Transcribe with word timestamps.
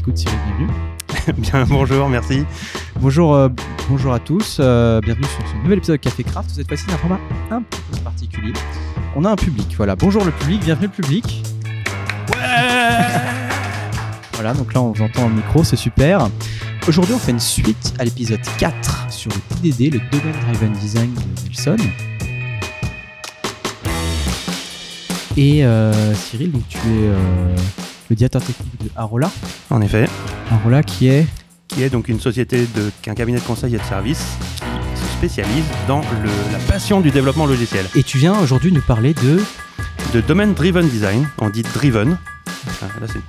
écoute 0.00 0.16
Cyril, 0.16 0.38
bienvenue. 0.46 0.70
Bien, 1.38 1.64
bonjour, 1.68 2.08
merci. 2.08 2.44
Bonjour, 3.00 3.34
euh, 3.34 3.50
bonjour 3.90 4.14
à 4.14 4.18
tous, 4.18 4.56
euh, 4.58 4.98
bienvenue 5.02 5.26
sur 5.26 5.46
ce 5.46 5.56
nouvel 5.62 5.76
épisode 5.76 5.98
de 5.98 6.02
Café 6.02 6.24
Craft. 6.24 6.48
Cette 6.54 6.68
fois-ci, 6.68 6.84
un 6.90 6.96
format 6.96 7.20
un 7.50 7.60
peu 7.60 7.98
particulier. 8.02 8.54
On 9.14 9.26
a 9.26 9.30
un 9.30 9.36
public, 9.36 9.74
voilà. 9.76 9.96
Bonjour 9.96 10.24
le 10.24 10.30
public, 10.30 10.60
bienvenue 10.64 10.86
le 10.86 11.02
public. 11.02 11.42
Ouais 12.30 12.36
Voilà, 14.32 14.54
donc 14.54 14.72
là 14.72 14.80
on 14.80 14.92
vous 14.92 15.02
entend 15.02 15.26
au 15.26 15.28
micro, 15.28 15.64
c'est 15.64 15.76
super. 15.76 16.30
Aujourd'hui, 16.88 17.12
on 17.14 17.18
fait 17.18 17.32
une 17.32 17.38
suite 17.38 17.92
à 17.98 18.04
l'épisode 18.04 18.40
4 18.56 19.12
sur 19.12 19.30
le 19.30 19.70
DDD, 19.70 19.92
le 19.92 20.00
Domain 20.10 20.32
Driven 20.46 20.72
Design 20.72 21.12
de 21.12 21.44
Nelson. 21.44 21.76
Et 25.36 25.62
euh, 25.62 26.14
Cyril, 26.14 26.52
donc 26.52 26.66
tu 26.68 26.78
es 26.78 26.80
euh, 26.88 27.54
le 28.10 28.16
directeur 28.16 28.42
technique 28.42 28.82
de 28.84 28.90
Arola. 28.96 29.30
En 29.70 29.80
effet, 29.80 30.06
Arola 30.50 30.82
qui 30.82 31.08
est 31.08 31.26
qui 31.68 31.84
est 31.84 31.90
donc 31.90 32.08
une 32.08 32.18
société, 32.18 32.66
de, 32.74 32.90
qui 33.00 33.08
est 33.08 33.12
un 33.12 33.14
cabinet 33.14 33.38
de 33.38 33.44
conseil 33.44 33.72
et 33.76 33.78
de 33.78 33.82
services 33.84 34.24
qui 34.96 35.00
se 35.00 35.06
spécialise 35.16 35.62
dans 35.86 36.00
le- 36.00 36.52
la 36.52 36.58
passion 36.68 37.00
du 37.00 37.12
développement 37.12 37.46
logiciel. 37.46 37.86
Et 37.94 38.02
tu 38.02 38.18
viens 38.18 38.36
aujourd'hui 38.40 38.72
nous 38.72 38.82
parler 38.82 39.14
de. 39.14 39.40
De 40.12 40.20
domaine 40.20 40.54
driven 40.54 40.88
design, 40.88 41.28
on 41.38 41.48
dit 41.50 41.62
driven. 41.62 42.18
Ah, 42.82 42.86
Là, 43.00 43.06
c'est 43.06 43.14
une 43.14 43.22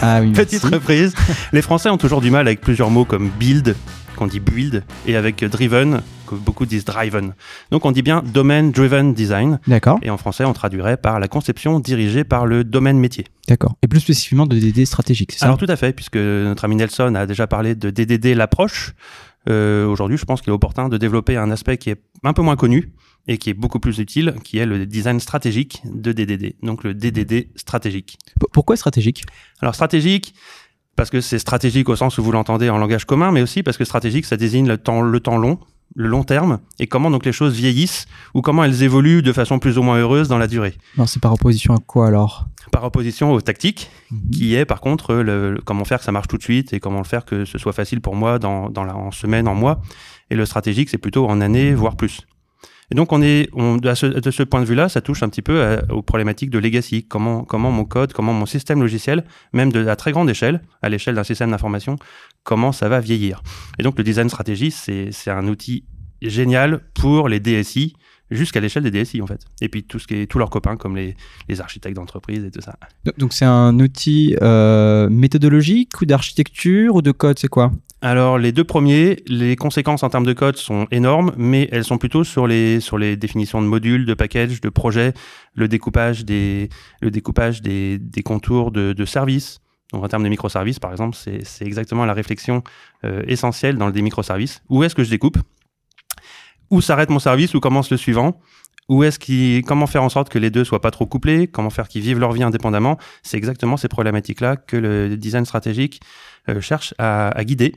Ah 0.00 0.20
oui, 0.22 0.32
petite 0.34 0.64
reprise. 0.64 1.12
Les 1.52 1.60
Français 1.60 1.90
ont 1.90 1.98
toujours 1.98 2.22
du 2.22 2.30
mal 2.30 2.46
avec 2.46 2.62
plusieurs 2.62 2.88
mots 2.88 3.04
comme 3.04 3.28
build, 3.38 3.76
qu'on 4.22 4.28
dit 4.28 4.38
build, 4.40 4.84
et 5.06 5.16
avec 5.16 5.44
driven, 5.44 6.00
que 6.28 6.34
beaucoup 6.36 6.64
disent 6.64 6.84
driven. 6.84 7.34
Donc 7.72 7.84
on 7.84 7.90
dit 7.90 8.02
bien 8.02 8.22
domain 8.22 8.62
driven 8.64 9.12
design, 9.14 9.58
D'accord, 9.66 9.98
et 10.02 10.10
en 10.10 10.16
français 10.16 10.44
on 10.44 10.52
traduirait 10.52 10.96
par 10.96 11.18
la 11.18 11.26
conception 11.26 11.80
dirigée 11.80 12.22
par 12.24 12.46
le 12.46 12.62
domaine 12.62 12.98
métier. 12.98 13.26
d'accord. 13.48 13.76
Et 13.82 13.88
plus 13.88 14.00
spécifiquement 14.00 14.46
de 14.46 14.56
DD 14.58 14.84
stratégique, 14.86 15.32
c'est 15.32 15.38
ça? 15.40 15.46
Alors 15.46 15.58
tout 15.58 15.66
à 15.68 15.74
fait, 15.76 15.92
puisque 15.92 16.16
notre 16.16 16.64
ami 16.64 16.76
Nelson 16.76 17.14
a 17.16 17.26
déjà 17.26 17.46
parlé 17.48 17.74
de 17.74 17.90
DDD 17.90 18.36
l'approche. 18.36 18.92
Euh, 19.48 19.86
Aujourd'hui, 19.86 20.16
je 20.16 20.24
pense 20.24 20.40
qu'il 20.40 20.50
est 20.50 20.54
opportun 20.54 20.88
de 20.88 20.96
développer 20.98 21.36
un 21.36 21.50
aspect 21.50 21.76
qui 21.76 21.90
est 21.90 22.00
un 22.22 22.32
peu 22.32 22.42
moins 22.42 22.54
connu 22.54 22.92
et 23.26 23.38
qui 23.38 23.50
est 23.50 23.54
beaucoup 23.54 23.80
plus 23.80 23.98
utile, 23.98 24.34
qui 24.44 24.58
est 24.58 24.66
le 24.66 24.86
design 24.86 25.18
stratégique 25.18 25.82
de 25.84 26.12
DDD. 26.12 26.54
Donc 26.62 26.84
le 26.84 26.94
DDD 26.94 27.48
stratégique. 27.56 28.18
P- 28.40 28.46
Pourquoi 28.52 28.76
stratégique? 28.76 29.24
Alors 29.60 29.74
stratégique, 29.74 30.34
parce 30.96 31.10
que 31.10 31.20
c'est 31.20 31.38
stratégique 31.38 31.88
au 31.88 31.96
sens 31.96 32.18
où 32.18 32.22
vous 32.22 32.32
l'entendez 32.32 32.70
en 32.70 32.78
langage 32.78 33.04
commun, 33.04 33.32
mais 33.32 33.42
aussi 33.42 33.62
parce 33.62 33.76
que 33.76 33.84
stratégique, 33.84 34.24
ça 34.26 34.36
désigne 34.36 34.66
le 34.68 34.78
temps, 34.78 35.00
le 35.02 35.20
temps 35.20 35.38
long, 35.38 35.58
le 35.94 36.08
long 36.08 36.24
terme, 36.24 36.60
et 36.78 36.86
comment 36.86 37.10
donc 37.10 37.26
les 37.26 37.32
choses 37.32 37.54
vieillissent 37.54 38.06
ou 38.34 38.40
comment 38.40 38.64
elles 38.64 38.82
évoluent 38.82 39.22
de 39.22 39.32
façon 39.32 39.58
plus 39.58 39.76
ou 39.78 39.82
moins 39.82 39.98
heureuse 39.98 40.28
dans 40.28 40.38
la 40.38 40.46
durée. 40.46 40.74
Non, 40.96 41.06
c'est 41.06 41.20
par 41.20 41.32
opposition 41.34 41.74
à 41.74 41.78
quoi 41.78 42.06
alors? 42.06 42.46
Par 42.70 42.84
opposition 42.84 43.32
aux 43.32 43.40
tactiques, 43.42 43.90
qui 44.32 44.54
est 44.54 44.64
par 44.64 44.80
contre 44.80 45.14
le, 45.14 45.52
le- 45.52 45.60
comment 45.62 45.84
faire 45.84 45.98
que 45.98 46.04
ça 46.04 46.12
marche 46.12 46.28
tout 46.28 46.38
de 46.38 46.42
suite 46.42 46.72
et 46.72 46.80
comment 46.80 46.98
le 46.98 47.04
faire 47.04 47.24
que 47.26 47.44
ce 47.44 47.58
soit 47.58 47.74
facile 47.74 48.00
pour 48.00 48.14
moi 48.16 48.38
dans, 48.38 48.70
dans 48.70 48.84
la, 48.84 48.96
en 48.96 49.10
semaine, 49.10 49.46
en 49.48 49.54
mois. 49.54 49.82
Et 50.30 50.34
le 50.36 50.46
stratégique, 50.46 50.88
c'est 50.88 50.96
plutôt 50.98 51.28
en 51.28 51.42
année, 51.42 51.74
voire 51.74 51.96
plus. 51.96 52.22
Et 52.92 52.94
donc, 52.94 53.10
on 53.10 53.22
est, 53.22 53.48
de 53.56 54.30
ce 54.30 54.42
point 54.42 54.60
de 54.60 54.66
vue-là, 54.66 54.90
ça 54.90 55.00
touche 55.00 55.22
un 55.22 55.30
petit 55.30 55.40
peu 55.40 55.62
à- 55.62 55.82
aux 55.94 56.02
problématiques 56.02 56.50
de 56.50 56.58
legacy. 56.58 57.04
Comment, 57.08 57.42
comment 57.42 57.70
mon 57.70 57.86
code, 57.86 58.12
comment 58.12 58.34
mon 58.34 58.44
système 58.44 58.82
logiciel, 58.82 59.24
même 59.54 59.72
de, 59.72 59.86
à 59.86 59.96
très 59.96 60.12
grande 60.12 60.28
échelle, 60.28 60.60
à 60.82 60.90
l'échelle 60.90 61.14
d'un 61.14 61.24
système 61.24 61.50
d'information, 61.52 61.96
comment 62.44 62.70
ça 62.70 62.90
va 62.90 63.00
vieillir. 63.00 63.42
Et 63.78 63.82
donc, 63.82 63.96
le 63.96 64.04
design 64.04 64.28
stratégie, 64.28 64.70
c'est 64.70 65.10
un 65.30 65.48
outil 65.48 65.86
génial 66.20 66.80
pour 66.92 67.30
les 67.30 67.40
DSI, 67.40 67.94
jusqu'à 68.30 68.60
l'échelle 68.60 68.82
des 68.82 68.90
DSI, 68.90 69.22
en 69.22 69.26
fait. 69.26 69.40
Et 69.62 69.70
puis, 69.70 69.84
tout 69.84 69.98
ce 69.98 70.06
qui 70.06 70.14
est, 70.16 70.26
tous 70.26 70.38
leurs 70.38 70.50
copains, 70.50 70.76
comme 70.76 70.94
les, 70.94 71.16
les 71.48 71.60
architectes 71.62 71.96
d'entreprise 71.96 72.44
et 72.44 72.50
tout 72.50 72.60
ça. 72.60 72.76
Donc- 73.06 73.18
Donc 73.18 73.32
c'est 73.32 73.46
un 73.46 73.78
outil 73.80 74.36
euh, 74.42 75.08
méthodologique 75.08 75.98
ou 76.02 76.04
d'architecture 76.04 76.94
ou 76.94 77.00
de 77.00 77.10
code, 77.12 77.38
c'est 77.38 77.48
quoi? 77.48 77.72
Alors 78.04 78.36
les 78.36 78.50
deux 78.50 78.64
premiers, 78.64 79.22
les 79.28 79.54
conséquences 79.54 80.02
en 80.02 80.08
termes 80.08 80.26
de 80.26 80.32
code 80.32 80.56
sont 80.56 80.88
énormes, 80.90 81.32
mais 81.36 81.68
elles 81.70 81.84
sont 81.84 81.98
plutôt 81.98 82.24
sur 82.24 82.48
les 82.48 82.80
sur 82.80 82.98
les 82.98 83.16
définitions 83.16 83.62
de 83.62 83.68
modules, 83.68 84.06
de 84.06 84.14
packages, 84.14 84.60
de 84.60 84.68
projets, 84.70 85.14
le 85.54 85.68
découpage 85.68 86.24
des 86.24 86.68
le 87.00 87.12
découpage 87.12 87.62
des, 87.62 87.98
des 87.98 88.24
contours 88.24 88.72
de, 88.72 88.92
de 88.92 89.04
services. 89.04 89.60
Donc 89.92 90.02
en 90.02 90.08
termes 90.08 90.24
de 90.24 90.28
microservices, 90.28 90.80
par 90.80 90.90
exemple, 90.90 91.16
c'est 91.16 91.64
exactement 91.64 92.04
la 92.04 92.12
réflexion 92.12 92.64
euh, 93.04 93.22
essentielle 93.28 93.76
dans 93.76 93.86
le 93.86 93.92
des 93.92 94.02
microservices. 94.02 94.62
Où 94.68 94.82
est-ce 94.82 94.96
que 94.96 95.04
je 95.04 95.10
découpe? 95.10 95.38
Où 96.70 96.80
s'arrête 96.80 97.10
mon 97.10 97.20
service? 97.20 97.54
Où 97.54 97.60
commence 97.60 97.88
le 97.90 97.98
suivant? 97.98 98.40
Où 98.88 99.04
est-ce 99.04 99.20
qu'il, 99.20 99.62
comment 99.62 99.86
faire 99.86 100.02
en 100.02 100.08
sorte 100.08 100.28
que 100.28 100.40
les 100.40 100.50
deux 100.50 100.64
soient 100.64 100.80
pas 100.80 100.90
trop 100.90 101.06
couplés? 101.06 101.46
Comment 101.46 101.70
faire 101.70 101.86
qu'ils 101.86 102.02
vivent 102.02 102.18
leur 102.18 102.32
vie 102.32 102.42
indépendamment? 102.42 102.98
C'est 103.22 103.36
exactement 103.36 103.76
ces 103.76 103.86
problématiques-là 103.86 104.56
que 104.56 104.76
le 104.76 105.16
design 105.16 105.44
stratégique 105.44 106.00
euh, 106.48 106.60
cherche 106.60 106.94
à, 106.98 107.28
à 107.28 107.44
guider 107.44 107.74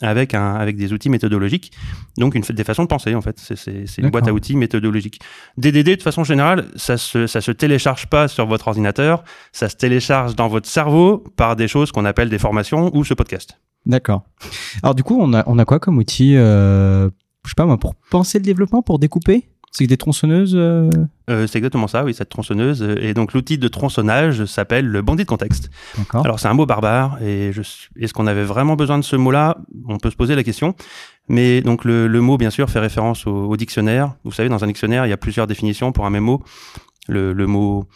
avec 0.00 0.34
un, 0.34 0.54
avec 0.54 0.76
des 0.76 0.92
outils 0.92 1.08
méthodologiques. 1.08 1.72
Donc 2.18 2.34
une, 2.34 2.42
des 2.42 2.64
façons 2.64 2.82
de 2.82 2.88
penser 2.88 3.14
en 3.14 3.20
fait. 3.20 3.38
C'est, 3.38 3.98
une 3.98 4.10
boîte 4.10 4.28
à 4.28 4.32
outils 4.32 4.56
méthodologique. 4.56 5.20
DDD 5.56 5.96
de 5.96 6.02
façon 6.02 6.24
générale, 6.24 6.66
ça 6.76 6.96
se, 6.96 7.26
ça 7.26 7.40
se 7.40 7.50
télécharge 7.50 8.06
pas 8.06 8.28
sur 8.28 8.46
votre 8.46 8.68
ordinateur, 8.68 9.24
ça 9.52 9.68
se 9.68 9.76
télécharge 9.76 10.36
dans 10.36 10.48
votre 10.48 10.68
cerveau 10.68 11.24
par 11.36 11.56
des 11.56 11.68
choses 11.68 11.92
qu'on 11.92 12.04
appelle 12.04 12.28
des 12.28 12.38
formations 12.38 12.94
ou 12.96 13.04
ce 13.04 13.14
podcast. 13.14 13.58
D'accord. 13.86 14.22
Alors 14.82 14.94
du 14.94 15.02
coup, 15.02 15.16
on 15.20 15.32
a, 15.32 15.44
on 15.46 15.58
a 15.58 15.64
quoi 15.64 15.78
comme 15.78 15.98
outil 15.98 16.36
euh, 16.36 17.08
Je 17.44 17.50
sais 17.50 17.54
pas 17.56 17.66
moi, 17.66 17.78
pour 17.78 17.94
penser 18.10 18.38
le 18.38 18.44
développement, 18.44 18.82
pour 18.82 18.98
découper? 18.98 19.48
C'est 19.78 19.86
des 19.86 19.98
tronçonneuses 19.98 20.54
euh, 20.56 20.90
Euh, 21.28 21.46
c'est 21.46 21.58
exactement 21.58 21.86
ça, 21.86 22.02
oui, 22.02 22.14
cette 22.14 22.30
tronçonneuse. 22.30 22.82
Et 23.00 23.12
donc 23.12 23.34
l'outil 23.34 23.58
de 23.58 23.68
tronçonnage 23.68 24.46
s'appelle 24.46 24.86
le 24.86 25.02
bandit 25.02 25.24
de 25.24 25.28
contexte. 25.28 25.70
Alors 26.14 26.40
c'est 26.40 26.48
un 26.48 26.54
mot 26.54 26.64
barbare 26.64 27.18
et 27.22 27.50
est-ce 28.00 28.14
qu'on 28.14 28.26
avait 28.26 28.44
vraiment 28.44 28.74
besoin 28.76 28.96
de 28.96 29.04
ce 29.04 29.16
mot-là? 29.16 29.58
On 29.86 29.98
peut 29.98 30.10
se 30.10 30.16
poser 30.16 30.34
la 30.34 30.44
question. 30.44 30.74
Mais 31.28 31.60
donc 31.60 31.84
le, 31.84 32.06
le 32.06 32.20
mot 32.22 32.38
bien 32.38 32.50
sûr 32.50 32.70
fait 32.70 32.78
référence 32.78 33.26
au, 33.26 33.48
au 33.50 33.56
dictionnaire. 33.56 34.14
Vous 34.24 34.32
savez 34.32 34.48
dans 34.48 34.62
un 34.64 34.66
dictionnaire 34.68 35.04
il 35.04 35.10
y 35.10 35.12
a 35.12 35.18
plusieurs 35.18 35.46
définitions 35.46 35.92
pour 35.92 36.06
un 36.06 36.10
même 36.10 36.24
mot. 36.24 36.42
Le, 37.08 37.32
le 37.34 37.46
mot 37.46 37.86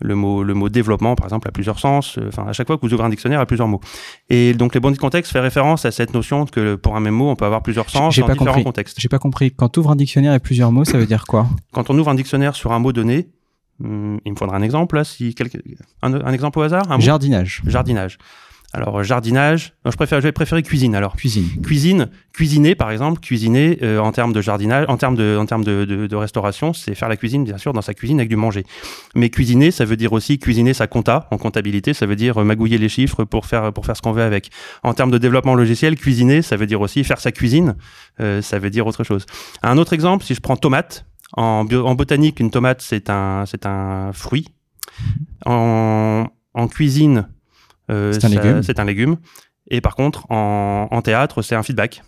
le 0.00 0.14
mot 0.14 0.42
le 0.42 0.54
mot 0.54 0.68
développement 0.68 1.14
par 1.14 1.26
exemple 1.26 1.48
a 1.48 1.50
plusieurs 1.52 1.78
sens. 1.78 2.18
Euh, 2.18 2.28
Enfin 2.28 2.46
à 2.48 2.52
chaque 2.52 2.66
fois 2.66 2.76
que 2.76 2.86
vous 2.86 2.92
ouvrez 2.94 3.04
un 3.06 3.10
dictionnaire 3.10 3.38
il 3.38 3.42
y 3.42 3.44
a 3.44 3.46
plusieurs 3.46 3.68
mots. 3.68 3.80
Et 4.28 4.54
donc 4.54 4.74
le 4.74 4.80
bandit 4.80 4.96
de 4.96 5.00
contexte 5.00 5.32
fait 5.32 5.40
référence 5.40 5.84
à 5.84 5.90
cette 5.90 6.14
notion 6.14 6.46
que 6.46 6.74
pour 6.76 6.96
un 6.96 7.00
même 7.00 7.14
mot 7.14 7.30
on 7.30 7.36
peut 7.36 7.44
avoir 7.44 7.62
plusieurs 7.62 7.90
sens 7.90 8.18
dans 8.18 8.26
pas 8.26 8.32
différents 8.32 8.50
compris. 8.52 8.64
contextes. 8.64 9.00
J'ai 9.00 9.08
pas 9.08 9.18
compris. 9.18 9.50
Quand 9.52 9.68
tu 9.68 9.80
ouvres 9.80 9.90
un 9.90 9.96
dictionnaire 9.96 10.34
et 10.34 10.38
plusieurs 10.40 10.72
mots, 10.72 10.84
ça 10.84 10.98
veut 10.98 11.06
dire 11.06 11.24
quoi? 11.26 11.46
Quand 11.72 11.90
on 11.90 11.98
ouvre 11.98 12.10
un 12.10 12.14
dictionnaire 12.14 12.54
sur 12.56 12.72
un 12.72 12.78
mot 12.78 12.92
donné, 12.92 13.28
hum, 13.82 14.18
il 14.24 14.32
me 14.32 14.36
faudra 14.36 14.56
un 14.56 14.62
exemple 14.62 14.96
là 14.96 15.04
si 15.04 15.34
quelque, 15.34 15.58
un, 16.02 16.14
un 16.14 16.32
exemple 16.32 16.58
au 16.58 16.62
hasard? 16.62 16.90
Un 16.90 16.96
mot? 16.96 17.00
Jardinage, 17.02 17.62
Jardinage. 17.66 18.18
Alors 18.72 19.00
euh, 19.00 19.02
jardinage, 19.02 19.74
non, 19.84 19.90
je 19.90 19.96
préfère, 19.96 20.20
je 20.20 20.28
vais 20.28 20.32
préférer 20.32 20.62
cuisine. 20.62 20.94
Alors 20.94 21.16
cuisine. 21.16 21.48
cuisine, 21.62 22.08
cuisiner 22.32 22.74
par 22.76 22.90
exemple, 22.92 23.20
cuisiner 23.20 23.78
euh, 23.82 23.98
en 23.98 24.12
termes 24.12 24.32
de 24.32 24.40
jardinage, 24.40 24.84
en 24.88 24.96
termes 24.96 25.16
de, 25.16 25.36
en 25.38 25.44
termes 25.46 25.64
de, 25.64 25.84
de, 25.84 26.06
de 26.06 26.16
restauration, 26.16 26.72
c'est 26.72 26.94
faire 26.94 27.08
la 27.08 27.16
cuisine 27.16 27.42
bien 27.42 27.58
sûr 27.58 27.72
dans 27.72 27.82
sa 27.82 27.94
cuisine 27.94 28.20
avec 28.20 28.28
du 28.28 28.36
manger. 28.36 28.64
Mais 29.16 29.28
cuisiner, 29.28 29.72
ça 29.72 29.84
veut 29.84 29.96
dire 29.96 30.12
aussi 30.12 30.38
cuisiner 30.38 30.72
sa 30.72 30.86
compta 30.86 31.26
en 31.32 31.36
comptabilité, 31.38 31.94
ça 31.94 32.06
veut 32.06 32.16
dire 32.16 32.38
euh, 32.40 32.44
magouiller 32.44 32.78
les 32.78 32.88
chiffres 32.88 33.24
pour 33.24 33.46
faire 33.46 33.72
pour 33.72 33.86
faire 33.86 33.96
ce 33.96 34.02
qu'on 34.02 34.12
veut 34.12 34.22
avec. 34.22 34.50
En 34.84 34.94
termes 34.94 35.10
de 35.10 35.18
développement 35.18 35.54
logiciel, 35.56 35.96
cuisiner, 35.96 36.40
ça 36.42 36.56
veut 36.56 36.66
dire 36.66 36.80
aussi 36.80 37.02
faire 37.02 37.20
sa 37.20 37.32
cuisine, 37.32 37.74
euh, 38.20 38.40
ça 38.40 38.60
veut 38.60 38.70
dire 38.70 38.86
autre 38.86 39.02
chose. 39.02 39.26
Un 39.62 39.78
autre 39.78 39.92
exemple, 39.94 40.24
si 40.24 40.34
je 40.34 40.40
prends 40.40 40.56
tomate, 40.56 41.06
en, 41.32 41.64
bio- 41.64 41.86
en 41.86 41.94
botanique, 41.96 42.38
une 42.38 42.50
tomate 42.52 42.82
c'est 42.82 43.10
un 43.10 43.46
c'est 43.46 43.66
un 43.66 44.12
fruit. 44.12 44.46
En, 45.46 46.26
en 46.54 46.68
cuisine, 46.68 47.28
C'est 48.12 48.24
un 48.24 48.62
ça- 48.62 48.72
un 48.82 48.84
légume. 48.84 49.16
Et 49.70 49.80
par 49.80 49.94
contre, 49.96 50.26
en, 50.30 50.88
en 50.90 51.02
théâtre, 51.02 51.42
c'est 51.42 51.54
un 51.54 51.62
feedback 51.62 52.02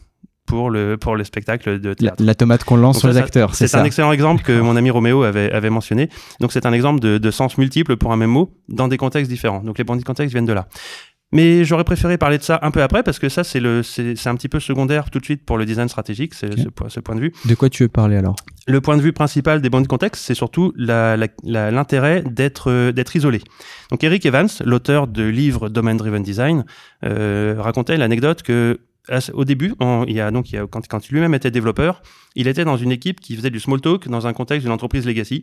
pour 0.47 0.70
le, 0.70 0.97
pour 0.97 1.15
le 1.15 1.22
spectacle 1.22 1.81
de 1.81 1.91
La, 1.91 1.94
théâtre. 1.94 2.22
la 2.25 2.34
tomate 2.34 2.65
qu'on 2.65 2.76
lance 2.76 2.97
Donc 2.97 3.00
sur 3.00 3.09
les 3.09 3.15
ça, 3.15 3.20
ça- 3.20 3.25
acteurs, 3.25 3.54
c'est 3.54 3.69
C'est 3.69 3.76
un 3.76 3.81
ça. 3.81 3.87
excellent 3.87 4.10
exemple 4.12 4.42
que 4.42 4.59
mon 4.60 4.75
ami 4.76 4.91
Roméo 4.91 5.22
avait, 5.22 5.53
avait 5.53 5.71
mentionné. 5.71 6.09
Donc 6.41 6.53
c'est 6.53 6.66
un 6.66 6.72
exemple 6.72 6.98
de, 7.00 7.19
de 7.19 7.31
sens 7.31 7.59
multiples 7.59 7.97
pour 7.97 8.12
un 8.12 8.16
même 8.16 8.31
mot 8.31 8.53
dans 8.69 8.88
des 8.88 8.97
contextes 8.97 9.30
différents. 9.30 9.60
Donc 9.60 9.78
les 9.78 9.84
bandits 9.84 10.01
de 10.01 10.07
contexte 10.07 10.33
viennent 10.34 10.45
de 10.47 10.53
là. 10.53 10.66
Mais 11.33 11.65
j'aurais 11.65 11.84
préféré 11.84 12.19
parler 12.19 12.37
de 12.39 12.43
ça 12.43 12.59
un 12.63 12.71
peu 12.71 12.83
après 12.83 13.03
parce 13.03 13.19
que 13.19 13.29
ça 13.31 13.43
c'est 13.43 13.59
un 13.59 14.34
petit 14.37 14.49
peu 14.49 14.61
secondaire 14.61 15.11
tout 15.11 15.19
de 15.19 15.25
suite 15.25 15.45
pour 15.47 15.57
le 15.59 15.65
design 15.65 15.89
stratégique, 15.89 16.34
c'est 16.34 16.53
Ok. 16.53 16.59
ce, 16.59 16.69
point- 16.69 16.89
ce 16.91 17.01
point 17.01 17.15
de 17.15 17.21
vue. 17.21 17.33
De 17.47 17.55
quoi 17.55 17.71
tu 17.71 17.83
veux 17.84 17.89
parler 17.89 18.17
alors? 18.17 18.37
Le 18.67 18.81
point 18.81 18.97
de 18.97 19.03
vue 19.03 19.13
principal 19.13 19.61
des 19.63 19.71
bandits 19.71 19.84
de 19.84 19.89
contexte, 19.89 20.23
c'est 20.25 20.34
surtout 20.34 20.73
l'intérêt 20.77 22.23
d'être 22.23 22.71
euh, 22.71 22.93
d'être 22.93 23.17
isolé. 23.17 23.41
Donc 23.91 24.05
Eric 24.05 24.25
Evans, 24.27 24.49
l'auteur 24.65 25.07
de 25.07 25.25
livre 25.25 25.69
Domain 25.69 25.95
Driven 25.95 26.23
Design, 26.23 26.65
euh, 27.05 27.57
racontait 27.59 27.97
l'anecdote 27.97 28.43
que 28.43 28.81
au 29.33 29.45
début, 29.45 29.75
en- 29.81 30.05
il 30.07 30.15
y 30.15 30.21
a 30.21 30.31
donc 30.31 30.53
il 30.53 30.55
y 30.55 30.59
a, 30.59 30.67
quand, 30.69 30.87
quand 30.87 31.09
lui-même 31.09 31.34
était 31.34 31.51
développeur, 31.51 32.03
il 32.37 32.47
était 32.47 32.65
dans 32.65 32.77
une 32.77 32.93
équipe 32.93 33.21
qui 33.21 33.34
faisait 33.37 33.51
du 33.51 33.59
small 33.59 33.81
talk 33.81 34.07
dans 34.09 34.27
un 34.29 34.33
contexte 34.33 34.63
d'une 34.65 34.73
entreprise 34.73 35.07
legacy. 35.07 35.43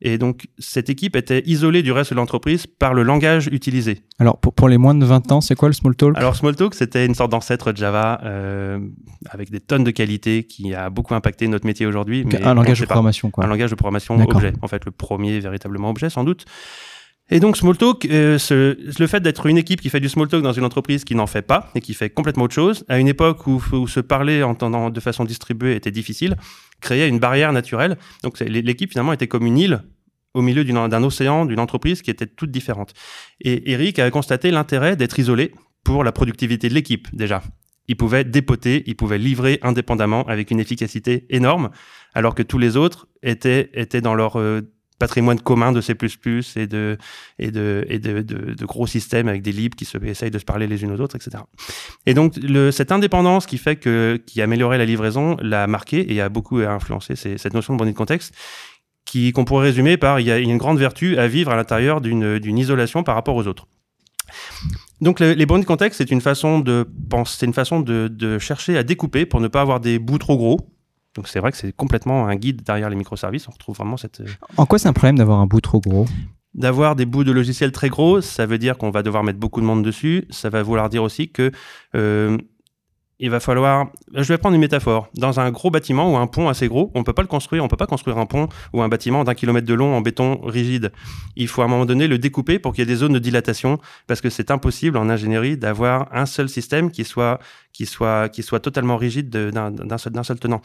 Et 0.00 0.16
donc 0.16 0.46
cette 0.58 0.90
équipe 0.90 1.16
était 1.16 1.42
isolée 1.46 1.82
du 1.82 1.90
reste 1.90 2.10
de 2.10 2.16
l'entreprise 2.16 2.66
par 2.66 2.94
le 2.94 3.02
langage 3.02 3.48
utilisé. 3.48 4.02
Alors 4.20 4.38
pour, 4.38 4.52
pour 4.52 4.68
les 4.68 4.78
moins 4.78 4.94
de 4.94 5.04
20 5.04 5.32
ans, 5.32 5.40
c'est 5.40 5.56
quoi 5.56 5.68
le 5.68 5.74
small 5.74 5.96
talk? 5.96 6.16
Alors 6.16 6.36
Smalltalk, 6.36 6.74
c'était 6.74 7.04
une 7.04 7.14
sorte 7.14 7.32
d'ancêtre 7.32 7.72
de 7.72 7.76
Java 7.76 8.20
euh, 8.24 8.78
avec 9.28 9.50
des 9.50 9.60
tonnes 9.60 9.84
de 9.84 9.90
qualité 9.90 10.44
qui 10.44 10.74
a 10.74 10.88
beaucoup 10.90 11.14
impacté 11.14 11.48
notre 11.48 11.66
métier 11.66 11.86
aujourd'hui. 11.86 12.24
Un 12.42 12.54
langage 12.54 12.80
de 12.80 12.84
pas. 12.84 12.94
programmation 12.94 13.30
quoi. 13.30 13.44
Un 13.44 13.48
langage 13.48 13.70
de 13.70 13.74
programmation 13.74 14.16
objet. 14.20 14.52
En 14.62 14.68
fait, 14.68 14.84
le 14.84 14.90
premier 14.90 15.40
véritablement 15.40 15.90
objet, 15.90 16.10
sans 16.10 16.24
doute. 16.24 16.44
Et 17.30 17.40
donc 17.40 17.58
Smalltalk, 17.58 18.06
euh, 18.06 18.38
le 18.98 19.06
fait 19.06 19.20
d'être 19.20 19.46
une 19.46 19.58
équipe 19.58 19.82
qui 19.82 19.90
fait 19.90 20.00
du 20.00 20.08
Smalltalk 20.08 20.42
dans 20.42 20.52
une 20.52 20.64
entreprise 20.64 21.04
qui 21.04 21.14
n'en 21.14 21.26
fait 21.26 21.42
pas 21.42 21.70
et 21.74 21.80
qui 21.80 21.92
fait 21.92 22.08
complètement 22.08 22.44
autre 22.44 22.54
chose, 22.54 22.84
à 22.88 22.98
une 22.98 23.08
époque 23.08 23.46
où, 23.46 23.60
se 23.86 24.00
parler 24.00 24.42
en 24.42 24.50
entendant 24.50 24.90
de 24.90 25.00
façon 25.00 25.24
distribuée 25.24 25.76
était 25.76 25.90
difficile, 25.90 26.36
créait 26.80 27.08
une 27.08 27.18
barrière 27.18 27.52
naturelle. 27.52 27.98
Donc 28.22 28.40
l'équipe 28.40 28.90
finalement 28.90 29.12
était 29.12 29.28
comme 29.28 29.46
une 29.46 29.58
île 29.58 29.82
au 30.34 30.42
milieu 30.42 30.64
d'un 30.64 31.02
océan, 31.02 31.44
d'une 31.44 31.60
entreprise 31.60 32.02
qui 32.02 32.10
était 32.10 32.26
toute 32.26 32.50
différente. 32.50 32.94
Et 33.40 33.72
Eric 33.72 33.98
a 33.98 34.10
constaté 34.10 34.50
l'intérêt 34.50 34.96
d'être 34.96 35.18
isolé 35.18 35.52
pour 35.84 36.04
la 36.04 36.12
productivité 36.12 36.68
de 36.68 36.74
l'équipe 36.74 37.08
déjà. 37.12 37.42
Il 37.88 37.96
pouvait 37.96 38.24
dépoter, 38.24 38.84
il 38.86 38.96
pouvait 38.96 39.18
livrer 39.18 39.58
indépendamment 39.62 40.24
avec 40.24 40.50
une 40.50 40.60
efficacité 40.60 41.26
énorme, 41.30 41.70
alors 42.14 42.34
que 42.34 42.42
tous 42.42 42.58
les 42.58 42.76
autres 42.76 43.08
étaient, 43.22 43.70
étaient 43.72 44.02
dans 44.02 44.14
leur 44.14 44.38
euh, 44.38 44.60
patrimoine 44.98 45.40
commun 45.40 45.72
de 45.72 45.80
C++ 45.80 45.94
et 46.56 46.66
de 46.66 46.98
et 47.38 47.50
de 47.50 47.86
et 47.88 47.98
de, 47.98 48.22
de, 48.22 48.64
gros 48.64 48.86
systèmes 48.86 49.28
avec 49.28 49.42
des 49.42 49.52
libres 49.52 49.76
qui 49.76 49.84
se 49.84 49.98
essayent 50.04 50.30
de 50.30 50.38
se 50.38 50.44
parler 50.44 50.66
les 50.66 50.82
unes 50.82 50.92
aux 50.92 51.00
autres, 51.00 51.16
etc. 51.16 51.44
Et 52.06 52.14
donc 52.14 52.34
cette 52.72 52.92
indépendance 52.92 53.46
qui 53.46 53.58
fait 53.58 53.76
que 53.76 54.20
qui 54.26 54.42
améliorait 54.42 54.78
la 54.78 54.84
livraison 54.84 55.36
l'a 55.40 55.66
marqué 55.66 56.12
et 56.12 56.20
a 56.20 56.28
beaucoup 56.28 56.58
influencé 56.58 57.16
cette 57.16 57.54
notion 57.54 57.74
de 57.74 57.78
bonnet 57.78 57.92
de 57.92 57.96
contexte 57.96 58.34
qui 59.04 59.32
qu'on 59.32 59.44
pourrait 59.44 59.66
résumer 59.66 59.96
par 59.96 60.20
il 60.20 60.26
y 60.26 60.32
a 60.32 60.38
une 60.38 60.58
grande 60.58 60.78
vertu 60.78 61.16
à 61.18 61.28
vivre 61.28 61.50
à 61.50 61.56
l'intérieur 61.56 62.00
d'une 62.00 62.38
d'une 62.38 62.58
isolation 62.58 63.02
par 63.02 63.14
rapport 63.14 63.36
aux 63.36 63.46
autres. 63.46 63.66
Donc 65.00 65.20
les, 65.20 65.34
les 65.34 65.46
de 65.46 65.64
contexte, 65.64 65.98
c'est 65.98 66.10
une 66.10 66.20
façon 66.20 66.58
de 66.58 66.86
penser, 67.08 67.36
c'est 67.38 67.46
une 67.46 67.54
façon 67.54 67.80
de, 67.80 68.08
de 68.08 68.38
chercher 68.38 68.76
à 68.76 68.82
découper 68.82 69.26
pour 69.26 69.40
ne 69.40 69.48
pas 69.48 69.60
avoir 69.60 69.80
des 69.80 69.98
bouts 69.98 70.18
trop 70.18 70.36
gros 70.36 70.58
donc 71.18 71.26
c'est 71.26 71.40
vrai 71.40 71.50
que 71.50 71.58
c'est 71.58 71.72
complètement 71.72 72.28
un 72.28 72.36
guide 72.36 72.62
derrière 72.62 72.88
les 72.88 72.94
microservices. 72.94 73.48
On 73.48 73.50
retrouve 73.50 73.74
vraiment 73.74 73.96
cette. 73.96 74.20
Euh, 74.20 74.26
en 74.56 74.66
quoi 74.66 74.78
c'est 74.78 74.86
un 74.86 74.92
problème 74.92 75.18
d'avoir 75.18 75.40
un 75.40 75.46
bout 75.46 75.60
trop 75.60 75.80
gros? 75.80 76.06
D'avoir 76.54 76.94
des 76.94 77.06
bouts 77.06 77.24
de 77.24 77.32
logiciels 77.32 77.72
très 77.72 77.88
gros, 77.88 78.20
ça 78.20 78.46
veut 78.46 78.56
dire 78.56 78.78
qu'on 78.78 78.92
va 78.92 79.02
devoir 79.02 79.24
mettre 79.24 79.40
beaucoup 79.40 79.60
de 79.60 79.66
monde 79.66 79.82
dessus. 79.82 80.26
Ça 80.30 80.48
va 80.48 80.62
vouloir 80.62 80.88
dire 80.88 81.02
aussi 81.02 81.28
que 81.28 81.50
euh, 81.96 82.38
il 83.20 83.30
va 83.30 83.40
falloir. 83.40 83.88
Je 84.14 84.22
vais 84.22 84.38
prendre 84.38 84.54
une 84.54 84.60
métaphore. 84.60 85.08
Dans 85.14 85.40
un 85.40 85.50
gros 85.50 85.70
bâtiment 85.70 86.12
ou 86.12 86.16
un 86.16 86.26
pont 86.26 86.48
assez 86.48 86.68
gros, 86.68 86.90
on 86.94 87.02
peut 87.02 87.12
pas 87.12 87.22
le 87.22 87.28
construire. 87.28 87.64
On 87.64 87.68
peut 87.68 87.76
pas 87.76 87.86
construire 87.86 88.18
un 88.18 88.26
pont 88.26 88.48
ou 88.72 88.82
un 88.82 88.88
bâtiment 88.88 89.24
d'un 89.24 89.34
kilomètre 89.34 89.66
de 89.66 89.74
long 89.74 89.96
en 89.96 90.00
béton 90.00 90.40
rigide. 90.44 90.92
Il 91.36 91.48
faut 91.48 91.62
à 91.62 91.64
un 91.64 91.68
moment 91.68 91.86
donné 91.86 92.06
le 92.06 92.18
découper 92.18 92.58
pour 92.58 92.72
qu'il 92.72 92.82
y 92.82 92.84
ait 92.84 92.86
des 92.86 92.96
zones 92.96 93.12
de 93.12 93.18
dilatation, 93.18 93.78
parce 94.06 94.20
que 94.20 94.30
c'est 94.30 94.50
impossible 94.50 94.96
en 94.96 95.08
ingénierie 95.08 95.56
d'avoir 95.56 96.08
un 96.12 96.26
seul 96.26 96.48
système 96.48 96.90
qui 96.90 97.04
soit 97.04 97.40
qui 97.72 97.86
soit 97.86 98.28
qui 98.28 98.42
soit 98.42 98.60
totalement 98.60 98.96
rigide 98.96 99.30
d'un 99.30 99.98
seul 99.98 100.12
seul 100.24 100.38
tenant. 100.38 100.60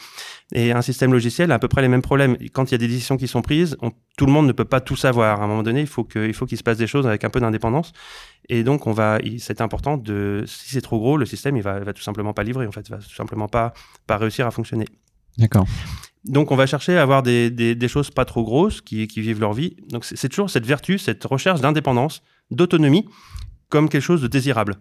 Et 0.53 0.71
un 0.71 0.81
système 0.81 1.11
logiciel 1.11 1.51
a 1.51 1.55
à 1.55 1.59
peu 1.59 1.67
près 1.67 1.81
les 1.81 1.87
mêmes 1.87 2.01
problèmes. 2.01 2.37
Quand 2.53 2.69
il 2.69 2.73
y 2.73 2.75
a 2.75 2.79
des 2.79 2.87
décisions 2.87 3.17
qui 3.17 3.27
sont 3.27 3.41
prises, 3.41 3.77
tout 4.17 4.25
le 4.25 4.31
monde 4.31 4.45
ne 4.45 4.51
peut 4.51 4.65
pas 4.65 4.79
tout 4.79 4.95
savoir. 4.95 5.41
À 5.41 5.45
un 5.45 5.47
moment 5.47 5.63
donné, 5.63 5.81
il 5.81 5.87
faut 5.87 6.03
que 6.03 6.27
il 6.27 6.33
faut 6.33 6.45
qu'il 6.45 6.57
se 6.57 6.63
passe 6.63 6.77
des 6.77 6.87
choses 6.87 7.07
avec 7.07 7.23
un 7.23 7.29
peu 7.29 7.39
d'indépendance. 7.39 7.93
Et 8.49 8.63
donc, 8.63 8.87
on 8.87 8.91
va, 8.91 9.19
c'est 9.39 9.61
important 9.61 9.97
de, 9.97 10.43
si 10.45 10.71
c'est 10.71 10.81
trop 10.81 10.99
gros, 10.99 11.17
le 11.17 11.25
système, 11.25 11.55
il 11.55 11.63
va, 11.63 11.79
va 11.79 11.93
tout 11.93 12.01
simplement 12.01 12.33
pas 12.33 12.42
livrer, 12.43 12.67
en 12.67 12.71
fait, 12.71 12.89
va 12.89 12.99
simplement 13.01 13.47
pas, 13.47 13.73
pas 14.07 14.17
réussir 14.17 14.47
à 14.47 14.51
fonctionner. 14.51 14.85
D'accord. 15.37 15.65
Donc, 16.25 16.51
on 16.51 16.55
va 16.55 16.65
chercher 16.65 16.97
à 16.97 17.01
avoir 17.01 17.23
des, 17.23 17.49
des, 17.49 17.75
des 17.75 17.87
choses 17.87 18.09
pas 18.09 18.25
trop 18.25 18.43
grosses 18.43 18.81
qui, 18.81 19.07
qui 19.07 19.21
vivent 19.21 19.39
leur 19.39 19.53
vie. 19.53 19.75
Donc, 19.89 20.05
c'est 20.05 20.29
toujours 20.29 20.49
cette 20.49 20.65
vertu, 20.65 20.97
cette 20.97 21.23
recherche 21.23 21.59
d'indépendance, 21.61 22.21
d'autonomie, 22.51 23.07
comme 23.69 23.89
quelque 23.89 24.01
chose 24.03 24.21
de 24.21 24.27
désirable. 24.27 24.75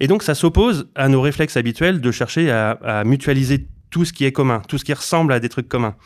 Et 0.00 0.08
donc, 0.08 0.22
ça 0.22 0.34
s'oppose 0.34 0.90
à 0.94 1.08
nos 1.08 1.20
réflexes 1.20 1.56
habituels 1.56 2.00
de 2.00 2.10
chercher 2.10 2.50
à, 2.50 2.72
à, 2.72 3.04
mutualiser 3.04 3.68
tout 3.90 4.04
ce 4.04 4.12
qui 4.12 4.24
est 4.24 4.32
commun, 4.32 4.60
tout 4.68 4.76
ce 4.76 4.84
qui 4.84 4.92
ressemble 4.92 5.32
à 5.32 5.40
des 5.40 5.48
trucs 5.48 5.68
communs. 5.68 5.96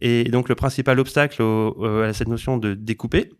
Et 0.00 0.24
donc, 0.24 0.48
le 0.48 0.54
principal 0.54 0.98
obstacle 0.98 1.42
à 1.42 2.12
cette 2.12 2.28
notion 2.28 2.56
de 2.56 2.74
découper, 2.74 3.30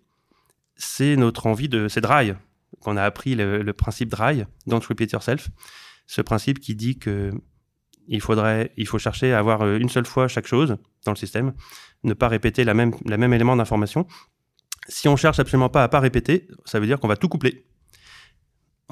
c'est 0.76 1.16
notre 1.16 1.46
envie 1.46 1.68
de, 1.68 1.88
c'est 1.88 2.00
dry 2.00 2.32
qu'on 2.80 2.96
a 2.96 3.02
appris 3.02 3.34
le, 3.34 3.72
principe 3.72 4.08
dry, 4.08 4.44
don't 4.66 4.82
repeat 4.88 5.12
yourself. 5.12 5.48
Ce 6.12 6.20
principe 6.20 6.60
qui 6.60 6.74
dit 6.74 6.98
que 6.98 7.32
il 8.06 8.20
faudrait, 8.20 8.70
faut 8.84 8.98
chercher 8.98 9.32
à 9.32 9.38
avoir 9.38 9.62
euh, 9.62 9.78
une 9.78 9.88
seule 9.88 10.04
fois 10.04 10.28
chaque 10.28 10.46
chose 10.46 10.76
dans 11.06 11.12
le 11.12 11.16
système, 11.16 11.54
ne 12.04 12.12
pas 12.12 12.28
répéter 12.28 12.64
la 12.64 12.74
même, 12.74 12.92
même 13.06 13.32
élément 13.32 13.56
d'information. 13.56 14.06
Si 14.88 15.08
on 15.08 15.16
cherche 15.16 15.38
absolument 15.38 15.70
pas 15.70 15.82
à 15.82 15.88
pas 15.88 16.00
répéter, 16.00 16.48
ça 16.66 16.80
veut 16.80 16.86
dire 16.86 17.00
qu'on 17.00 17.08
va 17.08 17.16
tout 17.16 17.30
coupler 17.30 17.64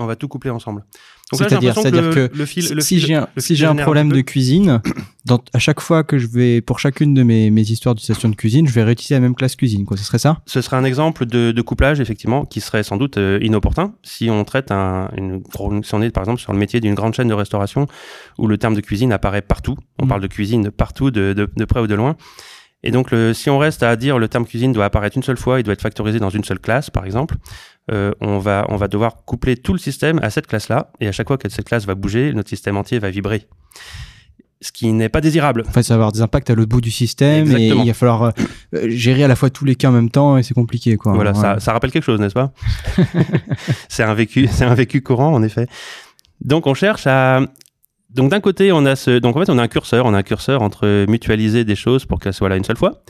on 0.01 0.07
va 0.07 0.17
tout 0.17 0.29
coupler 0.29 0.51
ensemble. 0.51 0.85
C'est-à-dire 1.33 1.75
que, 1.75 2.31
le, 2.35 2.45
fil, 2.45 2.83
si 2.83 2.99
j'ai 2.99 3.15
un, 3.15 3.29
si 3.37 3.65
un 3.65 3.77
problème 3.77 4.11
de 4.11 4.21
cuisine, 4.21 4.81
dans, 5.27 5.41
à 5.53 5.59
chaque 5.59 5.81
fois 5.81 6.03
que 6.03 6.19
je 6.19 6.27
vais, 6.27 6.61
pour 6.61 6.81
chacune 6.81 7.15
de 7.15 7.23
mes, 7.23 7.51
mes 7.51 7.63
histoires 7.63 7.95
d'utilisation 7.95 8.29
de 8.29 8.35
cuisine, 8.35 8.67
je 8.67 8.73
vais 8.73 8.83
réutiliser 8.83 9.15
la 9.15 9.21
même 9.21 9.37
classe 9.37 9.55
cuisine. 9.55 9.85
Quoi. 9.85 9.97
Ce 9.97 10.05
serait 10.05 10.19
ça? 10.19 10.41
Ce 10.47 10.61
serait 10.61 10.77
un 10.77 10.85
exemple 10.85 11.27
de, 11.27 11.53
de, 11.53 11.63
couplage, 11.63 12.01
effectivement, 12.01 12.45
qui 12.45 12.61
serait 12.61 12.83
sans 12.83 12.97
doute 12.97 13.17
euh, 13.17 13.39
inopportun 13.43 13.95
si 14.03 14.29
on 14.29 14.45
traite 14.45 14.73
un, 14.73 15.09
une, 15.17 15.43
si 15.85 15.95
on 15.95 16.03
est 16.03 16.11
par 16.11 16.25
exemple 16.25 16.41
sur 16.41 16.53
le 16.53 16.59
métier 16.59 16.81
d'une 16.81 16.95
grande 16.95 17.15
chaîne 17.15 17.29
de 17.29 17.35
restauration 17.35 17.87
où 18.39 18.49
le 18.49 18.59
terme 18.59 18.75
de 18.75 18.81
cuisine 18.81 19.13
apparaît 19.13 19.43
partout. 19.43 19.77
On 20.01 20.07
mm. 20.07 20.09
parle 20.09 20.23
de 20.23 20.27
cuisine 20.27 20.71
partout, 20.71 21.11
de, 21.11 21.33
de, 21.33 21.49
de 21.55 21.65
près 21.65 21.81
ou 21.81 21.87
de 21.87 21.95
loin. 21.95 22.17
Et 22.83 22.91
donc, 22.91 23.11
le, 23.11 23.35
si 23.35 23.51
on 23.51 23.59
reste 23.59 23.83
à 23.83 23.95
dire 23.97 24.19
le 24.19 24.29
terme 24.29 24.47
cuisine 24.47 24.73
doit 24.73 24.87
apparaître 24.87 25.17
une 25.17 25.23
seule 25.23 25.37
fois, 25.37 25.61
il 25.61 25.63
doit 25.63 25.75
être 25.75 25.83
factorisé 25.83 26.19
dans 26.19 26.31
une 26.31 26.45
seule 26.45 26.59
classe, 26.59 26.91
par 26.91 27.05
exemple, 27.05 27.37
euh, 27.91 28.13
on, 28.21 28.39
va, 28.39 28.67
on 28.69 28.77
va 28.77 28.89
devoir 28.89 29.25
coupler 29.25 29.57
tout 29.57 29.73
le 29.73 29.79
système 29.79 30.19
à 30.23 30.31
cette 30.31 30.47
classe-là, 30.47 30.93
et 31.01 31.09
à 31.09 31.13
chaque 31.13 31.29
fois 31.29 31.37
que 31.37 31.49
cette 31.49 31.67
classe 31.67 31.87
va 31.87 31.95
bouger, 31.95 32.33
notre 32.33 32.49
système 32.49 32.77
entier 32.77 32.99
va 32.99 33.11
vibrer. 33.11 33.47
Ce 34.63 34.73
qui 34.73 34.93
n'est 34.93 35.09
pas 35.09 35.23
désirable. 35.23 35.65
Enfin, 35.67 35.83
ça 35.83 35.95
va 35.95 36.01
avoir 36.01 36.13
des 36.13 36.21
impacts 36.21 36.51
à 36.51 36.55
l'autre 36.55 36.69
bout 36.69 36.83
du 36.83 36.91
système, 36.91 37.55
et 37.57 37.69
il 37.69 37.87
va 37.87 37.95
falloir 37.95 38.33
euh, 38.75 38.89
gérer 38.89 39.25
à 39.25 39.29
la 39.29 39.37
fois 39.37 39.51
tous 39.51 39.65
les 39.65 39.75
cas 39.75 39.89
en 39.89 39.93
même 39.93 40.11
temps, 40.11 40.39
et 40.39 40.43
c'est 40.43 40.55
compliqué, 40.55 40.97
quoi. 40.97 41.13
Voilà, 41.13 41.35
ça, 41.35 41.61
ça 41.61 41.73
rappelle 41.73 41.91
quelque 41.91 42.05
chose, 42.05 42.21
n'est-ce 42.21 42.35
pas? 42.35 42.53
C'est 43.89 44.05
un 44.05 44.15
vécu, 44.15 44.49
c'est 44.51 44.65
un 44.65 44.75
vécu 44.75 45.03
courant, 45.03 45.33
en 45.35 45.43
effet. 45.43 45.67
Donc, 46.43 46.67
on 46.67 46.75
cherche 46.75 47.07
à, 47.07 47.43
donc 48.15 48.31
d'un 48.31 48.41
côté, 48.41 48.73
on 48.73 48.85
a 48.87 48.97
ce, 48.97 49.19
donc 49.19 49.37
en 49.37 49.41
fait, 49.41 49.51
on 49.51 49.59
a 49.59 49.63
un 49.63 49.69
curseur, 49.69 50.07
on 50.07 50.15
a 50.15 50.19
un 50.19 50.23
curseur 50.23 50.63
entre 50.63 51.07
mutualiser 51.07 51.65
des 51.65 51.77
choses 51.77 52.05
pour 52.05 52.19
qu'elles 52.19 52.35
soient 52.35 52.49
là 52.49 52.57
une 52.57 52.65
seule 52.65 52.77
fois, 52.77 53.03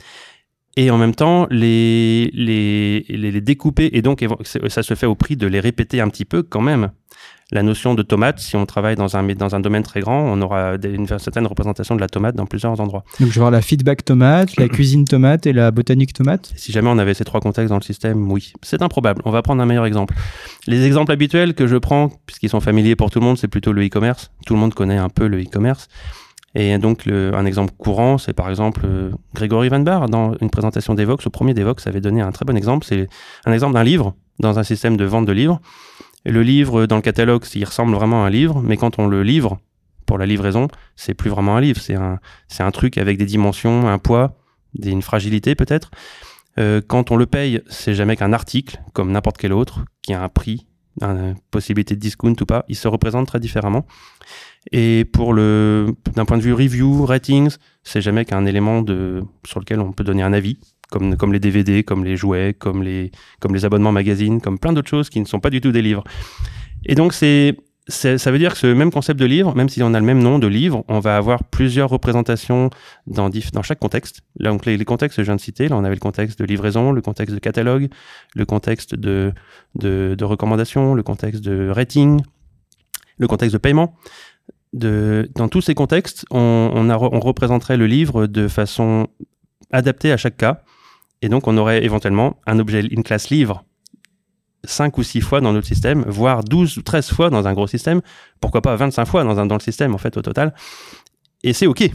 et 0.77 0.91
en 0.91 0.97
même 0.97 1.15
temps 1.15 1.47
les 1.49 2.29
les, 2.33 3.05
les, 3.07 3.41
découper. 3.41 3.89
Et 3.93 4.01
donc 4.01 4.23
ça 4.43 4.83
se 4.83 4.93
fait 4.95 5.07
au 5.07 5.15
prix 5.15 5.35
de 5.35 5.47
les 5.47 5.59
répéter 5.59 6.01
un 6.01 6.09
petit 6.09 6.25
peu 6.25 6.43
quand 6.43 6.61
même 6.61 6.91
la 7.51 7.63
notion 7.63 7.93
de 7.93 8.01
tomate, 8.01 8.39
si 8.39 8.55
on 8.55 8.65
travaille 8.65 8.95
dans 8.95 9.17
un, 9.17 9.23
dans 9.35 9.55
un 9.55 9.59
domaine 9.59 9.83
très 9.83 9.99
grand, 9.99 10.21
on 10.21 10.41
aura 10.41 10.75
une 10.83 11.07
certaine 11.07 11.45
représentation 11.45 11.95
de 11.95 12.01
la 12.01 12.07
tomate 12.07 12.35
dans 12.35 12.45
plusieurs 12.45 12.79
endroits. 12.79 13.03
Donc 13.19 13.29
je 13.29 13.33
vais 13.33 13.39
voir 13.39 13.51
la 13.51 13.61
feedback 13.61 14.05
tomate, 14.05 14.55
la 14.57 14.67
cuisine 14.69 15.05
tomate 15.05 15.45
et 15.45 15.53
la 15.53 15.71
botanique 15.71 16.13
tomate? 16.13 16.53
Si 16.55 16.71
jamais 16.71 16.89
on 16.89 16.97
avait 16.97 17.13
ces 17.13 17.25
trois 17.25 17.41
contextes 17.41 17.69
dans 17.69 17.77
le 17.77 17.83
système, 17.83 18.31
oui. 18.31 18.53
C'est 18.61 18.81
improbable. 18.81 19.21
On 19.25 19.31
va 19.31 19.41
prendre 19.41 19.61
un 19.61 19.65
meilleur 19.65 19.85
exemple. 19.85 20.15
Les 20.67 20.85
exemples 20.85 21.11
habituels 21.11 21.53
que 21.53 21.67
je 21.67 21.77
prends, 21.77 22.09
puisqu'ils 22.25 22.49
sont 22.49 22.61
familiers 22.61 22.95
pour 22.95 23.11
tout 23.11 23.19
le 23.19 23.25
monde, 23.25 23.37
c'est 23.37 23.49
plutôt 23.49 23.73
le 23.73 23.85
e-commerce. 23.85 24.31
Tout 24.45 24.53
le 24.53 24.59
monde 24.59 24.73
connaît 24.73 24.97
un 24.97 25.09
peu 25.09 25.27
le 25.27 25.41
e-commerce. 25.41 25.89
Et 26.53 26.77
donc, 26.77 27.05
le, 27.05 27.33
un 27.33 27.45
exemple 27.45 27.73
courant, 27.77 28.17
c'est 28.17 28.33
par 28.33 28.49
exemple 28.49 28.81
euh, 28.85 29.11
Grégory 29.33 29.69
Van 29.69 29.79
Bar, 29.79 30.09
dans 30.09 30.35
une 30.41 30.49
présentation 30.49 30.93
d'Evox, 30.93 31.25
au 31.25 31.29
premier 31.29 31.53
d'Evox, 31.53 31.87
avait 31.87 32.01
donné 32.01 32.21
un 32.21 32.31
très 32.31 32.45
bon 32.45 32.57
exemple. 32.57 32.85
C'est 32.85 33.07
un 33.45 33.53
exemple 33.53 33.73
d'un 33.73 33.83
livre 33.83 34.15
dans 34.39 34.59
un 34.59 34.63
système 34.63 34.97
de 34.97 35.05
vente 35.05 35.25
de 35.25 35.31
livres 35.31 35.61
le 36.25 36.43
livre 36.43 36.85
dans 36.85 36.97
le 36.97 37.01
catalogue, 37.01 37.43
il 37.55 37.65
ressemble 37.65 37.93
vraiment 37.95 38.23
à 38.23 38.27
un 38.27 38.29
livre, 38.29 38.61
mais 38.61 38.77
quand 38.77 38.99
on 38.99 39.07
le 39.07 39.23
livre, 39.23 39.59
pour 40.05 40.17
la 40.17 40.25
livraison, 40.25 40.67
c'est 40.95 41.13
plus 41.13 41.29
vraiment 41.29 41.55
un 41.55 41.61
livre, 41.61 41.79
c'est 41.79 41.95
un, 41.95 42.71
truc 42.71 42.97
avec 42.97 43.17
des 43.17 43.25
dimensions, 43.25 43.87
un 43.87 43.97
poids, 43.97 44.35
une 44.83 45.01
fragilité 45.01 45.55
peut-être. 45.55 45.89
Euh, 46.59 46.81
quand 46.85 47.11
on 47.11 47.15
le 47.15 47.25
paye, 47.25 47.61
c'est 47.67 47.93
jamais 47.93 48.17
qu'un 48.17 48.33
article, 48.33 48.81
comme 48.93 49.11
n'importe 49.11 49.37
quel 49.37 49.53
autre, 49.53 49.85
qui 50.01 50.13
a 50.13 50.21
un 50.21 50.29
prix, 50.29 50.67
une 50.99 51.35
possibilité 51.49 51.95
de 51.95 52.01
discount 52.01 52.35
ou 52.41 52.45
pas, 52.45 52.65
il 52.67 52.75
se 52.75 52.87
représente 52.87 53.27
très 53.27 53.39
différemment. 53.39 53.85
Et 54.71 55.05
pour 55.05 55.33
le, 55.33 55.95
d'un 56.15 56.25
point 56.25 56.37
de 56.37 56.43
vue 56.43 56.53
review, 56.53 57.05
ratings, 57.05 57.55
c'est 57.83 58.01
jamais 58.01 58.25
qu'un 58.25 58.45
élément 58.45 58.81
de, 58.81 59.23
sur 59.45 59.59
lequel 59.59 59.79
on 59.79 59.93
peut 59.93 60.03
donner 60.03 60.23
un 60.23 60.33
avis 60.33 60.59
comme, 60.91 61.17
comme 61.17 61.33
les 61.33 61.39
DVD, 61.39 61.83
comme 61.83 62.03
les 62.05 62.17
jouets, 62.17 62.53
comme 62.53 62.83
les, 62.83 63.11
comme 63.39 63.55
les 63.55 63.65
abonnements 63.65 63.93
magazines, 63.93 64.41
comme 64.41 64.59
plein 64.59 64.73
d'autres 64.73 64.89
choses 64.89 65.09
qui 65.09 65.19
ne 65.19 65.25
sont 65.25 65.39
pas 65.39 65.49
du 65.49 65.61
tout 65.61 65.71
des 65.71 65.81
livres. 65.81 66.03
Et 66.85 66.93
donc, 66.93 67.13
c'est, 67.13 67.55
ça 67.87 68.31
veut 68.31 68.37
dire 68.37 68.51
que 68.51 68.57
ce 68.57 68.67
même 68.67 68.91
concept 68.91 69.19
de 69.19 69.25
livre, 69.25 69.55
même 69.55 69.69
si 69.69 69.81
on 69.81 69.93
a 69.93 69.99
le 69.99 70.05
même 70.05 70.21
nom 70.21 70.37
de 70.37 70.47
livre, 70.47 70.83
on 70.87 70.99
va 70.99 71.17
avoir 71.17 71.45
plusieurs 71.45 71.89
représentations 71.89 72.69
dans, 73.07 73.29
dans 73.29 73.63
chaque 73.63 73.79
contexte. 73.79 74.21
Là, 74.37 74.51
donc 74.51 74.65
les, 74.65 74.77
les, 74.77 74.85
contextes 74.85 75.15
que 75.17 75.23
je 75.23 75.27
viens 75.27 75.35
de 75.35 75.41
citer, 75.41 75.69
là, 75.69 75.77
on 75.77 75.83
avait 75.83 75.95
le 75.95 76.01
contexte 76.01 76.37
de 76.37 76.45
livraison, 76.45 76.91
le 76.91 77.01
contexte 77.01 77.33
de 77.33 77.39
catalogue, 77.39 77.89
le 78.35 78.45
contexte 78.45 78.93
de, 78.93 79.33
de, 79.75 80.15
de 80.17 80.25
recommandation, 80.25 80.93
le 80.93 81.03
contexte 81.03 81.41
de 81.41 81.69
rating, 81.69 82.21
le 83.17 83.27
contexte 83.27 83.53
de 83.53 83.59
paiement. 83.59 83.95
De, 84.73 85.29
dans 85.35 85.47
tous 85.47 85.61
ces 85.61 85.73
contextes, 85.73 86.25
on, 86.31 86.71
on, 86.73 86.89
a, 86.89 86.97
on 86.97 87.19
représenterait 87.19 87.77
le 87.77 87.87
livre 87.87 88.27
de 88.27 88.47
façon 88.47 89.07
adaptée 89.71 90.11
à 90.11 90.17
chaque 90.17 90.37
cas. 90.37 90.63
Et 91.21 91.29
donc, 91.29 91.47
on 91.47 91.57
aurait 91.57 91.83
éventuellement 91.83 92.39
un 92.47 92.59
objet, 92.59 92.81
une 92.81 93.03
classe 93.03 93.29
livre 93.29 93.63
5 94.63 94.97
ou 94.97 95.03
6 95.03 95.21
fois 95.21 95.41
dans 95.41 95.53
notre 95.53 95.67
système, 95.67 96.03
voire 96.07 96.43
12 96.43 96.77
ou 96.77 96.81
13 96.81 97.11
fois 97.11 97.29
dans 97.29 97.47
un 97.47 97.53
gros 97.53 97.67
système, 97.67 98.01
pourquoi 98.39 98.61
pas 98.61 98.75
25 98.75 99.05
fois 99.05 99.23
dans, 99.23 99.39
un, 99.39 99.45
dans 99.45 99.55
le 99.55 99.61
système, 99.61 99.93
en 99.93 99.97
fait, 99.97 100.17
au 100.17 100.21
total. 100.21 100.53
Et 101.43 101.53
c'est 101.53 101.67
OK. 101.67 101.89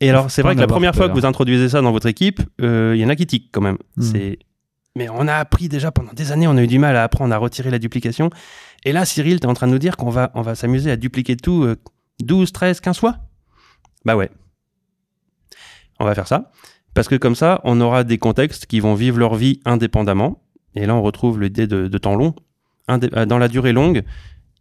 Et 0.00 0.10
alors, 0.10 0.30
c'est 0.30 0.42
vrai 0.42 0.54
que 0.54 0.60
la 0.60 0.66
première 0.66 0.94
fois 0.94 1.08
que 1.08 1.14
vous 1.14 1.24
introduisez 1.24 1.70
ça 1.70 1.80
dans 1.80 1.92
votre 1.92 2.06
équipe, 2.06 2.40
euh, 2.60 2.92
il 2.94 3.00
y 3.00 3.04
en 3.04 3.08
a 3.08 3.16
qui 3.16 3.26
tiquent 3.26 3.50
quand 3.52 3.62
même. 3.62 3.78
Hmm. 3.96 4.02
C'est 4.02 4.38
mais 4.94 5.10
on 5.10 5.28
a 5.28 5.34
appris 5.34 5.68
déjà 5.68 5.92
pendant 5.92 6.14
des 6.14 6.32
années, 6.32 6.46
on 6.46 6.56
a 6.56 6.62
eu 6.62 6.66
du 6.66 6.78
mal 6.78 6.96
à 6.96 7.04
apprendre 7.04 7.34
à 7.34 7.36
retirer 7.36 7.70
la 7.70 7.78
duplication. 7.78 8.30
Et 8.82 8.92
là, 8.92 9.04
Cyril, 9.04 9.40
tu 9.40 9.46
es 9.46 9.50
en 9.50 9.52
train 9.52 9.66
de 9.66 9.72
nous 9.72 9.78
dire 9.78 9.98
qu'on 9.98 10.08
va, 10.08 10.30
on 10.34 10.40
va 10.40 10.54
s'amuser 10.54 10.90
à 10.90 10.96
dupliquer 10.96 11.36
tout 11.36 11.68
12, 12.20 12.50
13, 12.50 12.80
15 12.80 12.98
fois? 12.98 13.16
Bah 14.06 14.16
ouais. 14.16 14.30
On 15.98 16.06
va 16.06 16.14
faire 16.14 16.26
ça. 16.26 16.50
Parce 16.96 17.08
que 17.08 17.14
comme 17.14 17.34
ça, 17.34 17.60
on 17.62 17.78
aura 17.82 18.04
des 18.04 18.16
contextes 18.16 18.64
qui 18.64 18.80
vont 18.80 18.94
vivre 18.94 19.18
leur 19.18 19.34
vie 19.34 19.60
indépendamment. 19.66 20.42
Et 20.74 20.86
là, 20.86 20.96
on 20.96 21.02
retrouve 21.02 21.38
l'idée 21.38 21.66
de, 21.66 21.88
de 21.88 21.98
temps 21.98 22.14
long. 22.14 22.34
Euh, 22.88 23.26
dans 23.26 23.36
la 23.36 23.48
durée 23.48 23.74
longue, 23.74 24.02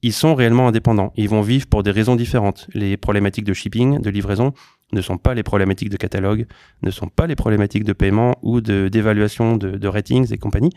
ils 0.02 0.12
sont 0.12 0.36
réellement 0.36 0.68
indépendants. 0.68 1.14
Ils 1.16 1.30
vont 1.30 1.40
vivre 1.40 1.66
pour 1.66 1.82
des 1.82 1.92
raisons 1.92 2.18
différentes. 2.18 2.68
Les 2.74 2.98
problématiques 2.98 3.46
de 3.46 3.54
shipping, 3.54 4.02
de 4.02 4.10
livraison, 4.10 4.52
ne 4.92 5.00
sont 5.00 5.18
pas 5.18 5.34
les 5.34 5.44
problématiques 5.44 5.90
de 5.90 5.96
catalogue, 5.96 6.46
ne 6.84 6.92
sont 6.92 7.08
pas 7.08 7.26
les 7.26 7.36
problématiques 7.36 7.86
de 7.86 7.94
paiement 7.94 8.36
ou 8.42 8.60
d'évaluation 8.60 9.56
de, 9.56 9.72
de, 9.72 9.88
ratings 9.88 10.34
et 10.34 10.38
compagnie. 10.38 10.72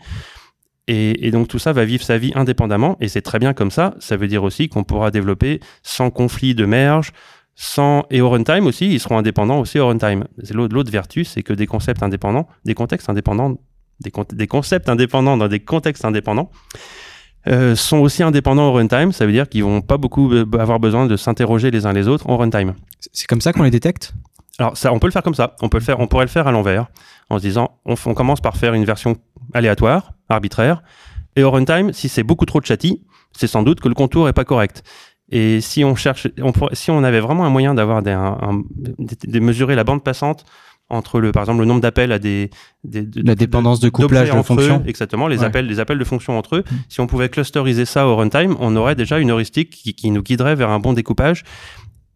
Et, 0.87 1.27
et, 1.27 1.29
donc 1.29 1.49
tout 1.49 1.59
ça 1.59 1.73
va 1.73 1.83
vivre 1.83 2.03
sa 2.03 2.17
vie 2.17 2.31
indépendamment, 2.35 2.95
et 3.01 3.09
c'est 3.09 3.21
très 3.21 3.37
bien 3.37 3.53
comme 3.53 3.69
ça. 3.69 3.95
Ça 3.99 4.15
veut 4.15 4.27
dire 4.29 4.43
aussi 4.43 4.69
qu'on 4.69 4.85
pourra 4.85 5.11
développer 5.11 5.59
sans 5.83 6.09
conflit 6.09 6.55
de 6.55 6.65
merge, 6.65 7.11
sans 7.61 8.05
et 8.09 8.21
au 8.21 8.29
runtime 8.29 8.67
aussi, 8.67 8.89
ils 8.89 9.01
seront 9.01 9.17
indépendants 9.17 9.59
aussi 9.59 9.79
au 9.79 9.87
runtime. 9.89 10.23
L'autre 10.53 10.89
vertu, 10.89 11.25
c'est 11.25 11.43
que 11.43 11.51
des 11.51 11.67
concepts 11.67 12.01
indépendants, 12.01 12.47
des 12.63 12.73
contextes 12.73 13.09
indépendants, 13.09 13.57
des, 13.99 14.13
des 14.31 14.47
concepts 14.47 14.87
indépendants 14.87 15.35
dans 15.35 15.49
des 15.49 15.59
contextes 15.59 16.05
indépendants, 16.05 16.51
euh, 17.47 17.75
sont 17.75 17.97
aussi 17.97 18.23
indépendants 18.23 18.69
au 18.69 18.71
runtime. 18.71 19.11
Ça 19.11 19.25
veut 19.25 19.33
dire 19.33 19.49
qu'ils 19.49 19.65
vont 19.65 19.81
pas 19.81 19.97
beaucoup 19.97 20.31
avoir 20.57 20.79
besoin 20.79 21.05
de 21.05 21.17
s'interroger 21.17 21.69
les 21.69 21.85
uns 21.85 21.91
les 21.91 22.07
autres 22.07 22.29
en 22.29 22.37
runtime. 22.37 22.75
C'est 23.11 23.27
comme 23.27 23.41
ça 23.41 23.51
qu'on 23.51 23.63
les 23.63 23.71
détecte? 23.71 24.13
Alors 24.57 24.77
ça, 24.77 24.93
on 24.93 24.99
peut 24.99 25.07
le 25.07 25.11
faire 25.11 25.23
comme 25.23 25.35
ça. 25.35 25.57
On 25.61 25.67
peut 25.67 25.79
le 25.79 25.83
faire. 25.83 25.99
On 25.99 26.07
pourrait 26.07 26.25
le 26.25 26.29
faire 26.29 26.47
à 26.47 26.53
l'envers, 26.53 26.87
en 27.29 27.39
se 27.39 27.41
disant, 27.41 27.77
on, 27.85 27.95
on, 28.05 28.13
commence 28.13 28.39
par 28.39 28.55
faire 28.55 28.73
une 28.73 28.85
version 28.85 29.17
aléatoire, 29.53 30.13
arbitraire, 30.29 30.81
et 31.35 31.43
au 31.43 31.51
runtime, 31.51 31.91
si 31.91 32.07
c'est 32.07 32.23
beaucoup 32.23 32.45
trop 32.45 32.61
de 32.61 32.65
chatty, 32.65 33.03
c'est 33.33 33.47
sans 33.47 33.63
doute 33.63 33.79
que 33.79 33.87
le 33.87 33.95
contour 33.95 34.29
est 34.29 34.33
pas 34.33 34.45
correct. 34.45 34.83
Et 35.31 35.61
si 35.61 35.83
on 35.83 35.95
cherche, 35.95 36.27
on 36.41 36.51
si 36.73 36.91
on 36.91 37.03
avait 37.03 37.19
vraiment 37.19 37.45
un 37.45 37.49
moyen 37.49 37.73
d'avoir 37.73 38.01
des, 38.01 38.15
de 39.27 39.39
mesurer 39.39 39.75
la 39.75 39.83
bande 39.83 40.03
passante 40.03 40.45
entre 40.89 41.19
le, 41.19 41.31
par 41.31 41.43
exemple, 41.43 41.59
le 41.59 41.65
nombre 41.65 41.81
d'appels 41.81 42.11
à 42.11 42.17
des, 42.17 42.49
des 42.83 43.07
la 43.21 43.35
dépendance 43.35 43.79
de, 43.79 43.89
couplage 43.89 44.31
de 44.31 44.41
fonctions. 44.41 44.83
Exactement, 44.87 45.27
les 45.27 45.43
appels, 45.43 45.67
les 45.67 45.79
appels 45.79 45.99
de 45.99 46.03
fonctions 46.03 46.37
entre 46.37 46.57
eux. 46.57 46.63
Mm. 46.69 46.75
Si 46.89 46.99
on 46.99 47.07
pouvait 47.07 47.29
clusteriser 47.29 47.85
ça 47.85 48.07
au 48.07 48.15
runtime, 48.15 48.55
on 48.59 48.75
aurait 48.75 48.95
déjà 48.95 49.19
une 49.19 49.29
heuristique 49.29 49.69
qui, 49.69 49.93
qui 49.93 50.09
nous 50.09 50.23
guiderait 50.23 50.55
vers 50.55 50.71
un 50.71 50.79
bon 50.79 50.93
découpage. 50.93 51.43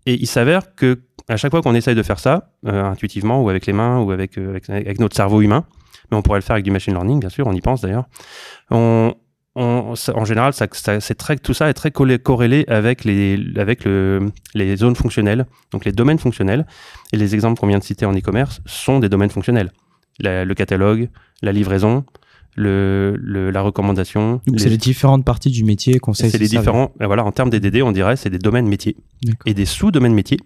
Et 0.05 0.15
il 0.15 0.27
s'avère 0.27 0.73
que 0.75 1.03
à 1.29 1.37
chaque 1.37 1.51
fois 1.51 1.61
qu'on 1.61 1.75
essaye 1.75 1.95
de 1.95 2.03
faire 2.03 2.19
ça, 2.19 2.51
euh, 2.65 2.83
intuitivement 2.83 3.41
ou 3.41 3.49
avec 3.49 3.65
les 3.65 3.73
mains 3.73 3.99
ou 3.99 4.11
avec, 4.11 4.37
euh, 4.37 4.49
avec, 4.49 4.69
avec, 4.69 4.99
notre 4.99 5.15
cerveau 5.15 5.41
humain, 5.41 5.65
mais 6.11 6.17
on 6.17 6.21
pourrait 6.21 6.39
le 6.39 6.43
faire 6.43 6.55
avec 6.55 6.65
du 6.65 6.71
machine 6.71 6.93
learning, 6.93 7.19
bien 7.19 7.29
sûr, 7.29 7.47
on 7.47 7.53
y 7.53 7.61
pense 7.61 7.81
d'ailleurs. 7.81 8.05
On, 8.71 9.13
on, 9.55 9.93
en 10.15 10.25
général, 10.25 10.53
ça, 10.53 10.67
ça, 10.71 10.99
c'est 10.99 11.15
très, 11.15 11.37
tout 11.37 11.53
ça 11.53 11.69
est 11.69 11.73
très 11.73 11.91
corrélé 11.91 12.65
avec 12.67 13.03
les, 13.03 13.39
avec 13.55 13.85
le, 13.85 14.31
les 14.55 14.75
zones 14.75 14.95
fonctionnelles, 14.95 15.45
donc 15.71 15.85
les 15.85 15.91
domaines 15.91 16.19
fonctionnels. 16.19 16.65
Et 17.11 17.17
les 17.17 17.35
exemples 17.35 17.59
qu'on 17.59 17.67
vient 17.67 17.79
de 17.79 17.83
citer 17.83 18.05
en 18.05 18.13
e-commerce 18.13 18.61
sont 18.65 18.99
des 18.99 19.09
domaines 19.09 19.29
fonctionnels. 19.29 19.71
La, 20.19 20.45
le 20.45 20.53
catalogue, 20.55 21.09
la 21.41 21.51
livraison, 21.51 22.03
le, 22.55 23.15
le 23.19 23.51
la 23.51 23.61
recommandation. 23.61 24.41
Donc 24.47 24.59
c'est 24.59 24.69
les 24.69 24.77
différentes 24.77 25.25
parties 25.25 25.51
du 25.51 25.63
métier 25.63 25.99
qu'on 25.99 26.13
sait. 26.13 26.29
C'est 26.29 26.37
les 26.37 26.47
différents. 26.47 26.91
Voilà, 26.99 27.23
en 27.23 27.31
termes 27.31 27.49
des 27.49 27.59
DD, 27.59 27.81
on 27.81 27.91
dirait 27.91 28.15
c'est 28.15 28.29
des 28.29 28.39
domaines 28.39 28.67
métiers 28.67 28.95
et 29.45 29.53
des 29.53 29.65
sous-domaines 29.65 30.13
métiers 30.13 30.39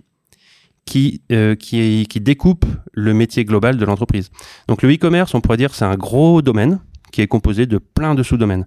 qui, 0.86 1.22
euh, 1.32 1.56
qui, 1.56 2.08
qui 2.10 2.22
découpent 2.22 2.66
le 2.94 3.14
métier 3.14 3.46
global 3.46 3.78
de 3.78 3.86
l'entreprise. 3.86 4.32
Donc 4.68 4.82
le 4.82 4.94
e-commerce, 4.94 5.36
on 5.36 5.42
pourrait 5.42 5.58
dire, 5.58 5.76
c'est 5.76 5.86
un 5.86 5.96
gros 5.96 6.42
domaine 6.42 6.80
qui 7.18 7.24
est 7.24 7.28
composé 7.28 7.66
de 7.66 7.80
plein 7.80 8.14
de 8.14 8.22
sous-domaines. 8.22 8.64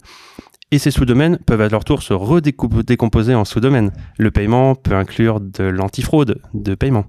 Et 0.72 0.80
ces 0.80 0.90
sous-domaines 0.90 1.38
peuvent 1.38 1.60
à 1.60 1.68
leur 1.68 1.84
tour 1.84 2.02
se 2.02 2.12
redécomposer 2.12 3.32
en 3.36 3.44
sous-domaines. 3.44 3.92
Le 4.18 4.32
paiement 4.32 4.74
peut 4.74 4.96
inclure 4.96 5.38
de 5.38 5.62
l'antifraude 5.62 6.42
de 6.52 6.74
paiement, 6.74 7.04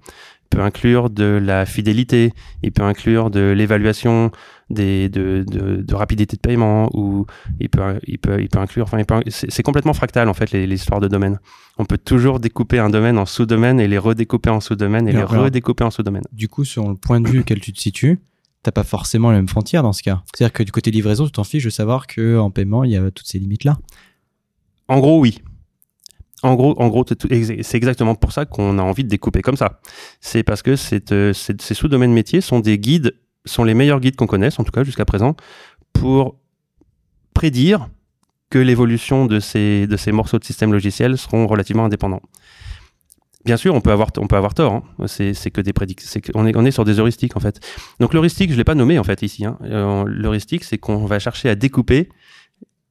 peut 0.51 0.61
inclure 0.61 1.09
de 1.09 1.41
la 1.43 1.65
fidélité, 1.65 2.31
il 2.61 2.71
peut 2.71 2.83
inclure 2.83 3.31
de 3.31 3.39
l'évaluation 3.39 4.29
des, 4.69 5.09
de, 5.09 5.43
de, 5.47 5.77
de, 5.81 5.95
rapidité 5.95 6.35
de 6.35 6.41
paiement, 6.41 6.91
ou 6.93 7.25
il 7.59 7.69
peut, 7.69 7.99
il 8.05 8.19
peut, 8.19 8.39
il 8.39 8.47
peut 8.47 8.59
inclure, 8.59 8.85
enfin, 8.85 9.01
c'est 9.27 9.63
complètement 9.63 9.93
fractal 9.93 10.29
en 10.29 10.35
fait 10.35 10.51
les, 10.51 10.67
les, 10.67 10.75
histoires 10.75 10.99
de 10.99 11.07
domaines. 11.07 11.39
On 11.79 11.85
peut 11.85 11.97
toujours 11.97 12.39
découper 12.39 12.77
un 12.77 12.91
domaine 12.91 13.17
en 13.17 13.25
sous-domaines 13.25 13.79
et 13.79 13.87
les 13.87 13.97
redécouper 13.97 14.51
en 14.51 14.59
sous-domaines 14.59 15.07
et, 15.07 15.11
les 15.11 15.23
redécouper 15.23 15.83
en 15.83 15.89
sous-domaines. 15.89 16.27
Du 16.31 16.49
coup, 16.49 16.65
sur 16.65 16.87
le 16.87 16.95
point 16.95 17.19
de 17.19 17.27
vue 17.27 17.39
auquel 17.39 17.59
tu 17.59 17.73
te 17.73 17.79
situes, 17.79 18.19
t'as 18.63 18.71
pas 18.71 18.83
forcément 18.83 19.31
les 19.31 19.37
mêmes 19.37 19.47
frontières 19.47 19.83
dans 19.83 19.93
ce 19.93 20.03
cas. 20.03 20.23
C'est-à-dire 20.33 20.53
que 20.53 20.63
du 20.63 20.71
côté 20.71 20.91
livraison, 20.91 21.25
tu 21.25 21.31
t'en 21.31 21.43
fiches 21.43 21.63
de 21.63 21.69
savoir 21.69 22.07
que 22.07 22.37
en 22.37 22.51
paiement, 22.51 22.83
il 22.83 22.91
y 22.91 22.97
a 22.97 23.11
toutes 23.11 23.27
ces 23.27 23.39
limites-là. 23.39 23.77
En 24.87 24.99
gros, 24.99 25.19
oui. 25.19 25.39
En 26.43 26.55
gros, 26.55 26.79
en 26.81 26.87
gros, 26.87 27.05
c'est 27.07 27.75
exactement 27.75 28.15
pour 28.15 28.31
ça 28.31 28.45
qu'on 28.45 28.79
a 28.79 28.81
envie 28.81 29.03
de 29.03 29.09
découper 29.09 29.41
comme 29.41 29.57
ça. 29.57 29.79
C'est 30.21 30.43
parce 30.43 30.63
que 30.63 30.75
euh, 31.11 31.33
ces 31.33 31.73
sous-domaines 31.73 32.13
métiers 32.13 32.41
sont 32.41 32.59
des 32.59 32.79
guides, 32.79 33.15
sont 33.45 33.63
les 33.63 33.75
meilleurs 33.75 33.99
guides 33.99 34.15
qu'on 34.15 34.27
connaisse, 34.27 34.59
en 34.59 34.63
tout 34.63 34.71
cas 34.71 34.83
jusqu'à 34.83 35.05
présent, 35.05 35.35
pour 35.93 36.35
prédire 37.33 37.89
que 38.49 38.59
l'évolution 38.59 39.27
de 39.27 39.39
ces, 39.39 39.87
de 39.87 39.97
ces 39.97 40.11
morceaux 40.11 40.39
de 40.39 40.43
système 40.43 40.73
logiciel 40.73 41.17
seront 41.17 41.47
relativement 41.47 41.85
indépendants. 41.85 42.21
Bien 43.45 43.57
sûr, 43.57 43.73
on 43.73 43.81
peut 43.81 43.91
avoir, 43.91 44.09
on 44.17 44.27
peut 44.27 44.35
avoir 44.35 44.53
tort. 44.53 44.73
Hein. 44.73 45.07
C'est 45.07 45.51
que 45.51 45.61
des 45.61 45.73
prédictions. 45.73 46.21
on, 46.35 46.45
est, 46.45 46.55
on 46.55 46.65
est 46.65 46.71
sur 46.71 46.85
des 46.85 46.99
heuristiques 46.99 47.35
en 47.35 47.39
fait. 47.39 47.59
Donc 47.99 48.13
l'heuristique, 48.13 48.51
je 48.51 48.57
l'ai 48.57 48.63
pas 48.63 48.75
nommé 48.75 48.99
en 48.99 49.03
fait 49.03 49.21
ici. 49.21 49.45
Hein. 49.45 49.57
Euh, 49.63 50.03
l'heuristique, 50.07 50.63
c'est 50.63 50.77
qu'on 50.77 51.05
va 51.05 51.19
chercher 51.19 51.49
à 51.49 51.55
découper 51.55 52.09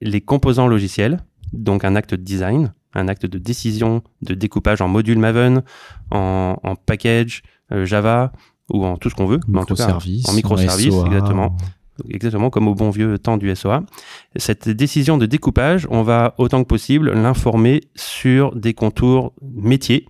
les 0.00 0.20
composants 0.20 0.66
logiciels, 0.66 1.20
donc 1.52 1.84
un 1.84 1.94
acte 1.94 2.14
de 2.14 2.22
design, 2.22 2.72
un 2.94 3.08
acte 3.08 3.26
de 3.26 3.38
décision 3.38 4.02
de 4.22 4.34
découpage 4.34 4.80
en 4.80 4.88
module 4.88 5.18
Maven, 5.18 5.62
en, 6.10 6.56
en 6.62 6.74
package 6.74 7.42
euh, 7.72 7.84
Java 7.86 8.32
ou 8.72 8.84
en 8.84 8.96
tout 8.96 9.10
ce 9.10 9.14
qu'on 9.14 9.26
veut, 9.26 9.38
cas 9.38 9.98
en 10.28 10.32
microservice, 10.32 10.94
exactement 11.06 11.56
exactement 12.08 12.50
comme 12.50 12.68
au 12.68 12.74
bon 12.74 12.90
vieux 12.90 13.18
temps 13.18 13.36
du 13.36 13.54
SOA. 13.54 13.82
Cette 14.36 14.68
décision 14.68 15.18
de 15.18 15.26
découpage, 15.26 15.86
on 15.90 16.02
va 16.02 16.34
autant 16.38 16.62
que 16.62 16.68
possible 16.68 17.12
l'informer 17.12 17.82
sur 17.94 18.54
des 18.54 18.74
contours 18.74 19.34
métiers 19.42 20.06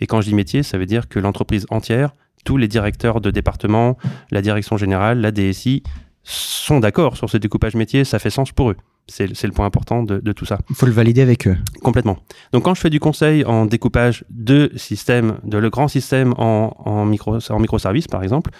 et 0.00 0.06
quand 0.06 0.20
je 0.20 0.28
dis 0.28 0.34
métier, 0.34 0.62
ça 0.62 0.78
veut 0.78 0.86
dire 0.86 1.08
que 1.08 1.18
l'entreprise 1.18 1.66
entière, 1.70 2.14
tous 2.44 2.56
les 2.56 2.68
directeurs 2.68 3.20
de 3.20 3.30
département, 3.30 3.98
la 4.30 4.42
direction 4.42 4.76
générale, 4.76 5.20
la 5.20 5.32
DSI, 5.32 5.82
sont 6.22 6.80
d'accord 6.80 7.16
sur 7.16 7.30
ce 7.30 7.36
découpage 7.36 7.74
métier, 7.74 8.04
ça 8.04 8.18
fait 8.18 8.30
sens 8.30 8.52
pour 8.52 8.70
eux. 8.70 8.76
C'est 9.06 9.26
le 9.26 9.52
point 9.52 9.64
important 9.64 10.02
de, 10.02 10.18
de 10.18 10.32
tout 10.32 10.44
ça. 10.44 10.58
Il 10.68 10.76
faut 10.76 10.84
le 10.84 10.92
valider 10.92 11.22
avec 11.22 11.48
eux. 11.48 11.56
Complètement. 11.82 12.18
Donc 12.52 12.64
quand 12.64 12.74
je 12.74 12.80
fais 12.80 12.90
du 12.90 13.00
conseil 13.00 13.42
en 13.46 13.64
découpage 13.64 14.26
de 14.28 14.70
systèmes, 14.76 15.38
de 15.44 15.56
le 15.56 15.70
grand 15.70 15.88
système 15.88 16.34
en, 16.36 16.74
en, 16.78 17.06
micro, 17.06 17.38
en 17.48 17.58
microservices 17.58 18.06
par 18.06 18.22
exemple, 18.22 18.50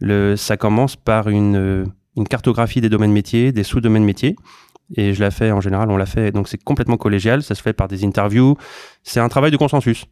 le, 0.00 0.34
ça 0.34 0.56
commence 0.56 0.96
par 0.96 1.28
une, 1.28 1.86
une 2.16 2.26
cartographie 2.26 2.80
des 2.80 2.88
domaines 2.88 3.12
métiers, 3.12 3.52
des 3.52 3.62
sous-domaines 3.62 4.04
métiers. 4.04 4.34
Et 4.96 5.14
je 5.14 5.20
la 5.20 5.30
fais 5.30 5.52
en 5.52 5.60
général, 5.60 5.90
on 5.90 5.96
l'a 5.96 6.06
fait, 6.06 6.32
donc 6.32 6.48
c'est 6.48 6.62
complètement 6.62 6.96
collégial, 6.96 7.42
ça 7.42 7.54
se 7.54 7.62
fait 7.62 7.72
par 7.72 7.86
des 7.86 8.04
interviews. 8.04 8.56
C'est 9.04 9.20
un 9.20 9.28
travail 9.28 9.52
de 9.52 9.56
consensus 9.56 10.06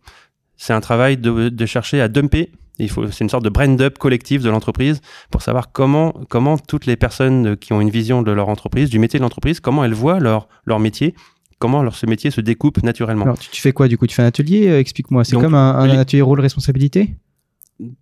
c'est 0.56 0.73
un 0.73 0.80
travail 0.80 1.16
de, 1.16 1.66
chercher 1.66 2.00
à 2.00 2.09
dumper. 2.09 2.50
Il 2.78 2.88
faut, 2.90 3.06
c'est 3.09 3.23
une 3.23 3.30
sorte 3.30 3.44
de 3.44 3.50
brand 3.50 3.80
up 3.80 3.99
collectif 3.99 4.42
de 4.42 4.50
l'entreprise 4.50 5.00
pour 5.30 5.42
savoir 5.42 5.73
comment, 5.73 6.14
comment 6.28 6.56
toutes 6.56 6.87
les 6.87 6.97
personnes 6.97 7.56
qui 7.56 7.73
ont 7.73 7.80
une 7.80 7.90
vision 7.90 8.23
de 8.23 8.32
leur 8.32 8.49
entreprise, 8.49 8.90
du 8.90 8.99
métier 8.99 9.18
de 9.18 9.23
l'entreprise, 9.23 9.61
comment 9.61 9.85
elles 9.85 9.94
voient 9.94 10.21
leur, 10.21 10.49
leur 10.64 10.80
métier, 10.80 11.14
comment 11.59 11.82
leur, 11.82 11.94
ce 11.94 12.06
métier 12.06 12.30
se 12.30 12.40
découpe 12.40 12.82
naturellement. 12.82 13.25
Alors, 13.25 13.38
tu, 13.38 13.61
fais 13.61 13.73
quoi 13.73 13.88
du 13.88 13.99
coup? 13.99 14.06
Tu 14.06 14.16
fais 14.16 14.23
un 14.23 14.26
atelier 14.26 14.68
euh, 14.68 14.80
Explique-moi. 14.80 15.25
C'est 15.25 15.37
comme 15.37 15.54
un, 15.54 15.88
atelier 15.90 16.23
rôle 16.23 16.40
responsabilité? 16.40 17.14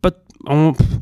Pas, 0.01 0.13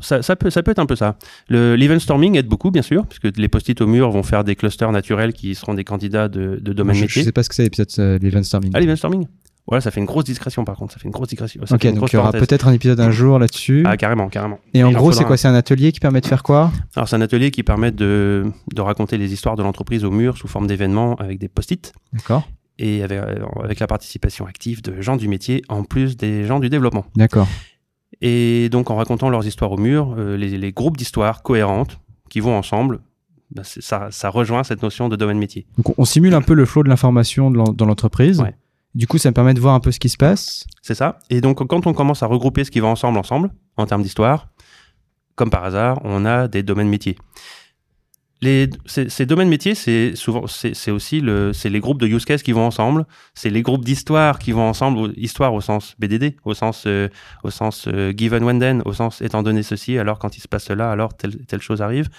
ça, 0.01 0.21
ça, 0.21 0.35
peut, 0.35 0.49
ça 0.49 0.63
peut 0.63 0.71
être 0.71 0.79
un 0.79 0.85
peu 0.85 0.95
ça. 0.95 1.17
L'event 1.49 1.99
storming 1.99 2.37
aide 2.37 2.47
beaucoup, 2.47 2.71
bien 2.71 2.81
sûr, 2.81 3.05
puisque 3.07 3.37
les 3.37 3.47
post-it 3.47 3.79
au 3.81 3.87
mur 3.87 4.09
vont 4.11 4.23
faire 4.23 4.43
des 4.43 4.55
clusters 4.55 4.91
naturels 4.91 5.33
qui 5.33 5.55
seront 5.55 5.73
des 5.73 5.83
candidats 5.83 6.27
de, 6.27 6.59
de 6.61 6.73
domaine 6.73 6.99
métier. 6.99 7.21
Je 7.21 7.25
sais 7.25 7.31
pas 7.31 7.43
ce 7.43 7.49
que 7.49 7.55
c'est, 7.55 7.69
peut-être 7.69 7.99
euh, 7.99 8.17
l'event 8.21 8.43
storming. 8.43 8.71
Ah, 8.73 8.79
l'event 8.79 8.95
storming? 8.95 9.27
Voilà, 9.69 9.81
ça 9.81 9.91
fait 9.91 9.99
une 9.99 10.07
grosse 10.07 10.23
discrétion 10.23 10.65
par 10.65 10.75
contre. 10.75 10.93
Ça 10.93 10.99
fait 10.99 11.05
une 11.05 11.11
grosse 11.11 11.27
discrétion. 11.27 11.61
ok, 11.61 11.93
donc 11.93 12.11
il 12.11 12.15
y 12.15 12.19
aura 12.19 12.31
peut-être 12.31 12.67
un 12.67 12.73
épisode 12.73 12.99
un 12.99 13.11
jour 13.11 13.37
là-dessus. 13.37 13.83
Ah, 13.85 13.97
carrément, 13.97 14.27
carrément. 14.27 14.59
Et, 14.73 14.83
en 14.83 14.91
gros, 14.91 15.11
c'est 15.11 15.25
quoi 15.25 15.37
C'est 15.37 15.47
un 15.47 15.53
atelier 15.53 15.91
qui 15.91 15.99
permet 15.99 16.21
de 16.21 16.25
faire 16.25 16.41
quoi? 16.41 16.71
Alors, 16.95 17.07
c'est 17.07 17.15
un 17.15 17.21
atelier 17.21 17.51
qui 17.51 17.61
permet 17.61 17.91
de, 17.91 18.51
de 18.73 18.81
raconter 18.81 19.19
les 19.19 19.31
histoires 19.31 19.55
de 19.55 19.61
l'entreprise 19.61 20.03
au 20.03 20.09
mur 20.09 20.37
sous 20.37 20.47
forme 20.47 20.65
d'événements 20.65 21.15
avec 21.17 21.37
des 21.37 21.47
post-it. 21.47 21.93
D'accord. 22.13 22.47
Et 22.79 23.03
avec, 23.03 23.19
avec 23.63 23.79
la 23.79 23.87
participation 23.87 24.47
active 24.47 24.81
de 24.81 25.01
gens 25.01 25.17
du 25.17 25.27
métier 25.27 25.61
en 25.69 25.83
plus 25.83 26.17
des 26.17 26.45
gens 26.45 26.59
du 26.59 26.69
développement. 26.69 27.05
D'accord. 27.15 27.47
Et 28.21 28.69
donc, 28.69 28.89
en 28.89 28.95
racontant 28.95 29.29
leurs 29.29 29.45
histoires 29.45 29.71
au 29.71 29.77
mur, 29.77 30.15
euh, 30.17 30.35
les, 30.35 30.57
les, 30.57 30.71
groupes 30.71 30.97
d'histoires 30.97 31.43
cohérentes 31.43 31.99
qui 32.29 32.39
vont 32.39 32.57
ensemble, 32.57 33.01
bah, 33.51 33.61
ça, 33.63 34.07
ça, 34.11 34.29
rejoint 34.29 34.63
cette 34.63 34.81
notion 34.81 35.09
de 35.09 35.15
domaine 35.15 35.37
métier. 35.37 35.67
Donc, 35.77 35.93
on 35.97 36.05
simule 36.05 36.33
un 36.33 36.41
peu 36.41 36.53
le 36.53 36.65
flot 36.65 36.83
de 36.83 36.89
l'information 36.89 37.51
dans 37.51 37.85
l'entreprise. 37.85 38.39
Ouais. 38.41 38.55
Du 38.95 39.05
coup, 39.07 39.17
ça 39.17 39.29
me 39.29 39.33
permet 39.33 39.53
de 39.53 39.59
voir 39.59 39.75
un 39.75 39.79
peu 39.79 39.91
ce 39.91 39.99
qui 39.99 40.09
se 40.09 40.17
passe. 40.17 40.65
C'est 40.81 40.95
ça. 40.95 41.19
Et 41.29 41.41
donc, 41.41 41.65
quand 41.67 41.85
on 41.85 41.93
commence 41.93 42.23
à 42.23 42.25
regrouper 42.25 42.63
ce 42.63 42.71
qui 42.71 42.79
va 42.79 42.87
ensemble, 42.87 43.19
ensemble, 43.19 43.51
en 43.77 43.85
termes 43.85 44.01
d'histoire, 44.01 44.47
comme 45.35 45.49
par 45.49 45.63
hasard, 45.63 46.01
on 46.03 46.25
a 46.25 46.47
des 46.47 46.63
domaines 46.63 46.89
métiers. 46.89 47.15
les, 48.41 48.69
ces, 48.85 49.25
domaines 49.25 49.47
métiers, 49.47 49.75
c'est 49.75 50.15
souvent, 50.15 50.47
c'est 50.47 50.91
aussi 50.91 51.21
le, 51.21 51.53
c'est 51.53 51.69
les 51.69 51.79
groupes 51.79 52.01
de 52.01 52.07
use 52.07 52.25
case 52.25 52.41
qui 52.41 52.51
vont 52.51 52.65
ensemble, 52.65 53.05
c'est 53.35 53.49
les 53.49 53.61
groupes 53.61 53.85
d'histoire 53.85 54.39
qui 54.39 54.51
vont 54.51 54.67
ensemble, 54.67 55.13
histoire 55.15 55.53
au 55.53 55.61
sens 55.61 55.95
BDD, 55.99 56.35
au 56.43 56.53
sens, 56.53 56.83
euh, 56.87 57.07
au 57.43 57.51
sens 57.51 57.87
euh, 57.87 58.11
given 58.11 58.43
when 58.43 58.59
then, 58.59 58.81
au 58.85 58.93
sens 58.93 59.21
étant 59.21 59.43
donné 59.43 59.63
ceci, 59.63 59.97
alors 59.97 60.19
quand 60.19 60.35
il 60.35 60.41
se 60.41 60.47
passe 60.47 60.65
cela, 60.65 60.91
alors 60.91 61.15
telle, 61.15 61.37
telle 61.45 61.61
chose 61.61 61.81
arrive. 61.81 62.09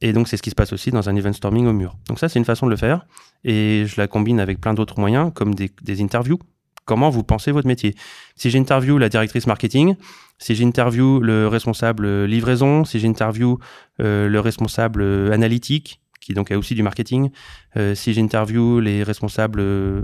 Et 0.00 0.12
donc 0.12 0.28
c'est 0.28 0.36
ce 0.36 0.42
qui 0.42 0.50
se 0.50 0.54
passe 0.54 0.72
aussi 0.72 0.90
dans 0.90 1.08
un 1.08 1.16
event 1.16 1.32
storming 1.32 1.66
au 1.66 1.72
mur. 1.72 1.96
Donc 2.08 2.18
ça 2.18 2.28
c'est 2.28 2.38
une 2.38 2.44
façon 2.44 2.66
de 2.66 2.70
le 2.70 2.76
faire, 2.76 3.06
et 3.44 3.84
je 3.86 4.00
la 4.00 4.06
combine 4.06 4.40
avec 4.40 4.60
plein 4.60 4.74
d'autres 4.74 4.98
moyens 4.98 5.32
comme 5.34 5.54
des, 5.54 6.02
interviews. 6.02 6.38
Comment 6.84 7.10
vous 7.10 7.22
pensez 7.22 7.52
votre 7.52 7.68
métier? 7.68 7.94
Si 8.34 8.48
j'interview 8.48 8.96
la 8.96 9.08
directrice 9.08 9.46
marketing, 9.46 9.96
si 10.38 10.54
j'interview 10.54 11.20
le 11.20 11.46
responsable 11.46 12.24
livraison, 12.24 12.84
si 12.84 12.98
j'interview 12.98 13.58
euh, 14.00 14.28
le 14.28 14.40
responsable 14.40 15.02
analytique, 15.32 16.00
qui 16.20 16.34
donc 16.34 16.50
a 16.50 16.58
aussi 16.58 16.74
du 16.74 16.82
marketing, 16.82 17.30
euh, 17.76 17.94
si 17.94 18.12
j'interview 18.12 18.80
les 18.80 19.02
responsables, 19.02 19.60
euh, 19.60 20.02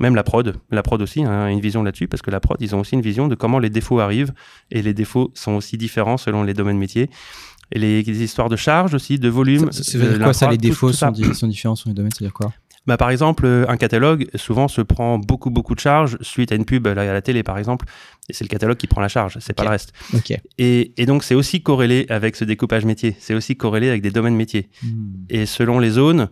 même 0.00 0.14
la 0.14 0.22
prod, 0.22 0.56
la 0.70 0.82
prod 0.82 1.00
aussi 1.00 1.24
hein, 1.24 1.44
a 1.44 1.50
une 1.50 1.60
vision 1.60 1.82
là-dessus, 1.82 2.08
parce 2.08 2.22
que 2.22 2.30
la 2.30 2.40
prod, 2.40 2.56
ils 2.60 2.74
ont 2.74 2.80
aussi 2.80 2.94
une 2.94 3.00
vision 3.00 3.28
de 3.28 3.34
comment 3.34 3.58
les 3.58 3.70
défauts 3.70 4.00
arrivent, 4.00 4.32
et 4.70 4.82
les 4.82 4.94
défauts 4.94 5.30
sont 5.34 5.52
aussi 5.52 5.78
différents 5.78 6.16
selon 6.16 6.42
les 6.42 6.54
domaines 6.54 6.78
métiers. 6.78 7.08
Et 7.72 7.78
les, 7.78 8.02
les 8.02 8.22
histoires 8.22 8.48
de 8.48 8.56
charge 8.56 8.94
aussi, 8.94 9.18
de 9.18 9.28
volume. 9.28 9.68
Dire 9.70 10.18
quoi 10.20 10.32
ça 10.34 10.50
Les 10.50 10.58
défauts 10.58 10.90
tout 10.90 10.96
sont, 10.96 11.10
di- 11.10 11.34
sont 11.34 11.46
différents 11.48 11.74
sur 11.76 11.88
les 11.88 11.94
domaines, 11.94 12.12
c'est-à-dire 12.16 12.34
quoi? 12.34 12.52
Bah, 12.86 12.98
par 12.98 13.08
exemple, 13.08 13.46
euh, 13.46 13.64
un 13.68 13.78
catalogue, 13.78 14.28
souvent, 14.34 14.68
se 14.68 14.82
prend 14.82 15.18
beaucoup, 15.18 15.48
beaucoup 15.50 15.74
de 15.74 15.80
charges 15.80 16.18
suite 16.20 16.52
à 16.52 16.54
une 16.54 16.66
pub 16.66 16.86
à 16.86 16.92
la, 16.94 17.02
à 17.10 17.12
la 17.14 17.22
télé, 17.22 17.42
par 17.42 17.56
exemple. 17.56 17.86
Et 18.28 18.34
c'est 18.34 18.44
le 18.44 18.48
catalogue 18.50 18.76
qui 18.76 18.86
prend 18.86 19.00
la 19.00 19.08
charge, 19.08 19.38
c'est 19.40 19.54
pas 19.54 19.62
Ok. 19.62 19.66
le 19.68 19.70
reste. 19.70 19.92
Ok. 20.12 20.38
Et, 20.58 20.92
et 20.98 21.06
donc, 21.06 21.24
c'est 21.24 21.34
aussi 21.34 21.62
corrélé 21.62 22.04
avec 22.10 22.36
ce 22.36 22.44
découpage 22.44 22.84
métier. 22.84 23.16
C'est 23.18 23.32
aussi 23.32 23.56
corrélé 23.56 23.88
avec 23.88 24.02
des 24.02 24.10
domaines 24.10 24.36
métiers. 24.36 24.68
Hmm. 24.82 25.14
Et 25.30 25.46
selon 25.46 25.78
les 25.78 25.88
zones, 25.90 26.28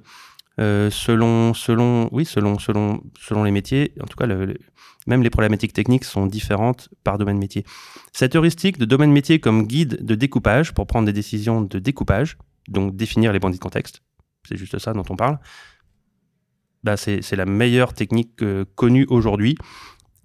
euh, 0.61 0.91
selon, 0.91 1.55
selon, 1.55 2.11
oui, 2.13 2.27
selon, 2.27 2.59
selon, 2.59 3.03
selon 3.19 3.45
les 3.45 3.51
métiers, 3.51 3.93
en 4.03 4.07
tout 4.07 4.17
cas, 4.19 4.27
le- 4.27 4.45
le- 4.45 4.59
même 5.07 5.23
les 5.23 5.31
problématiques 5.31 5.73
techniques 5.73 6.05
sont 6.05 6.27
différentes 6.27 6.89
par 7.05 7.19
domaine 7.19 7.39
métier. 7.39 7.65
Cette 8.13 8.37
heuristique 8.37 8.79
de 8.79 8.85
domaine 8.85 9.13
métier 9.13 9.41
comme 9.41 9.67
guide 9.67 10.05
de 10.05 10.15
découpage 10.15 10.73
pour 10.73 10.87
prendre 10.87 11.07
des 11.07 11.13
décisions 11.13 11.61
de 11.63 11.79
découpage, 11.79 12.39
donc 12.69 12.97
définir 12.97 13.33
les 13.33 13.39
bandits 13.39 13.59
de 13.59 13.63
contexte, 13.63 14.03
c'est 14.49 14.57
juste 14.57 14.79
ça 14.79 14.93
dont 14.93 15.05
on 15.09 15.17
parle, 15.17 15.39
bah 16.85 16.97
c'est 16.97 17.37
la 17.37 17.47
meilleure 17.47 17.95
technique 17.95 18.43
euh, 18.43 18.65
connue 18.75 19.07
aujourd'hui. 19.09 19.57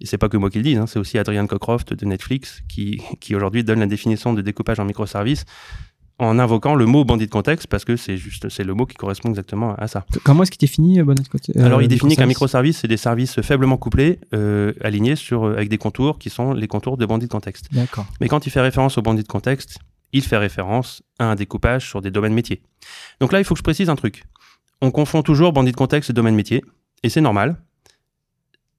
Et 0.00 0.06
c'est 0.06 0.18
pas 0.18 0.28
que 0.28 0.36
moi 0.36 0.48
qui 0.48 0.58
le 0.58 0.64
dis, 0.64 0.76
hein, 0.76 0.86
c'est 0.86 0.98
aussi 0.98 1.18
Adrian 1.18 1.46
Cockcroft 1.46 1.92
de 1.92 2.06
Netflix 2.06 2.62
qui, 2.68 3.02
qui 3.20 3.34
aujourd'hui 3.34 3.64
donne 3.64 3.80
la 3.80 3.86
définition 3.86 4.32
de 4.32 4.42
découpage 4.42 4.78
en 4.78 4.84
microservices 4.84 5.44
en 6.18 6.38
invoquant 6.38 6.74
le 6.74 6.86
mot 6.86 7.04
bandit 7.04 7.26
de 7.26 7.30
contexte 7.30 7.68
parce 7.68 7.84
que 7.84 7.96
c'est 7.96 8.16
juste 8.16 8.48
c'est 8.48 8.64
le 8.64 8.74
mot 8.74 8.86
qui 8.86 8.96
correspond 8.96 9.28
exactement 9.28 9.74
à 9.76 9.86
ça. 9.86 10.04
Comment 10.24 10.42
est-ce 10.42 10.50
qu'il 10.50 10.58
définit 10.58 11.00
euh, 11.00 11.04
Bonnet 11.04 11.22
côté 11.30 11.58
Alors 11.60 11.80
il 11.80 11.88
définit 11.88 12.16
qu'un 12.16 12.26
microservice 12.26 12.78
c'est 12.78 12.88
des 12.88 12.96
services 12.96 13.40
faiblement 13.40 13.76
couplés 13.76 14.18
euh, 14.34 14.72
alignés 14.82 15.16
sur 15.16 15.44
euh, 15.44 15.54
avec 15.54 15.68
des 15.68 15.78
contours 15.78 16.18
qui 16.18 16.30
sont 16.30 16.52
les 16.52 16.66
contours 16.66 16.96
de 16.96 17.06
bandit 17.06 17.26
de 17.26 17.30
contexte. 17.32 17.68
D'accord. 17.72 18.06
Mais 18.20 18.28
quand 18.28 18.46
il 18.46 18.50
fait 18.50 18.60
référence 18.60 18.98
au 18.98 19.02
bandit 19.02 19.22
de 19.22 19.28
contexte, 19.28 19.78
il 20.12 20.22
fait 20.22 20.38
référence 20.38 21.02
à 21.18 21.26
un 21.26 21.34
découpage 21.34 21.88
sur 21.88 22.00
des 22.00 22.10
domaines 22.10 22.34
métiers. 22.34 22.62
Donc 23.20 23.32
là, 23.32 23.38
il 23.38 23.44
faut 23.44 23.54
que 23.54 23.58
je 23.58 23.64
précise 23.64 23.90
un 23.90 23.96
truc. 23.96 24.24
On 24.80 24.90
confond 24.90 25.22
toujours 25.22 25.52
bandit 25.52 25.72
de 25.72 25.76
contexte 25.76 26.10
et 26.10 26.12
domaine 26.12 26.34
métier, 26.34 26.64
et 27.02 27.08
c'est 27.08 27.20
normal. 27.20 27.56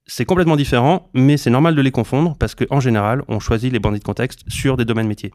C'est 0.08 0.26
complètement 0.26 0.56
différent, 0.56 1.10
mais 1.14 1.38
c'est 1.38 1.52
normal 1.52 1.76
de 1.76 1.82
les 1.82 1.92
confondre 1.92 2.36
parce 2.38 2.56
qu'en 2.56 2.80
général, 2.80 3.24
on 3.28 3.40
choisit 3.40 3.72
les 3.72 3.80
bandits 3.80 4.00
de 4.00 4.04
contexte 4.04 4.42
sur 4.48 4.76
des 4.76 4.86
domaines 4.86 5.08
métiers. 5.08 5.32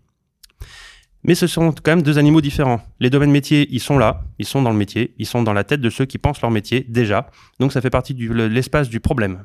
Mais 1.24 1.34
ce 1.34 1.46
sont 1.46 1.72
quand 1.72 1.92
même 1.92 2.02
deux 2.02 2.18
animaux 2.18 2.42
différents. 2.42 2.82
Les 3.00 3.08
domaines 3.08 3.30
métiers, 3.30 3.66
ils 3.70 3.80
sont 3.80 3.96
là, 3.96 4.24
ils 4.38 4.44
sont 4.44 4.60
dans 4.60 4.70
le 4.70 4.76
métier, 4.76 5.14
ils 5.18 5.26
sont 5.26 5.42
dans 5.42 5.54
la 5.54 5.64
tête 5.64 5.80
de 5.80 5.88
ceux 5.90 6.04
qui 6.04 6.18
pensent 6.18 6.42
leur 6.42 6.50
métier 6.50 6.84
déjà, 6.88 7.30
donc 7.58 7.72
ça 7.72 7.80
fait 7.80 7.90
partie 7.90 8.12
de 8.14 8.30
l'espace 8.44 8.90
du 8.90 9.00
problème. 9.00 9.44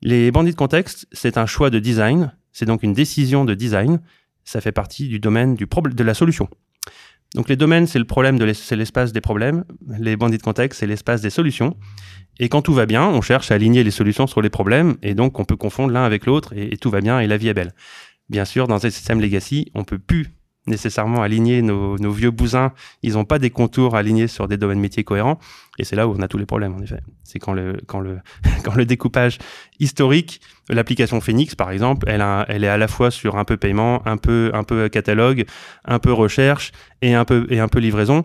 Les 0.00 0.30
bandits 0.30 0.52
de 0.52 0.56
contexte, 0.56 1.06
c'est 1.12 1.36
un 1.36 1.46
choix 1.46 1.68
de 1.70 1.78
design, 1.78 2.32
c'est 2.52 2.64
donc 2.64 2.82
une 2.82 2.94
décision 2.94 3.44
de 3.44 3.52
design, 3.52 4.00
ça 4.44 4.62
fait 4.62 4.72
partie 4.72 5.08
du 5.08 5.20
domaine 5.20 5.54
du 5.54 5.66
de 5.66 6.04
la 6.04 6.14
solution. 6.14 6.48
Donc 7.34 7.50
les 7.50 7.56
domaines, 7.56 7.86
c'est 7.86 7.98
le 7.98 8.06
problème 8.06 8.38
c'est 8.54 8.76
l'espace 8.76 9.12
des 9.12 9.20
problèmes. 9.20 9.64
Les 9.98 10.16
bandits 10.16 10.38
de 10.38 10.42
contexte, 10.42 10.80
c'est 10.80 10.86
l'espace 10.86 11.20
des 11.20 11.28
solutions. 11.28 11.76
Et 12.38 12.48
quand 12.48 12.62
tout 12.62 12.72
va 12.72 12.86
bien, 12.86 13.06
on 13.06 13.20
cherche 13.20 13.50
à 13.50 13.56
aligner 13.56 13.84
les 13.84 13.90
solutions 13.90 14.26
sur 14.26 14.40
les 14.40 14.48
problèmes, 14.48 14.96
et 15.02 15.14
donc 15.14 15.38
on 15.38 15.44
peut 15.44 15.56
confondre 15.56 15.92
l'un 15.92 16.04
avec 16.04 16.24
l'autre, 16.24 16.54
et, 16.56 16.72
et 16.72 16.78
tout 16.78 16.88
va 16.88 17.02
bien, 17.02 17.20
et 17.20 17.26
la 17.26 17.36
vie 17.36 17.48
est 17.48 17.54
belle. 17.54 17.74
Bien 18.30 18.46
sûr, 18.46 18.68
dans 18.68 18.86
un 18.86 18.90
système 18.90 19.20
legacy, 19.20 19.70
on 19.74 19.84
peut 19.84 19.98
plus 19.98 20.37
nécessairement 20.68 21.22
aligner 21.22 21.62
nos, 21.62 21.96
vieux 22.10 22.30
bousins. 22.30 22.72
Ils 23.02 23.14
n'ont 23.14 23.24
pas 23.24 23.38
des 23.38 23.50
contours 23.50 23.96
alignés 23.96 24.28
sur 24.28 24.48
des 24.48 24.56
domaines 24.56 24.80
métiers 24.80 25.04
cohérents, 25.04 25.38
et 25.78 25.84
c'est 25.84 25.96
là 25.96 26.06
où 26.06 26.14
on 26.16 26.22
a 26.22 26.28
tous 26.28 26.38
les 26.38 26.46
problèmes, 26.46 26.74
en 26.74 26.80
effet. 26.80 27.00
C'est 27.24 27.38
quand 27.38 27.52
le, 27.52 27.80
quand 27.86 28.00
le, 28.00 28.18
quand 28.64 28.74
le 28.74 28.84
découpage 28.84 29.38
historique, 29.80 30.40
l'application 30.68 31.20
Phoenix, 31.20 31.54
par 31.54 31.70
exemple, 31.70 32.08
elle, 32.08 32.24
elle 32.48 32.64
est 32.64 32.68
à 32.68 32.78
la 32.78 32.88
fois 32.88 33.10
sur 33.10 33.36
un 33.36 33.44
peu 33.44 33.56
paiement, 33.56 34.06
un 34.06 34.16
peu, 34.16 34.50
un 34.54 34.64
peu 34.64 34.88
catalogue, 34.88 35.44
un 35.84 35.98
peu 35.98 36.12
recherche 36.12 36.72
et 37.02 37.14
un 37.14 37.24
peu, 37.24 37.46
et 37.50 37.60
un 37.60 37.68
peu 37.68 37.78
livraison. 37.78 38.24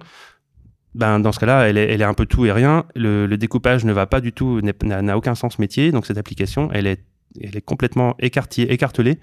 Ben, 0.96 1.20
dans 1.20 1.32
ce 1.32 1.40
cas-là, 1.40 1.68
elle 1.68 1.78
est, 1.78 1.92
elle 1.92 2.02
est 2.02 2.06
un 2.06 2.14
peu 2.14 2.26
tout 2.26 2.46
et 2.46 2.52
rien. 2.52 2.86
Le, 2.96 3.26
le 3.26 3.38
découpage 3.38 3.84
ne 3.84 3.94
va 3.94 4.06
pas 4.06 4.22
du 4.22 4.32
tout, 4.32 4.62
n'a 4.62 5.18
aucun 5.18 5.34
sens 5.34 5.58
métier. 5.58 5.92
Donc 5.92 6.06
cette 6.06 6.20
application, 6.20 6.70
elle 6.72 6.86
est, 6.86 7.04
elle 7.42 7.58
est 7.58 7.62
complètement 7.62 8.16
écartillée, 8.20 8.72
écartelée 8.72 9.20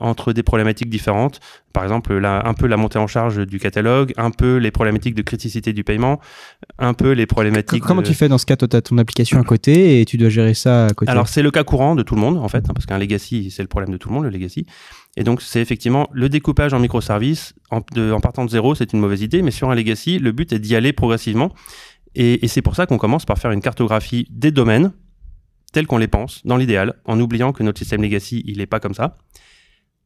entre 0.00 0.32
des 0.32 0.42
problématiques 0.42 0.88
différentes. 0.90 1.40
Par 1.72 1.84
exemple, 1.84 2.14
là, 2.16 2.42
un 2.46 2.54
peu 2.54 2.66
la 2.66 2.76
montée 2.76 2.98
en 2.98 3.06
charge 3.06 3.46
du 3.46 3.58
catalogue, 3.60 4.12
un 4.16 4.30
peu 4.30 4.56
les 4.56 4.70
problématiques 4.70 5.14
de 5.14 5.22
criticité 5.22 5.72
du 5.72 5.84
paiement, 5.84 6.18
un 6.78 6.94
peu 6.94 7.12
les 7.12 7.26
problématiques. 7.26 7.82
Comment 7.84 8.02
de- 8.02 8.06
tu 8.06 8.14
fais 8.14 8.28
dans 8.28 8.38
ce 8.38 8.46
cas 8.46 8.56
Toi, 8.56 8.66
tu 8.68 8.76
as 8.76 8.82
ton 8.82 8.98
application 8.98 9.38
à 9.38 9.44
côté 9.44 10.00
et 10.00 10.04
tu 10.04 10.16
dois 10.16 10.30
gérer 10.30 10.54
ça 10.54 10.86
à 10.86 10.90
côté. 10.90 11.10
alors 11.12 11.28
c'est 11.28 11.42
le 11.42 11.50
cas 11.50 11.62
courant 11.62 11.94
de 11.94 12.02
tout 12.02 12.14
le 12.16 12.20
monde 12.20 12.38
en 12.38 12.48
fait, 12.48 12.64
hein, 12.68 12.72
parce 12.74 12.86
qu'un 12.86 12.98
legacy 12.98 13.50
c'est 13.50 13.62
le 13.62 13.68
problème 13.68 13.90
de 13.92 13.96
tout 13.98 14.08
le 14.08 14.14
monde 14.14 14.24
le 14.24 14.30
legacy. 14.30 14.66
Et 15.16 15.22
donc 15.24 15.42
c'est 15.42 15.60
effectivement 15.60 16.08
le 16.12 16.28
découpage 16.28 16.72
en 16.74 16.80
microservices 16.80 17.54
en, 17.70 17.80
de- 17.94 18.10
en 18.12 18.20
partant 18.20 18.44
de 18.44 18.50
zéro, 18.50 18.74
c'est 18.74 18.92
une 18.92 19.00
mauvaise 19.00 19.22
idée, 19.22 19.42
mais 19.42 19.50
sur 19.52 19.70
un 19.70 19.74
legacy 19.74 20.18
le 20.18 20.32
but 20.32 20.52
est 20.52 20.58
d'y 20.58 20.74
aller 20.74 20.92
progressivement. 20.92 21.52
Et, 22.16 22.44
et 22.44 22.48
c'est 22.48 22.62
pour 22.62 22.74
ça 22.74 22.86
qu'on 22.86 22.98
commence 22.98 23.24
par 23.24 23.38
faire 23.38 23.52
une 23.52 23.60
cartographie 23.60 24.26
des 24.30 24.50
domaines 24.50 24.92
tels 25.72 25.86
qu'on 25.86 25.98
les 25.98 26.08
pense 26.08 26.40
dans 26.44 26.56
l'idéal, 26.56 26.94
en 27.04 27.20
oubliant 27.20 27.52
que 27.52 27.62
notre 27.62 27.78
système 27.78 28.02
legacy 28.02 28.42
il 28.46 28.60
est 28.60 28.66
pas 28.66 28.80
comme 28.80 28.94
ça. 28.94 29.18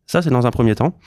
Ça 0.07 0.23
c'est 0.23 0.31
dans 0.31 0.47
un 0.47 0.51
premier 0.51 0.75
temps. 0.75 0.99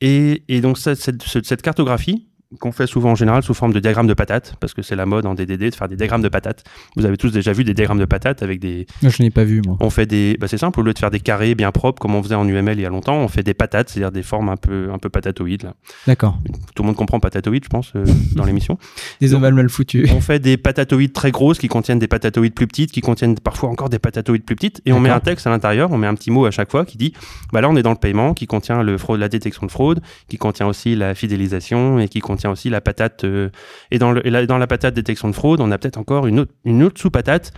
Et, 0.00 0.42
et 0.48 0.60
donc 0.60 0.78
cette, 0.78 0.98
cette- 0.98 1.22
cette- 1.22 1.46
cartographie 1.62 2.28
qu'on 2.60 2.72
fait 2.72 2.86
souvent 2.86 3.12
en 3.12 3.14
général 3.14 3.42
sous 3.42 3.54
forme 3.54 3.72
de 3.72 3.80
diagramme 3.80 4.06
de 4.06 4.14
patates, 4.14 4.54
parce 4.60 4.74
que 4.74 4.82
c'est 4.82 4.96
la 4.96 5.06
mode 5.06 5.26
en 5.26 5.34
DDD 5.34 5.70
de 5.70 5.74
faire 5.74 5.88
des 5.88 5.96
diagrammes 5.96 6.22
de 6.22 6.28
patates. 6.28 6.64
Vous 6.96 7.06
avez 7.06 7.16
tous 7.16 7.32
déjà 7.32 7.52
vu 7.52 7.64
des 7.64 7.74
diagrammes 7.74 7.98
de 7.98 8.04
patates 8.04 8.42
avec 8.42 8.60
des, 8.60 8.86
je 9.02 9.22
n'ai 9.22 9.30
pas 9.30 9.44
vu, 9.44 9.62
moi. 9.64 9.76
on 9.80 9.90
fait 9.90 10.06
des, 10.06 10.36
bah 10.40 10.48
c'est 10.48 10.58
simple, 10.58 10.80
au 10.80 10.82
lieu 10.82 10.92
de 10.92 10.98
faire 10.98 11.10
des 11.10 11.20
carrés 11.20 11.54
bien 11.54 11.72
propres 11.72 12.00
comme 12.00 12.14
on 12.14 12.22
faisait 12.22 12.34
en 12.34 12.46
UML 12.46 12.78
il 12.78 12.82
y 12.82 12.86
a 12.86 12.90
longtemps, 12.90 13.16
on 13.16 13.28
fait 13.28 13.42
des 13.42 13.54
patates, 13.54 13.88
c'est-à-dire 13.90 14.12
des 14.12 14.22
formes 14.22 14.48
un 14.48 14.56
peu, 14.56 14.90
un 14.92 14.98
peu 14.98 15.08
patatoïdes. 15.08 15.70
D'accord. 16.06 16.38
Tout 16.74 16.82
le 16.82 16.88
monde 16.88 16.96
comprend 16.96 17.20
patatoïde, 17.20 17.64
je 17.64 17.68
pense, 17.68 17.92
euh, 17.96 18.04
dans 18.36 18.44
l'émission. 18.44 18.78
Des 19.20 19.34
ovales 19.34 19.54
mal 19.54 19.68
foutus. 19.68 20.10
On 20.12 20.20
fait 20.20 20.38
des 20.38 20.56
patatoïdes 20.56 21.12
très 21.12 21.30
grosses 21.30 21.58
qui 21.58 21.68
contiennent 21.68 21.98
des 21.98 22.08
patatoïdes 22.08 22.54
plus 22.54 22.66
petites, 22.66 22.92
qui 22.92 23.00
contiennent 23.00 23.38
parfois 23.38 23.70
encore 23.70 23.88
des 23.88 23.98
patatoïdes 23.98 24.44
plus 24.44 24.56
petites, 24.56 24.80
et 24.86 24.92
on 24.92 25.00
met 25.00 25.10
un 25.10 25.20
texte 25.20 25.46
à 25.46 25.50
l'intérieur, 25.50 25.90
on 25.92 25.98
met 25.98 26.06
un 26.06 26.14
petit 26.14 26.30
mot 26.30 26.46
à 26.46 26.50
chaque 26.50 26.70
fois 26.70 26.84
qui 26.84 26.98
dit, 26.98 27.12
bah 27.52 27.60
là 27.60 27.68
on 27.68 27.76
est 27.76 27.82
dans 27.82 27.90
le 27.90 27.96
paiement, 27.96 28.34
qui 28.34 28.46
contient 28.46 28.82
le 28.82 28.98
fraude, 28.98 29.20
la 29.20 29.28
détection 29.28 29.66
de 29.66 29.70
fraude, 29.70 30.00
qui 30.28 30.38
contient 30.38 30.66
aussi 30.66 30.94
la 30.94 31.14
fidélisation 31.14 31.98
et 31.98 32.08
qui 32.08 32.20
contient 32.20 32.41
aussi 32.50 32.70
la 32.70 32.80
patate. 32.80 33.24
euh, 33.24 33.50
et 33.90 33.98
dans, 33.98 34.12
le, 34.12 34.26
et 34.26 34.30
là, 34.30 34.44
dans 34.46 34.58
la 34.58 34.66
patate 34.66 34.94
détection 34.94 35.28
de 35.28 35.34
fraude, 35.34 35.60
on 35.60 35.70
a 35.70 35.78
peut-être 35.78 35.98
encore 35.98 36.26
une 36.26 36.40
autre, 36.40 36.52
une 36.64 36.82
autre 36.82 37.00
sous-patate 37.00 37.52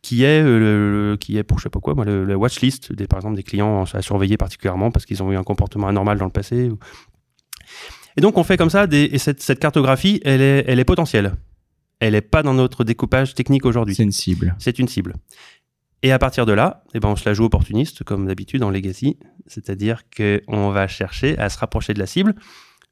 qui 0.00 0.22
est 0.22 0.42
euh, 0.42 0.58
le, 1.10 1.16
qui 1.16 1.36
est 1.38 1.42
pour 1.42 1.58
je 1.58 1.64
sais 1.64 1.70
pas 1.70 1.80
quoi 1.80 1.94
moi 1.94 2.04
le, 2.04 2.24
le 2.24 2.34
watchlist 2.36 2.92
des 2.92 3.08
par 3.08 3.18
exemple 3.18 3.34
des 3.34 3.42
clients 3.42 3.84
à 3.92 4.00
surveiller 4.00 4.36
particulièrement 4.36 4.92
parce 4.92 5.04
qu'ils 5.06 5.22
ont 5.24 5.32
eu 5.32 5.36
un 5.36 5.42
comportement 5.42 5.88
anormal 5.88 6.18
dans 6.18 6.24
le 6.24 6.30
passé 6.30 6.70
et 8.16 8.20
donc 8.20 8.38
on 8.38 8.44
fait 8.44 8.56
comme 8.56 8.70
ça 8.70 8.86
des, 8.86 9.02
et 9.12 9.18
cette, 9.18 9.42
cette 9.42 9.58
cartographie 9.58 10.20
elle 10.24 10.40
est 10.40 10.64
elle 10.68 10.78
est 10.78 10.84
potentielle 10.84 11.34
elle 11.98 12.14
est 12.14 12.20
pas 12.20 12.44
dans 12.44 12.54
notre 12.54 12.84
découpage 12.84 13.34
technique 13.34 13.66
aujourd'hui 13.66 13.96
C'est 13.96 14.04
une 14.04 14.12
cible. 14.12 14.54
c'est 14.60 14.78
une 14.78 14.86
cible 14.86 15.14
et 16.04 16.12
à 16.12 16.18
partir 16.20 16.46
de 16.46 16.52
là 16.52 16.84
eh 16.94 17.00
ben 17.00 17.08
on 17.08 17.16
se 17.16 17.28
la 17.28 17.34
joue 17.34 17.44
opportuniste 17.46 18.04
comme 18.04 18.28
d'habitude 18.28 18.62
en 18.62 18.70
legacy 18.70 19.18
c'est-à-dire 19.48 20.08
que 20.10 20.42
on 20.46 20.70
va 20.70 20.86
chercher 20.86 21.36
à 21.38 21.48
se 21.48 21.58
rapprocher 21.58 21.92
de 21.92 21.98
la 21.98 22.06
cible 22.06 22.36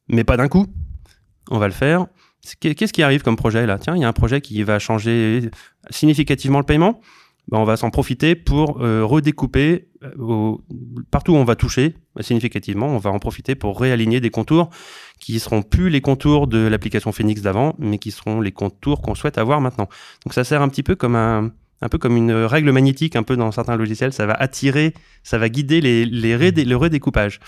mais 0.09 0.24
pas 0.24 0.37
d'un 0.37 0.48
coup 0.48 0.66
on 1.50 1.59
va 1.59 1.66
le 1.66 1.74
faire 1.74 2.06
Qu'est-ce 2.61 2.92
qui 2.92 3.02
arrive 3.02 3.22
comme 3.22 3.37
projet 3.37 3.66
là? 3.66 3.78
Tiens, 3.78 3.96
il 3.96 4.02
y 4.02 4.04
a 4.04 4.09
un 4.09 4.12
projet 4.12 4.40
qui 4.40 4.62
va 4.62 4.78
changer 4.78 5.50
significativement 5.90 6.59
le 6.59 6.64
paiement. 6.64 7.00
Ben, 7.48 7.59
on 7.59 7.64
va 7.64 7.76
s'en 7.76 7.90
profiter 7.90 8.35
pour 8.35 8.82
euh, 8.82 9.04
redécouper 9.04 9.88
euh, 10.02 10.56
partout 11.11 11.32
où 11.32 11.37
on 11.37 11.44
va 11.44 11.54
toucher 11.54 11.94
significativement. 12.20 12.87
On 12.87 12.98
va 12.98 13.11
en 13.11 13.18
profiter 13.18 13.54
pour 13.54 13.80
réaligner 13.80 14.20
des 14.20 14.30
contours 14.30 14.70
qui 15.20 15.38
seront 15.38 15.62
plus 15.62 15.88
les 15.88 16.00
contours 16.00 16.46
de 16.48 16.59
l'application 16.59 17.12
Phoenix 17.12 17.42
d'avant, 17.42 17.74
mais 17.78 17.98
qui 17.98 18.11
seront 18.11 18.40
les 18.40 18.52
contours 18.52 19.00
qu'on 19.00 19.14
souhaite 19.14 19.38
avoir 19.38 19.61
maintenant. 19.61 19.88
Donc 20.24 20.35
ça 20.35 20.44
sert 20.44 20.61
un 20.61 20.68
petit 20.68 20.82
peu 20.82 20.96
comme 20.96 21.16
un 21.82 21.88
peu 21.90 21.98
comme 21.98 22.16
une 22.16 22.32
règle 22.32 22.72
magnétique, 22.72 23.16
un 23.16 23.22
peu 23.22 23.37
dans 23.37 23.52
certains 23.52 23.76
logiciels, 23.76 24.12
ça 24.12 24.26
va 24.26 24.32
attirer, 24.32 24.94
ça 25.22 25.38
va 25.38 25.48
guider 25.48 25.80
les, 25.80 26.06
les 26.06 26.64
le 26.64 26.76
redécoupage. 26.76 27.38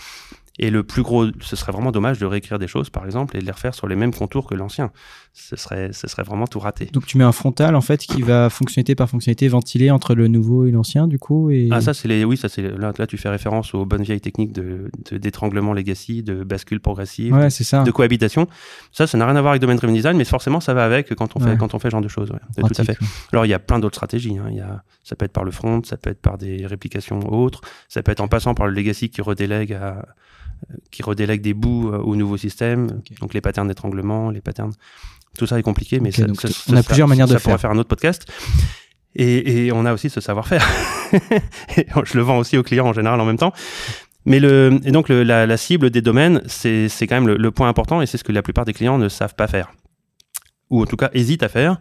Et 0.58 0.70
le 0.70 0.82
plus 0.82 1.02
gros, 1.02 1.26
ce 1.40 1.56
serait 1.56 1.72
vraiment 1.72 1.92
dommage 1.92 2.18
de 2.18 2.26
réécrire 2.26 2.58
des 2.58 2.66
choses, 2.66 2.90
par 2.90 3.04
exemple, 3.04 3.36
et 3.36 3.40
de 3.40 3.44
les 3.44 3.52
refaire 3.52 3.74
sur 3.74 3.86
les 3.86 3.96
mêmes 3.96 4.12
contours 4.12 4.46
que 4.46 4.54
l'ancien. 4.54 4.90
Ce 5.32 5.54
serait, 5.54 5.92
ce 5.92 6.08
serait 6.08 6.24
vraiment 6.24 6.48
tout 6.48 6.58
raté. 6.58 6.86
Donc 6.86 7.06
tu 7.06 7.16
mets 7.16 7.24
un 7.24 7.32
frontal 7.32 7.76
en 7.76 7.80
fait 7.80 7.98
qui 7.98 8.22
va 8.22 8.50
fonctionnalité 8.50 8.96
par 8.96 9.08
fonctionnalité 9.08 9.46
ventiler 9.46 9.90
entre 9.92 10.16
le 10.16 10.26
nouveau 10.26 10.66
et 10.66 10.72
l'ancien 10.72 11.06
du 11.06 11.20
coup. 11.20 11.50
Et... 11.50 11.68
Ah 11.70 11.80
ça 11.80 11.94
c'est 11.94 12.08
les, 12.08 12.24
oui 12.24 12.36
ça 12.36 12.48
c'est 12.48 12.62
là, 12.62 12.92
là 12.98 13.06
tu 13.06 13.16
fais 13.18 13.28
référence 13.28 13.72
aux 13.72 13.86
bonnes 13.86 14.02
vieilles 14.02 14.20
techniques 14.20 14.52
de 14.52 14.90
d'étranglement 15.12 15.72
legacy, 15.72 16.24
de 16.24 16.42
bascule 16.42 16.80
progressive, 16.80 17.34
ouais, 17.34 17.50
c'est 17.50 17.62
ça. 17.62 17.84
de 17.84 17.90
cohabitation. 17.92 18.48
Ça, 18.90 19.06
ça 19.06 19.16
n'a 19.16 19.26
rien 19.26 19.36
à 19.36 19.40
voir 19.40 19.52
avec 19.52 19.60
domaine 19.60 19.76
driven 19.76 19.94
design, 19.94 20.16
mais 20.16 20.24
forcément 20.24 20.58
ça 20.58 20.74
va 20.74 20.84
avec 20.84 21.14
quand 21.14 21.36
on 21.36 21.40
fait 21.40 21.56
quand 21.56 21.74
on 21.74 21.78
fait 21.78 21.88
ce 21.88 21.92
genre 21.92 22.00
de 22.00 22.08
choses. 22.08 22.32
Ouais, 22.32 22.62
tout 22.68 22.80
à 22.80 22.84
fait. 22.84 22.98
Alors 23.32 23.46
il 23.46 23.50
y 23.50 23.54
a 23.54 23.60
plein 23.60 23.78
d'autres 23.78 23.94
stratégies. 23.94 24.38
Hein. 24.38 24.50
Y 24.50 24.60
a, 24.60 24.82
ça 25.04 25.14
peut 25.14 25.24
être 25.24 25.32
par 25.32 25.44
le 25.44 25.52
front, 25.52 25.82
ça 25.84 25.96
peut 25.96 26.10
être 26.10 26.20
par 26.20 26.36
des 26.36 26.66
réplications 26.66 27.20
autres, 27.32 27.60
ça 27.88 28.02
peut 28.02 28.10
être 28.10 28.20
en 28.20 28.28
passant 28.28 28.54
par 28.54 28.66
le 28.66 28.72
legacy 28.72 29.08
qui 29.08 29.22
redélègue 29.22 29.72
à 29.72 30.04
qui 30.90 31.02
redélègue 31.02 31.40
des 31.40 31.54
bouts 31.54 31.90
euh, 31.92 31.98
au 31.98 32.16
nouveau 32.16 32.36
système, 32.36 33.00
donc 33.20 33.34
les 33.34 33.40
patterns 33.40 33.68
d'étranglement, 33.68 34.30
les 34.30 34.40
patterns. 34.40 34.72
Tout 35.36 35.46
ça 35.46 35.58
est 35.58 35.62
compliqué, 35.62 36.00
mais 36.00 36.10
ça, 36.10 36.24
on 36.68 36.76
a 36.76 36.82
plusieurs 36.82 37.06
manières 37.06 37.26
de 37.26 37.32
ça 37.32 37.38
faire. 37.38 37.44
pourrait 37.44 37.58
faire 37.58 37.70
un 37.70 37.78
autre 37.78 37.88
podcast. 37.88 38.26
Et, 39.14 39.66
et 39.66 39.72
on 39.72 39.84
a 39.84 39.92
aussi 39.92 40.10
ce 40.10 40.20
savoir-faire. 40.20 40.66
je 41.12 42.16
le 42.16 42.22
vends 42.22 42.38
aussi 42.38 42.56
aux 42.56 42.62
clients 42.62 42.86
en 42.86 42.92
général 42.92 43.20
en 43.20 43.24
même 43.24 43.38
temps. 43.38 43.52
Mais 44.24 44.40
le, 44.40 44.78
et 44.84 44.90
donc 44.90 45.08
le, 45.08 45.22
la, 45.22 45.46
la, 45.46 45.56
cible 45.56 45.90
des 45.90 46.02
domaines, 46.02 46.42
c'est 46.46 46.88
quand 47.00 47.14
même 47.14 47.26
le, 47.26 47.36
le, 47.36 47.50
point 47.50 47.68
important 47.68 48.02
et 48.02 48.06
c'est 48.06 48.18
ce 48.18 48.24
que 48.24 48.32
la 48.32 48.42
plupart 48.42 48.64
des 48.64 48.72
clients 48.72 48.98
ne 48.98 49.08
savent 49.08 49.34
pas 49.34 49.46
faire. 49.46 49.72
Ou 50.70 50.82
en 50.82 50.86
tout 50.86 50.96
cas 50.96 51.10
hésitent 51.14 51.42
à 51.42 51.48
faire. 51.48 51.80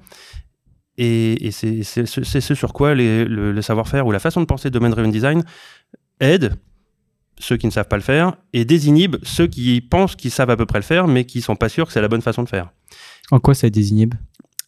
Et, 0.97 1.47
et 1.47 1.51
c'est 1.51 1.83
ce 1.83 2.55
sur 2.55 2.73
quoi 2.73 2.95
les, 2.95 3.25
le, 3.25 3.51
le 3.51 3.61
savoir-faire 3.61 4.07
ou 4.07 4.11
la 4.11 4.19
façon 4.19 4.41
de 4.41 4.45
penser 4.45 4.69
domaine 4.69 4.91
driven 4.91 5.11
design 5.11 5.43
aide 6.19 6.55
ceux 7.39 7.57
qui 7.57 7.67
ne 7.67 7.71
savent 7.71 7.87
pas 7.87 7.97
le 7.97 8.03
faire 8.03 8.33
et 8.53 8.65
désinhibe 8.65 9.17
ceux 9.23 9.47
qui 9.47 9.81
pensent 9.81 10.15
qu'ils 10.15 10.31
savent 10.31 10.49
à 10.49 10.57
peu 10.57 10.65
près 10.65 10.79
le 10.79 10.83
faire 10.83 11.07
mais 11.07 11.25
qui 11.25 11.41
sont 11.41 11.55
pas 11.55 11.69
sûrs 11.69 11.87
que 11.87 11.93
c'est 11.93 12.01
la 12.01 12.07
bonne 12.07 12.21
façon 12.21 12.43
de 12.43 12.49
faire. 12.49 12.71
En 13.31 13.39
quoi 13.39 13.53
ça 13.53 13.69
désinhibe? 13.69 14.15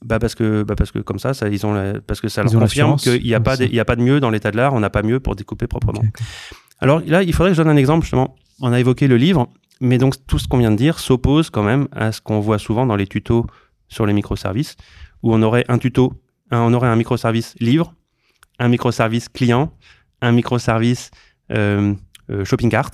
Bah 0.03 0.17
parce 0.17 0.33
que 0.33 0.63
bah 0.63 0.75
parce 0.77 0.91
que 0.91 0.99
comme 0.99 1.19
ça, 1.19 1.33
ça 1.33 1.49
ils 1.49 1.65
ont 1.65 1.73
la, 1.73 1.99
parce 1.99 2.21
que 2.21 2.29
ça 2.29 2.43
leur 2.43 2.53
confirme 2.53 2.95
qu'il 2.95 3.21
n'y 3.21 3.33
a 3.33 3.39
pas 3.41 3.57
de, 3.57 3.65
il 3.65 3.75
y 3.75 3.81
a 3.81 3.85
pas 3.85 3.97
de 3.97 4.01
mieux 4.01 4.21
dans 4.21 4.29
l'état 4.29 4.51
de 4.51 4.57
l'art, 4.57 4.73
on 4.73 4.79
n'a 4.79 4.89
pas 4.89 5.03
mieux 5.03 5.19
pour 5.19 5.35
découper 5.35 5.67
proprement. 5.67 5.99
Okay. 5.99 6.23
Alors 6.79 7.01
là, 7.05 7.21
il 7.23 7.33
faudrait 7.33 7.51
que 7.51 7.57
je 7.57 7.61
donne 7.61 7.71
un 7.71 7.77
exemple 7.77 8.03
justement. 8.03 8.35
On 8.61 8.71
a 8.71 8.79
évoqué 8.79 9.07
le 9.07 9.17
livre, 9.17 9.49
mais 9.81 9.97
donc 9.97 10.15
tout 10.25 10.39
ce 10.39 10.47
qu'on 10.47 10.57
vient 10.57 10.71
de 10.71 10.77
dire 10.77 10.99
s'oppose 10.99 11.49
quand 11.49 11.63
même 11.63 11.87
à 11.91 12.13
ce 12.13 12.21
qu'on 12.21 12.39
voit 12.39 12.59
souvent 12.59 12.85
dans 12.85 12.95
les 12.95 13.07
tutos 13.07 13.45
sur 13.89 14.05
les 14.05 14.13
microservices 14.13 14.77
où 15.21 15.33
on 15.33 15.41
aurait 15.41 15.65
un 15.67 15.77
tuto, 15.77 16.13
un, 16.51 16.59
on 16.59 16.73
aurait 16.73 16.87
un 16.87 16.95
microservice 16.95 17.55
livre, 17.59 17.93
un 18.57 18.69
microservice 18.69 19.29
client, 19.29 19.73
un 20.21 20.31
microservice 20.31 21.11
euh, 21.51 21.93
shopping 22.43 22.69
cart. 22.69 22.91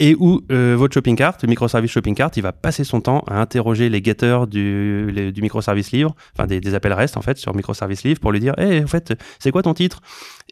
Et 0.00 0.16
où 0.18 0.40
euh, 0.50 0.74
votre 0.76 0.92
shopping 0.92 1.14
cart, 1.14 1.36
le 1.42 1.48
microservice 1.48 1.90
shopping 1.90 2.14
cart, 2.16 2.32
il 2.36 2.42
va 2.42 2.52
passer 2.52 2.82
son 2.82 3.00
temps 3.00 3.22
à 3.28 3.40
interroger 3.40 3.88
les 3.88 4.02
getters 4.02 4.46
du, 4.48 5.32
microservice 5.40 5.92
livre, 5.92 6.16
enfin 6.36 6.46
des, 6.46 6.74
appels 6.74 6.92
REST 6.92 7.16
en 7.16 7.22
fait 7.22 7.38
sur 7.38 7.54
microservice 7.54 8.02
livre 8.02 8.18
pour 8.18 8.32
lui 8.32 8.40
dire, 8.40 8.54
hé, 8.58 8.62
hey, 8.62 8.84
en 8.84 8.88
fait, 8.88 9.14
c'est 9.38 9.52
quoi 9.52 9.62
ton 9.62 9.72
titre? 9.72 10.00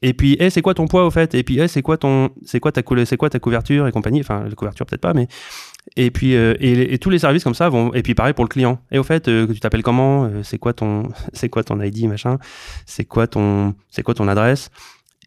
Et 0.00 0.14
puis, 0.14 0.34
hé, 0.34 0.44
hey, 0.44 0.50
c'est 0.52 0.62
quoi 0.62 0.74
ton 0.74 0.86
poids 0.86 1.04
au 1.04 1.10
fait? 1.10 1.34
Et 1.34 1.42
puis, 1.42 1.56
hé, 1.58 1.62
hey, 1.62 1.68
c'est 1.68 1.82
quoi 1.82 1.98
c'est 2.44 2.60
quoi 2.60 2.70
ta 2.70 2.82
c'est 3.04 3.16
quoi 3.16 3.30
ta 3.30 3.40
couverture 3.40 3.88
et 3.88 3.92
compagnie? 3.92 4.20
Enfin, 4.20 4.44
la 4.48 4.54
couverture 4.54 4.86
peut-être 4.86 5.00
pas, 5.00 5.12
mais 5.12 5.26
et 5.96 6.12
puis 6.12 6.36
euh, 6.36 6.54
et, 6.60 6.96
tous 6.98 7.10
les 7.10 7.18
services 7.18 7.42
comme 7.42 7.54
ça 7.54 7.68
vont. 7.68 7.92
Et 7.94 8.02
puis 8.02 8.14
pareil 8.14 8.34
pour 8.34 8.44
le 8.44 8.48
client. 8.48 8.80
Et 8.92 8.98
au 8.98 9.02
fait, 9.02 9.26
euh, 9.26 9.48
tu 9.52 9.58
t'appelles 9.58 9.82
comment? 9.82 10.30
C'est 10.44 10.58
quoi 10.58 10.72
ton, 10.72 11.08
c'est 11.32 11.48
quoi 11.48 11.64
ton 11.64 11.80
ID 11.80 12.06
machin? 12.06 12.38
C'est 12.86 13.04
quoi 13.04 13.26
c'est 13.90 14.02
quoi 14.04 14.14
ton 14.14 14.28
adresse? 14.28 14.70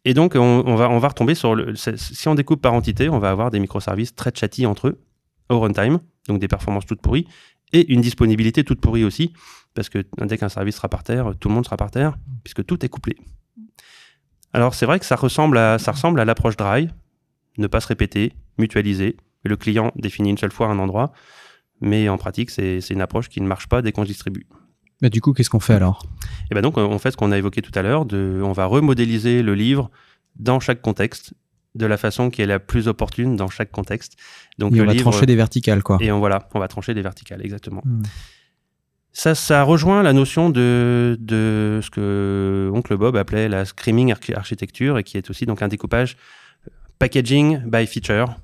Et 0.06 0.14
donc, 0.14 0.36
on, 0.36 0.76
va, 0.76 0.90
on 0.90 1.00
va 1.00 1.08
retomber 1.08 1.34
sur 1.34 1.56
le. 1.56 1.76
Si 1.76 2.28
on 2.28 2.36
découpe 2.36 2.62
par 2.62 2.74
entité, 2.74 3.10
on 3.10 3.18
va 3.18 3.32
avoir 3.32 3.50
des 3.50 3.60
microservices 3.60 4.14
très 4.14 4.32
chatty 4.34 4.68
entre 4.68 4.90
eux, 4.90 5.02
au 5.50 5.60
runtime, 5.60 6.00
donc 6.28 6.40
des 6.40 6.48
performances 6.48 6.86
toutes 6.86 7.02
pourries, 7.02 7.28
et 7.74 7.92
une 7.92 8.02
disponibilité 8.02 8.64
toute 8.64 8.80
pourrie 8.80 9.04
aussi, 9.04 9.34
parce 9.74 9.90
que 9.90 10.06
dès 10.22 10.38
qu'un 10.38 10.50
service 10.50 10.76
sera 10.76 10.90
par 10.90 11.04
terre, 11.04 11.34
tout 11.40 11.50
le 11.50 11.56
monde 11.56 11.66
sera 11.66 11.76
par 11.76 11.90
terre, 11.90 12.18
puisque 12.44 12.64
tout 12.64 12.86
est 12.86 12.90
couplé. 12.90 13.18
Alors, 14.54 14.76
c'est 14.76 14.86
vrai 14.86 15.00
que 15.00 15.06
ça 15.06 15.16
ressemble 15.16 15.58
à, 15.58 15.80
ça 15.80 15.92
ressemble 15.92 16.20
à 16.20 16.26
l'approche 16.26 16.56
dry, 16.56 16.88
ne 17.58 17.66
pas 17.66 17.82
se 17.82 17.88
répéter, 17.88 18.34
mutualiser. 18.60 19.18
Le 19.44 19.58
client 19.58 19.92
définit 19.96 20.30
une 20.30 20.38
seule 20.38 20.52
fois 20.52 20.68
un 20.68 20.78
endroit, 20.78 21.14
mais 21.82 22.10
en 22.10 22.18
pratique, 22.18 22.52
c'est 22.52 22.80
une 22.92 23.02
approche 23.02 23.28
qui 23.28 23.42
ne 23.42 23.48
marche 23.48 23.68
pas 23.68 23.82
dès 23.82 23.92
qu'on 23.92 24.04
se 24.04 24.10
distribue. 24.10 24.46
Mais 25.02 25.10
du 25.10 25.22
coup, 25.22 25.34
qu'est-ce 25.34 25.50
qu'on 25.50 25.60
fait 25.60 25.74
alors? 25.74 26.04
Et 26.52 26.56
ben 26.56 26.62
donc, 26.62 26.78
on 26.78 27.00
fait 27.00 27.12
ce 27.12 27.18
qu'on 27.18 27.32
a 27.32 27.38
évoqué 27.38 27.62
tout 27.62 27.72
à 27.78 27.82
l'heure, 27.82 28.06
on 28.14 28.52
va 28.52 28.66
remodéliser 28.66 29.42
le 29.44 29.56
livre 29.56 29.92
dans 30.38 30.60
chaque 30.60 30.82
contexte, 30.82 31.34
de 31.76 31.86
la 31.86 31.98
façon 31.98 32.30
qui 32.30 32.42
est 32.42 32.46
la 32.46 32.60
plus 32.60 32.88
opportune 32.88 33.36
dans 33.36 33.50
chaque 33.50 33.72
contexte. 33.72 34.16
Donc, 34.58 34.76
et 34.76 34.82
on 34.82 34.86
va 34.86 34.94
livre, 34.94 35.12
trancher 35.12 35.26
des 35.26 35.36
verticales, 35.36 35.84
quoi. 35.84 35.98
Et 36.00 36.12
on, 36.12 36.20
voilà, 36.20 36.48
on 36.54 36.60
va 36.60 36.68
trancher 36.68 36.94
des 36.94 37.02
verticales, 37.02 37.42
exactement. 37.44 37.82
Hmm. 37.84 38.02
Ça, 39.12 39.36
ça 39.36 39.64
rejoint 39.64 40.04
la 40.04 40.14
notion 40.14 40.50
de, 40.50 41.18
de 41.20 41.80
ce 41.82 41.90
que 41.90 42.70
Oncle 42.74 42.98
Bob 42.98 43.16
appelait 43.16 43.48
la 43.48 43.64
screaming 43.64 44.14
architecture 44.34 44.98
et 44.98 45.04
qui 45.04 45.18
est 45.18 45.30
aussi 45.30 45.46
donc 45.46 45.62
un 45.62 45.70
découpage 45.70 46.18
euh, 46.68 46.72
packaging 47.00 47.60
by 47.66 47.88
feature. 47.88 48.36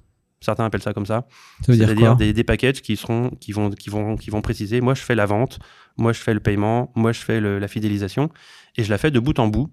Certains 0.41 0.65
appellent 0.65 0.81
ça 0.81 0.93
comme 0.93 1.05
ça. 1.05 1.27
ça 1.61 1.73
C'est-à-dire 1.73 2.15
des, 2.15 2.33
des 2.33 2.43
packages 2.43 2.81
qui 2.81 2.97
seront, 2.97 3.29
qui 3.39 3.51
vont, 3.51 3.69
qui 3.69 3.89
vont, 3.89 4.17
qui 4.17 4.31
vont 4.31 4.41
préciser. 4.41 4.81
Moi, 4.81 4.95
je 4.95 5.01
fais 5.01 5.13
la 5.13 5.27
vente. 5.27 5.59
Moi, 5.97 6.13
je 6.13 6.19
fais 6.19 6.33
le 6.33 6.39
paiement. 6.39 6.91
Moi, 6.95 7.11
je 7.11 7.19
fais 7.19 7.39
le, 7.39 7.59
la 7.59 7.67
fidélisation. 7.67 8.29
Et 8.75 8.83
je 8.83 8.89
la 8.89 8.97
fais 8.97 9.11
de 9.11 9.19
bout 9.19 9.37
en 9.37 9.47
bout. 9.47 9.69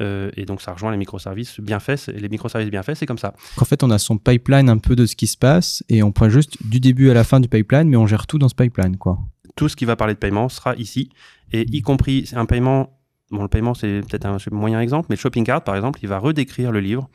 Euh, 0.00 0.30
et 0.36 0.44
donc, 0.44 0.62
ça 0.62 0.72
rejoint 0.72 0.92
les 0.92 0.96
microservices 0.96 1.58
bien 1.58 1.80
faits. 1.80 2.06
Les 2.06 2.28
microservices 2.28 2.70
bien 2.70 2.84
faits, 2.84 2.96
c'est 2.96 3.06
comme 3.06 3.18
ça. 3.18 3.34
En 3.60 3.64
fait, 3.64 3.82
on 3.82 3.90
a 3.90 3.98
son 3.98 4.18
pipeline 4.18 4.68
un 4.68 4.78
peu 4.78 4.94
de 4.94 5.04
ce 5.04 5.16
qui 5.16 5.26
se 5.26 5.36
passe 5.36 5.82
et 5.88 6.04
on 6.04 6.12
prend 6.12 6.28
juste 6.28 6.56
du 6.64 6.78
début 6.78 7.10
à 7.10 7.14
la 7.14 7.24
fin 7.24 7.40
du 7.40 7.48
pipeline, 7.48 7.88
mais 7.88 7.96
on 7.96 8.06
gère 8.06 8.28
tout 8.28 8.38
dans 8.38 8.48
ce 8.48 8.54
pipeline, 8.54 8.96
quoi. 8.96 9.18
Tout 9.56 9.68
ce 9.68 9.74
qui 9.74 9.84
va 9.84 9.96
parler 9.96 10.14
de 10.14 10.20
paiement 10.20 10.48
sera 10.48 10.76
ici. 10.76 11.10
Et 11.52 11.66
y 11.74 11.82
compris 11.82 12.30
un 12.34 12.46
paiement. 12.46 13.00
Bon, 13.32 13.42
le 13.42 13.48
paiement, 13.48 13.74
c'est 13.74 14.02
peut-être 14.08 14.26
un 14.26 14.38
moyen 14.52 14.80
exemple, 14.80 15.08
mais 15.10 15.16
le 15.16 15.20
shopping 15.20 15.44
cart, 15.44 15.64
par 15.64 15.74
exemple, 15.74 15.98
il 16.02 16.08
va 16.08 16.18
redécrire 16.18 16.70
le 16.70 16.78
livre 16.78 17.10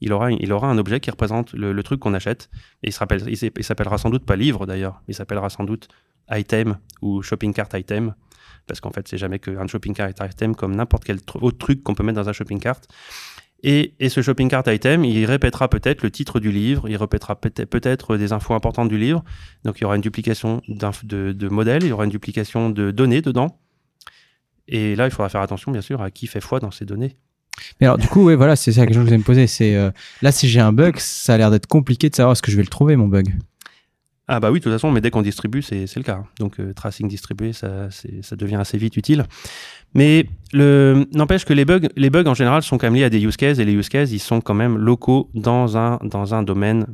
il 0.00 0.12
aura, 0.12 0.30
il 0.32 0.52
aura 0.52 0.68
un 0.68 0.78
objet 0.78 1.00
qui 1.00 1.10
représente 1.10 1.52
le, 1.52 1.82
truc 1.82 2.00
qu'on 2.00 2.14
achète. 2.14 2.50
Et 2.82 2.90
il 2.90 3.64
s'appellera 3.64 3.98
sans 3.98 4.10
doute 4.10 4.24
pas 4.24 4.36
livre 4.36 4.66
d'ailleurs, 4.66 5.02
il 5.08 5.14
s'appellera 5.14 5.50
sans 5.50 5.64
doute 5.64 5.88
item 6.30 6.78
ou 7.02 7.22
shopping 7.22 7.52
cart 7.52 7.68
item. 7.74 8.14
Parce 8.66 8.80
qu'en 8.80 8.90
fait, 8.90 9.08
c'est 9.08 9.18
jamais 9.18 9.38
qu'un 9.38 9.66
shopping 9.66 9.94
cart 9.94 10.10
item 10.20 10.54
comme 10.54 10.74
n'importe 10.76 11.04
quel 11.04 11.18
autre 11.40 11.58
truc 11.58 11.82
qu'on 11.82 11.94
peut 11.94 12.02
mettre 12.02 12.20
dans 12.20 12.28
un 12.28 12.32
shopping 12.32 12.60
cart. 12.60 12.80
Et, 13.62 13.94
et, 13.98 14.08
ce 14.08 14.22
shopping 14.22 14.48
cart 14.48 14.62
item, 14.68 15.04
il 15.04 15.24
répétera 15.26 15.68
peut-être 15.68 16.02
le 16.02 16.10
titre 16.10 16.40
du 16.40 16.50
livre, 16.50 16.88
il 16.88 16.96
répétera 16.96 17.38
peut-être 17.38 18.06
peut 18.06 18.18
des 18.18 18.32
infos 18.32 18.54
importantes 18.54 18.88
du 18.88 18.96
livre. 18.96 19.22
Donc 19.64 19.78
il 19.78 19.82
y 19.82 19.84
aura 19.84 19.96
une 19.96 20.02
duplication 20.02 20.62
de, 20.68 21.32
de 21.32 21.48
modèles, 21.48 21.82
il 21.82 21.88
y 21.88 21.92
aura 21.92 22.04
une 22.04 22.10
duplication 22.10 22.70
de 22.70 22.90
données 22.90 23.20
dedans. 23.20 23.60
Et 24.66 24.94
là, 24.96 25.06
il 25.06 25.10
faudra 25.10 25.28
faire 25.28 25.40
attention, 25.40 25.72
bien 25.72 25.80
sûr, 25.80 26.00
à 26.00 26.10
qui 26.10 26.26
fait 26.26 26.40
foi 26.40 26.60
dans 26.60 26.70
ces 26.70 26.84
données. 26.84 27.16
Mais 27.80 27.86
alors, 27.86 27.98
du 27.98 28.08
coup, 28.08 28.24
ouais, 28.24 28.36
voilà, 28.36 28.56
c'est 28.56 28.72
ça 28.72 28.86
que 28.86 28.94
je 28.94 29.00
voulais 29.00 29.18
me 29.18 29.22
poser. 29.22 29.46
C'est 29.46 29.74
euh, 29.74 29.90
là, 30.22 30.32
si 30.32 30.48
j'ai 30.48 30.60
un 30.60 30.72
bug, 30.72 30.98
ça 30.98 31.34
a 31.34 31.36
l'air 31.38 31.50
d'être 31.50 31.66
compliqué 31.66 32.10
de 32.10 32.14
savoir 32.14 32.32
est-ce 32.32 32.42
que 32.42 32.50
je 32.50 32.56
vais 32.56 32.62
le 32.62 32.68
trouver, 32.68 32.96
mon 32.96 33.08
bug. 33.08 33.34
Ah 34.32 34.38
bah 34.38 34.52
oui, 34.52 34.60
de 34.60 34.64
toute 34.64 34.72
façon, 34.72 34.92
mais 34.92 35.00
dès 35.00 35.10
qu'on 35.10 35.22
distribue, 35.22 35.60
c'est 35.60 35.96
le 35.96 36.02
cas. 36.02 36.22
Donc, 36.38 36.60
euh, 36.60 36.72
tracing 36.72 37.08
distribué, 37.08 37.52
ça, 37.52 37.88
ça 38.22 38.36
devient 38.36 38.56
assez 38.56 38.78
vite 38.78 38.96
utile. 38.96 39.24
Mais 39.94 40.26
n'empêche 40.54 41.44
que 41.44 41.52
les 41.52 41.64
bugs, 41.64 41.88
les 41.96 42.10
bugs 42.10 42.26
en 42.26 42.34
général 42.34 42.62
sont 42.62 42.78
quand 42.78 42.86
même 42.86 42.94
liés 42.94 43.04
à 43.04 43.10
des 43.10 43.20
use 43.20 43.36
cases 43.36 43.58
et 43.58 43.64
les 43.64 43.72
use 43.72 43.88
cases, 43.88 44.12
ils 44.12 44.20
sont 44.20 44.40
quand 44.40 44.54
même 44.54 44.78
locaux 44.78 45.30
dans 45.34 45.76
un 45.76 45.98
dans 46.04 46.32
un 46.32 46.44
domaine 46.44 46.86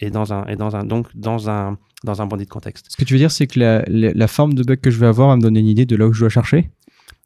et 0.00 0.10
dans 0.10 0.32
un 0.32 0.44
et 0.46 0.56
dans 0.56 0.74
un 0.74 0.84
donc 0.84 1.06
dans 1.14 1.48
un 1.48 1.78
dans 2.02 2.20
un 2.20 2.26
bandit 2.26 2.46
de 2.46 2.50
contexte. 2.50 2.86
Ce 2.88 2.96
que 2.96 3.04
tu 3.04 3.14
veux 3.14 3.18
dire, 3.18 3.30
c'est 3.30 3.46
que 3.46 3.60
la, 3.60 3.84
la, 3.86 4.12
la, 4.12 4.26
forme 4.26 4.54
de 4.54 4.64
bug 4.64 4.80
que 4.80 4.90
je 4.90 4.98
vais 4.98 5.06
avoir 5.06 5.28
va 5.28 5.36
me 5.36 5.42
donner 5.42 5.60
une 5.60 5.68
idée 5.68 5.86
de 5.86 5.94
là 5.94 6.08
où 6.08 6.12
je 6.12 6.18
dois 6.18 6.28
chercher? 6.30 6.70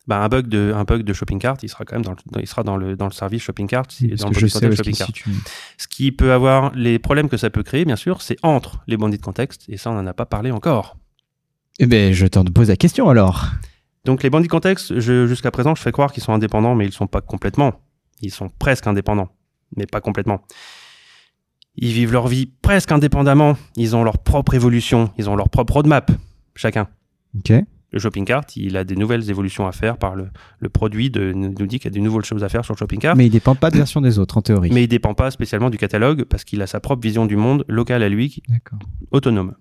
Bah, 0.06 0.22
un 0.22 0.28
bug 0.28 0.46
de 0.46 0.72
un 0.74 0.84
bug 0.84 1.02
de 1.02 1.12
shopping 1.12 1.38
cart, 1.38 1.56
il 1.62 1.68
sera 1.68 1.84
quand 1.84 1.96
même 1.96 2.04
dans 2.04 2.12
le, 2.12 2.40
il 2.40 2.46
sera 2.46 2.62
dans 2.62 2.76
le 2.76 2.96
dans 2.96 3.06
le 3.06 3.12
service 3.12 3.42
shopping 3.42 3.66
cart, 3.66 3.86
oui, 4.00 4.14
dans 4.14 4.28
le 4.28 4.34
je 4.34 4.46
sais 4.46 4.74
shopping 4.74 4.94
cart. 4.94 5.10
Ce 5.78 5.88
qui 5.88 6.12
peut 6.12 6.32
avoir 6.32 6.72
les 6.74 6.98
problèmes 6.98 7.28
que 7.28 7.36
ça 7.36 7.50
peut 7.50 7.64
créer, 7.64 7.84
bien 7.84 7.96
sûr, 7.96 8.22
c'est 8.22 8.36
entre 8.42 8.82
les 8.86 8.96
bandits 8.96 9.18
de 9.18 9.22
contexte 9.22 9.64
et 9.68 9.76
ça 9.76 9.90
on 9.90 9.94
n'en 9.94 10.06
a 10.06 10.14
pas 10.14 10.26
parlé 10.26 10.52
encore. 10.52 10.96
Eh 11.78 11.86
ben, 11.86 12.12
je 12.12 12.26
t'en 12.26 12.44
pose 12.44 12.68
la 12.68 12.76
question 12.76 13.08
alors. 13.08 13.46
Donc 14.04 14.22
les 14.22 14.30
bandits 14.30 14.46
de 14.46 14.52
contexte, 14.52 14.98
jusqu'à 15.00 15.50
présent, 15.50 15.74
je 15.74 15.82
fais 15.82 15.92
croire 15.92 16.12
qu'ils 16.12 16.22
sont 16.22 16.32
indépendants, 16.32 16.76
mais 16.76 16.86
ils 16.86 16.92
sont 16.92 17.08
pas 17.08 17.20
complètement. 17.20 17.80
Ils 18.22 18.30
sont 18.30 18.48
presque 18.48 18.86
indépendants, 18.86 19.28
mais 19.76 19.86
pas 19.86 20.00
complètement. 20.00 20.42
Ils 21.74 21.92
vivent 21.92 22.12
leur 22.12 22.28
vie 22.28 22.46
presque 22.46 22.92
indépendamment. 22.92 23.56
Ils 23.74 23.96
ont 23.96 24.04
leur 24.04 24.18
propre 24.18 24.54
évolution, 24.54 25.10
ils 25.18 25.28
ont 25.28 25.34
leur 25.34 25.50
propre 25.50 25.74
roadmap, 25.74 26.12
chacun. 26.54 26.88
Ok 27.36 27.52
le 27.96 28.00
shopping 28.00 28.26
cart, 28.26 28.44
il 28.56 28.76
a 28.76 28.84
des 28.84 28.94
nouvelles 28.94 29.30
évolutions 29.30 29.66
à 29.66 29.72
faire 29.72 29.96
par 29.96 30.14
le, 30.14 30.28
le 30.60 30.68
produit, 30.68 31.10
de, 31.10 31.32
nous 31.32 31.66
dit 31.66 31.78
qu'il 31.78 31.90
y 31.90 31.94
a 31.94 31.96
des 31.98 32.00
nouvelles 32.00 32.24
choses 32.24 32.44
à 32.44 32.48
faire 32.48 32.64
sur 32.64 32.74
le 32.74 32.78
shopping 32.78 33.00
cart. 33.00 33.16
Mais 33.16 33.26
il 33.26 33.30
dépend 33.30 33.54
pas 33.54 33.70
de 33.70 33.78
version 33.78 34.02
des 34.02 34.18
autres, 34.18 34.36
en 34.36 34.42
théorie. 34.42 34.70
Mais 34.70 34.84
il 34.84 34.88
dépend 34.88 35.14
pas 35.14 35.30
spécialement 35.30 35.70
du 35.70 35.78
catalogue, 35.78 36.24
parce 36.24 36.44
qu'il 36.44 36.60
a 36.60 36.66
sa 36.66 36.78
propre 36.78 37.02
vision 37.02 37.24
du 37.24 37.36
monde, 37.36 37.64
locale 37.68 38.02
à 38.02 38.08
lui, 38.08 38.42
autonome. 39.10 39.54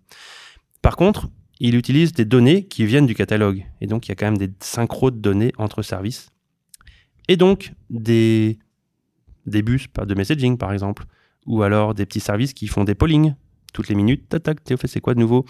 Par 0.82 0.98
contre, 0.98 1.30
il 1.62 1.76
utilise 1.76 2.12
des 2.12 2.26
données 2.26 2.66
qui 2.66 2.86
viennent 2.86 3.06
du 3.06 3.16
catalogue. 3.16 3.66
Et 3.80 3.88
donc, 3.88 4.08
il 4.08 4.10
y 4.10 4.12
a 4.12 4.16
quand 4.16 4.26
même 4.26 4.38
des 4.38 4.52
synchros 4.60 5.12
de 5.12 5.18
données 5.18 5.54
entre 5.58 5.82
services. 5.82 6.30
Et 7.30 7.38
donc, 7.38 7.74
des, 7.90 8.60
des 9.46 9.62
bus 9.62 9.88
de 10.06 10.14
messaging, 10.14 10.58
par 10.58 10.74
exemple, 10.74 11.06
ou 11.46 11.64
alors 11.64 11.94
des 11.94 12.06
petits 12.06 12.20
services 12.20 12.54
qui 12.54 12.68
font 12.68 12.84
des 12.84 12.96
pollings 12.96 13.34
toutes 13.74 13.88
les 13.88 13.96
minutes. 13.96 14.28
Tac, 14.28 14.44
tac, 14.44 14.64
Théo 14.64 14.78
fait 14.78 14.88
c'est 14.88 15.02
quoi 15.02 15.14
de 15.14 15.20
nouveau? 15.20 15.46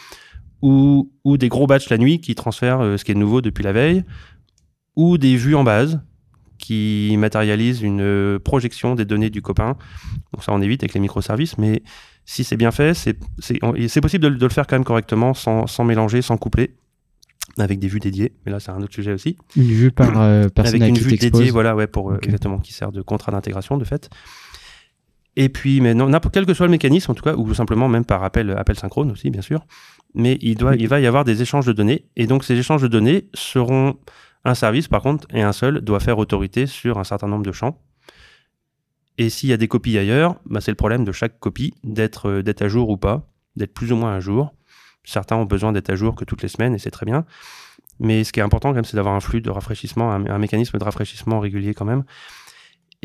Ou, 0.62 1.12
ou 1.24 1.38
des 1.38 1.50
gros 1.50 1.68
batchs 1.68 1.90
la 1.90 1.98
nuit 1.98 2.20
qui 2.20 2.36
transfèrent 2.36 2.82
euh, 2.82 2.98
ce 2.98 3.06
qui 3.06 3.12
est 3.12 3.16
nouveau 3.16 3.42
depuis 3.42 3.64
la 3.64 3.74
veille. 3.74 4.04
Ou 4.96 5.18
des 5.18 5.36
vues 5.36 5.56
en 5.56 5.64
base 5.64 6.02
qui 6.58 7.14
matérialisent 7.18 7.82
une 7.82 8.02
euh, 8.02 8.40
projection 8.40 8.96
des 8.96 9.06
données 9.06 9.30
du 9.30 9.42
copain. 9.42 9.78
Donc 10.34 10.44
ça, 10.44 10.54
on 10.54 10.62
évite 10.62 10.84
avec 10.84 10.94
les 10.94 11.02
microservices, 11.02 11.58
mais 11.58 11.84
si 12.26 12.44
c'est 12.44 12.58
bien 12.58 12.72
fait, 12.72 12.94
c'est 12.94 13.18
possible 14.02 14.24
de, 14.24 14.30
de, 14.30 14.46
le 14.46 14.50
faire 14.50 14.66
quand 14.66 14.76
même 14.76 14.86
correctement 14.86 15.34
sans, 15.34 15.68
sans 15.68 15.84
mélanger, 15.84 16.22
sans 16.22 16.38
coupler 16.38 16.76
avec 17.58 17.80
des 17.80 17.88
vues 17.88 18.00
dédiées. 18.00 18.34
Mais 18.46 18.52
là, 18.52 18.60
c'est 18.60 18.72
un 18.72 18.82
autre 18.82 18.94
sujet 18.94 19.14
aussi. 19.14 19.38
Une 19.56 19.64
vue 19.64 19.92
par 19.92 20.20
euh, 20.22 20.48
Avec 20.58 20.82
une 20.82 20.98
vue 20.98 21.18
dédiée, 21.18 21.52
voilà, 21.52 21.76
ouais, 21.76 21.88
pour 21.88 22.08
okay. 22.08 22.26
exactement, 22.26 22.60
qui 22.60 22.74
sert 22.74 22.92
de 22.92 23.02
contrat 23.02 23.32
d'intégration 23.32 23.78
de 23.78 23.86
fait. 23.86 24.10
Et 25.38 25.50
puis, 25.50 25.82
mais 25.82 25.94
non, 25.94 26.10
quel 26.32 26.46
que 26.46 26.54
soit 26.54 26.66
le 26.66 26.72
mécanisme, 26.72 27.12
en 27.12 27.14
tout 27.14 27.24
cas, 27.24 27.36
ou 27.36 27.54
simplement 27.54 27.90
même 27.90 28.06
par 28.06 28.24
appel, 28.24 28.52
appel 28.52 28.78
synchrone 28.78 29.12
aussi, 29.12 29.30
bien 29.30 29.42
sûr. 29.42 29.66
Mais 30.16 30.38
il 30.42 30.58
va 30.58 31.00
y 31.00 31.08
avoir 31.08 31.26
des 31.26 31.42
échanges 31.42 31.66
de 31.66 31.74
données. 31.74 32.06
Et 32.16 32.26
donc, 32.26 32.44
ces 32.44 32.58
échanges 32.58 32.82
de 32.82 32.88
données 32.88 33.30
seront 33.34 33.98
un 34.46 34.56
service, 34.56 34.88
par 34.88 35.02
contre, 35.02 35.28
et 35.34 35.42
un 35.42 35.52
seul 35.52 35.82
doit 35.82 36.00
faire 36.00 36.18
autorité 36.18 36.68
sur 36.68 36.98
un 36.98 37.04
certain 37.04 37.28
nombre 37.28 37.44
de 37.44 37.52
champs. 37.52 37.82
Et 39.18 39.30
s'il 39.30 39.50
y 39.50 39.54
a 39.54 39.58
des 39.58 39.68
copies 39.68 39.98
ailleurs, 39.98 40.36
bah, 40.46 40.62
c'est 40.62 40.72
le 40.72 40.76
problème 40.76 41.04
de 41.04 41.12
chaque 41.12 41.40
copie 41.40 41.74
d'être, 41.84 42.30
euh, 42.30 42.44
d'être 42.44 42.62
à 42.62 42.68
jour 42.68 42.90
ou 42.90 42.98
pas, 42.98 43.28
d'être 43.56 43.74
plus 43.74 43.92
ou 43.92 43.96
moins 43.96 44.14
à 44.14 44.20
jour. 44.20 44.54
Certains 45.04 45.36
ont 45.36 45.46
besoin 45.46 45.72
d'être 45.72 45.90
à 45.90 45.96
jour 45.96 46.16
que 46.16 46.26
toutes 46.26 46.42
les 46.42 46.48
semaines, 46.48 46.76
et 46.76 46.80
c'est 46.80 46.92
très 46.92 47.06
bien. 47.06 47.26
Mais 48.00 48.24
ce 48.24 48.34
qui 48.34 48.40
est 48.40 48.44
important 48.44 48.70
quand 48.70 48.76
même, 48.76 48.86
c'est 48.86 48.98
d'avoir 48.98 49.16
un 49.16 49.20
flux 49.20 49.42
de 49.42 49.50
rafraîchissement, 49.50 50.12
un, 50.12 50.38
mécanisme 50.38 50.78
de 50.78 50.84
rafraîchissement 50.84 51.40
régulier 51.40 51.74
quand 51.74 51.86
même. 51.86 52.04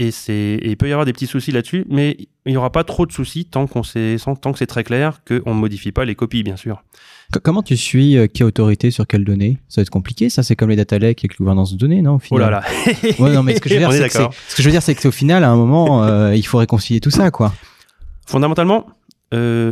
Et, 0.00 0.10
c'est, 0.10 0.58
il 0.62 0.76
peut 0.78 0.88
y 0.88 0.92
avoir 0.92 1.04
des 1.04 1.12
petits 1.12 1.26
soucis 1.26 1.52
là-dessus, 1.52 1.84
mais 1.88 2.16
il 2.46 2.52
n'y 2.52 2.56
aura 2.56 2.72
pas 2.72 2.84
trop 2.84 3.04
de 3.04 3.12
soucis 3.12 3.44
tant, 3.44 3.66
qu'on 3.66 3.82
sait, 3.82 4.16
tant 4.40 4.52
que 4.52 4.58
c'est 4.58 4.66
très 4.66 4.82
clair 4.82 5.20
qu'on 5.26 5.54
ne 5.54 5.60
modifie 5.60 5.92
pas 5.92 6.06
les 6.06 6.14
copies, 6.14 6.42
bien 6.42 6.56
sûr. 6.56 6.82
Comment 7.42 7.62
tu 7.62 7.76
suis 7.76 8.16
euh, 8.16 8.26
qui 8.26 8.42
a 8.42 8.46
autorité 8.46 8.90
sur 8.90 9.06
quelles 9.06 9.24
données? 9.24 9.58
Ça 9.68 9.80
va 9.80 9.82
être 9.82 9.90
compliqué, 9.90 10.30
ça 10.30 10.42
c'est 10.42 10.56
comme 10.56 10.70
les 10.70 10.76
data 10.76 10.98
lakes 10.98 11.20
avec 11.20 11.34
la 11.34 11.36
gouvernance 11.36 11.72
de 11.72 11.76
données, 11.76 12.00
non 12.00 12.14
au 12.14 12.18
final? 12.18 12.46
Oh 12.46 12.50
là 12.50 12.62
là 12.62 13.14
ouais, 13.18 13.32
non, 13.34 13.42
mais 13.42 13.54
ce 13.56 13.60
que 13.60 13.68
je 13.68 13.74
veux 13.74 13.80
dire, 13.88 13.92
c'est 13.92 14.08
que, 14.08 14.34
ce 14.48 14.56
que 14.56 14.62
je 14.62 14.68
veux 14.68 14.72
dire, 14.72 14.82
c'est 14.82 14.94
qu'au 14.94 15.10
final, 15.10 15.44
à 15.44 15.50
un 15.50 15.56
moment, 15.56 16.02
euh, 16.04 16.34
il 16.34 16.46
faut 16.46 16.58
réconcilier 16.58 17.00
tout 17.00 17.10
ça, 17.10 17.30
quoi. 17.30 17.52
Fondamentalement, 18.26 18.86
euh, 19.34 19.70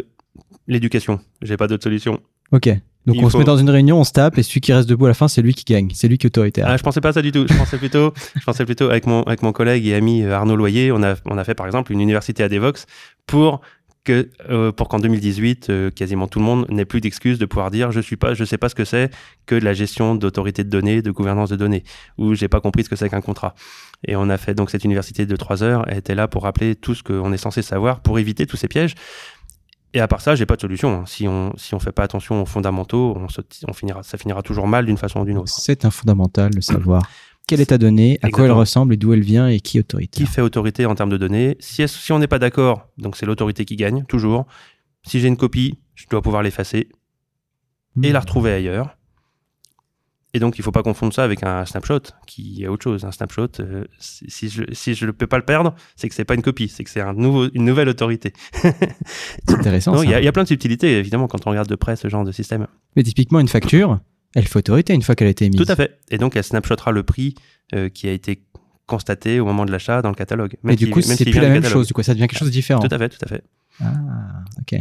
l'éducation. 0.67 1.21
J'ai 1.41 1.57
pas 1.57 1.69
d'autre 1.69 1.85
solution. 1.85 2.21
Ok. 2.53 2.69
Donc 3.09 3.25
on 3.25 3.31
se 3.31 3.37
met 3.39 3.45
dans 3.45 3.57
une 3.57 3.71
réunion, 3.71 3.99
on 3.99 4.05
se 4.05 4.13
tape 4.13 4.39
et 4.39 4.43
celui 4.43 4.61
qui 4.61 4.73
reste 4.73 4.89
debout 4.89 5.07
à 5.07 5.09
la 5.09 5.15
fin, 5.15 5.29
c'est 5.29 5.43
lui 5.43 5.55
qui 5.55 5.65
gagne, 5.65 5.91
c'est 5.95 6.09
lui 6.09 6.19
qui 6.19 6.27
est 6.27 6.29
autoritaire. 6.29 6.67
Ah, 6.69 6.77
je 6.77 6.83
pensais 6.83 7.01
pas 7.01 7.13
ça 7.13 7.23
du 7.23 7.33
tout. 7.33 7.47
Je 7.49 7.57
pensais 7.57 7.79
plutôt, 7.79 8.13
je 8.39 8.45
pensais 8.45 8.65
plutôt 8.65 8.91
avec 8.91 9.07
mon 9.07 9.23
avec 9.23 9.43
mon 9.43 9.53
collègue 9.53 9.87
et 9.87 9.95
ami 9.95 10.23
euh, 10.23 10.35
Arnaud 10.35 10.57
Loyer, 10.57 10.93
on 10.93 11.03
a 11.03 11.15
on 11.25 11.39
a 11.39 11.45
fait 11.45 11.55
par 11.55 11.67
exemple 11.67 11.93
une 11.93 12.01
université 12.01 12.43
à 12.43 12.49
Devox 12.49 12.87
pour 13.27 13.61
que 14.05 14.31
euh, 14.49 14.73
pour 14.73 14.89
qu'en 14.89 14.99
2018 15.01 15.69
euh, 15.69 15.91
quasiment 15.91 16.29
tout 16.29 16.39
le 16.39 16.45
monde 16.45 16.67
n'ait 16.71 16.85
plus 16.85 17.01
d'excuses 17.01 17.39
de 17.39 17.47
pouvoir 17.47 17.71
dire 17.71 17.91
je 17.93 18.01
suis 18.01 18.17
pas 18.17 18.33
je 18.33 18.45
sais 18.45 18.57
pas 18.57 18.69
ce 18.69 18.75
que 18.75 18.85
c'est 18.85 19.11
que 19.45 19.55
de 19.55 19.65
la 19.65 19.75
gestion 19.75 20.15
d'autorité 20.15 20.65
de 20.65 20.71
données, 20.71 21.03
de 21.03 21.11
gouvernance 21.11 21.51
de 21.51 21.57
données 21.57 21.85
ou 22.17 22.35
j'ai 22.35 22.49
pas 22.49 22.61
compris 22.61 22.85
ce 22.85 22.89
que 22.89 22.97
c'est 22.97 23.09
qu'un 23.09 23.21
contrat. 23.21 23.55
Et 24.07 24.17
on 24.17 24.31
a 24.31 24.39
fait 24.39 24.55
donc 24.55 24.71
cette 24.71 24.85
université 24.85 25.27
de 25.27 25.37
trois 25.37 25.63
heures, 25.63 25.85
elle 25.89 25.99
était 25.99 26.15
là 26.15 26.29
pour 26.29 26.45
rappeler 26.45 26.75
tout 26.75 26.95
ce 26.95 27.03
qu'on 27.03 27.33
est 27.33 27.39
censé 27.39 27.63
savoir 27.63 28.01
pour 28.01 28.19
éviter 28.19 28.47
tous 28.47 28.57
ces 28.57 28.69
pièges. 28.69 28.95
Et 29.99 30.01
à 30.01 30.07
part 30.07 30.21
ça, 30.21 30.37
j'ai 30.37 30.47
pas 30.47 30.55
de 30.55 30.61
solution. 30.61 31.01
Hein. 31.01 31.05
Si 31.07 31.27
on 31.27 31.53
si 31.57 31.75
on 31.75 31.81
fait 31.81 31.91
pas 31.91 32.05
attention 32.05 32.41
aux 32.41 32.47
fondamentaux, 32.47 33.17
on, 33.17 33.27
on 33.67 33.73
finira, 33.73 34.05
ça 34.05 34.17
finira 34.17 34.43
toujours 34.43 34.69
mal 34.69 34.87
d'une 34.87 34.97
façon 34.97 35.23
ou 35.23 35.25
d'une 35.25 35.39
autre. 35.39 35.49
C'est 35.51 35.85
un 35.85 35.91
fondamental 35.91 36.51
de 36.51 36.61
savoir 36.61 37.03
quelle 37.49 37.61
est 37.61 37.67
ta 37.67 37.79
donnée, 37.79 38.17
à 38.23 38.31
quoi 38.31 38.45
elle 38.45 38.53
ressemble 38.53 38.95
et 38.95 38.97
d'où 38.97 39.13
elle 39.13 39.23
vient 39.23 39.49
et 39.49 39.59
qui 39.59 39.81
autorité. 39.81 40.21
Qui 40.21 40.27
fait 40.27 40.41
autorité 40.41 40.87
en 40.87 40.95
termes 40.95 41.11
de 41.11 41.17
données? 41.17 41.57
Si, 41.59 41.89
si 41.89 42.13
on 42.13 42.21
n'est 42.21 42.29
pas 42.29 42.39
d'accord, 42.39 42.87
donc 42.97 43.17
c'est 43.17 43.27
l'autorité 43.27 43.65
qui 43.65 43.75
gagne 43.75 44.05
toujours. 44.05 44.47
Si 45.05 45.19
j'ai 45.19 45.27
une 45.27 45.37
copie, 45.37 45.81
je 45.97 46.07
dois 46.09 46.23
pouvoir 46.23 46.45
l'effacer 46.45 46.91
et 48.01 48.13
la 48.13 48.21
hmm. 48.21 48.23
retrouver 48.23 48.53
ailleurs. 48.53 48.97
Et 50.35 50.41
donc, 50.41 50.59
il 50.59 50.61
ne 50.61 50.65
faut 50.65 50.73
pas 50.73 50.83
confondre 50.83 51.15
ça 51.15 51.25
avec 51.25 51.43
un 51.43 51.65
snapshot, 51.65 52.01
qui 52.27 52.63
est 52.63 52.69
autre 52.69 52.85
chose. 52.85 53.05
Un 53.05 53.13
snapshot, 53.13 53.49
euh, 53.61 53.85
si 53.99 54.51
je 54.51 54.63
ne 54.63 54.75
si 54.75 54.95
je 54.95 55.07
peux 55.07 55.27
pas 55.27 55.39
le 55.39 55.45
perdre, 55.45 55.75
c'est 55.97 56.09
que 56.09 56.15
c'est 56.15 56.27
pas 56.27 56.35
une 56.35 56.43
copie, 56.43 56.69
c'est 56.69 56.85
que 56.85 56.91
c'est 56.91 57.01
un 57.01 57.15
nouveau, 57.15 57.49
une 57.55 57.65
nouvelle 57.65 57.89
autorité. 57.89 58.35
c'est 58.53 59.55
intéressant. 59.55 60.03
Il 60.03 60.11
y, 60.11 60.13
y, 60.13 60.29
a 60.29 60.33
plein 60.33 60.43
de 60.43 60.49
subtilités, 60.49 60.99
évidemment, 60.99 61.29
quand 61.29 61.47
on 61.47 61.51
regarde 61.51 61.69
de 61.69 61.75
près 61.77 61.97
ce 61.97 62.09
genre 62.09 62.25
de 62.25 62.33
système. 62.33 62.67
Mais 62.95 63.03
typiquement, 63.03 63.41
une 63.41 63.49
facture, 63.49 64.01
elle 64.35 64.47
fait 64.47 64.59
autorité 64.59 64.93
une 64.93 65.03
fois 65.03 65.15
qu'elle 65.15 65.29
a 65.29 65.31
été 65.31 65.47
émise. 65.47 65.61
Tout 65.61 65.73
à 65.73 65.77
fait. 65.77 65.99
Et 66.11 66.19
donc, 66.19 66.37
elle 66.37 66.45
snapshotera 66.45 66.93
le 66.93 67.03
prix 67.03 67.35
euh, 67.75 67.89
qui 67.89 68.07
a 68.09 68.13
été 68.13 68.43
constaté 68.87 69.41
au 69.41 69.45
moment 69.45 69.65
de 69.65 69.73
l'achat 69.73 70.03
dans 70.03 70.09
le 70.11 70.15
catalogue. 70.15 70.57
Mais 70.63 70.77
du 70.77 70.91
coup, 70.91 71.01
c'est 71.01 71.25
plus 71.25 71.41
la 71.41 71.49
même 71.49 71.65
chose, 71.65 71.87
du 71.87 71.95
coup, 71.95 72.03
ça 72.03 72.15
devient 72.15 72.27
quelque 72.27 72.39
chose 72.39 72.49
de 72.49 72.53
différent. 72.53 72.81
Tout 72.81 72.95
à 72.95 72.99
fait, 72.99 73.09
tout 73.09 73.25
à 73.25 73.29
fait. 73.29 73.43
Ah, 73.81 73.93
ok. 74.61 74.81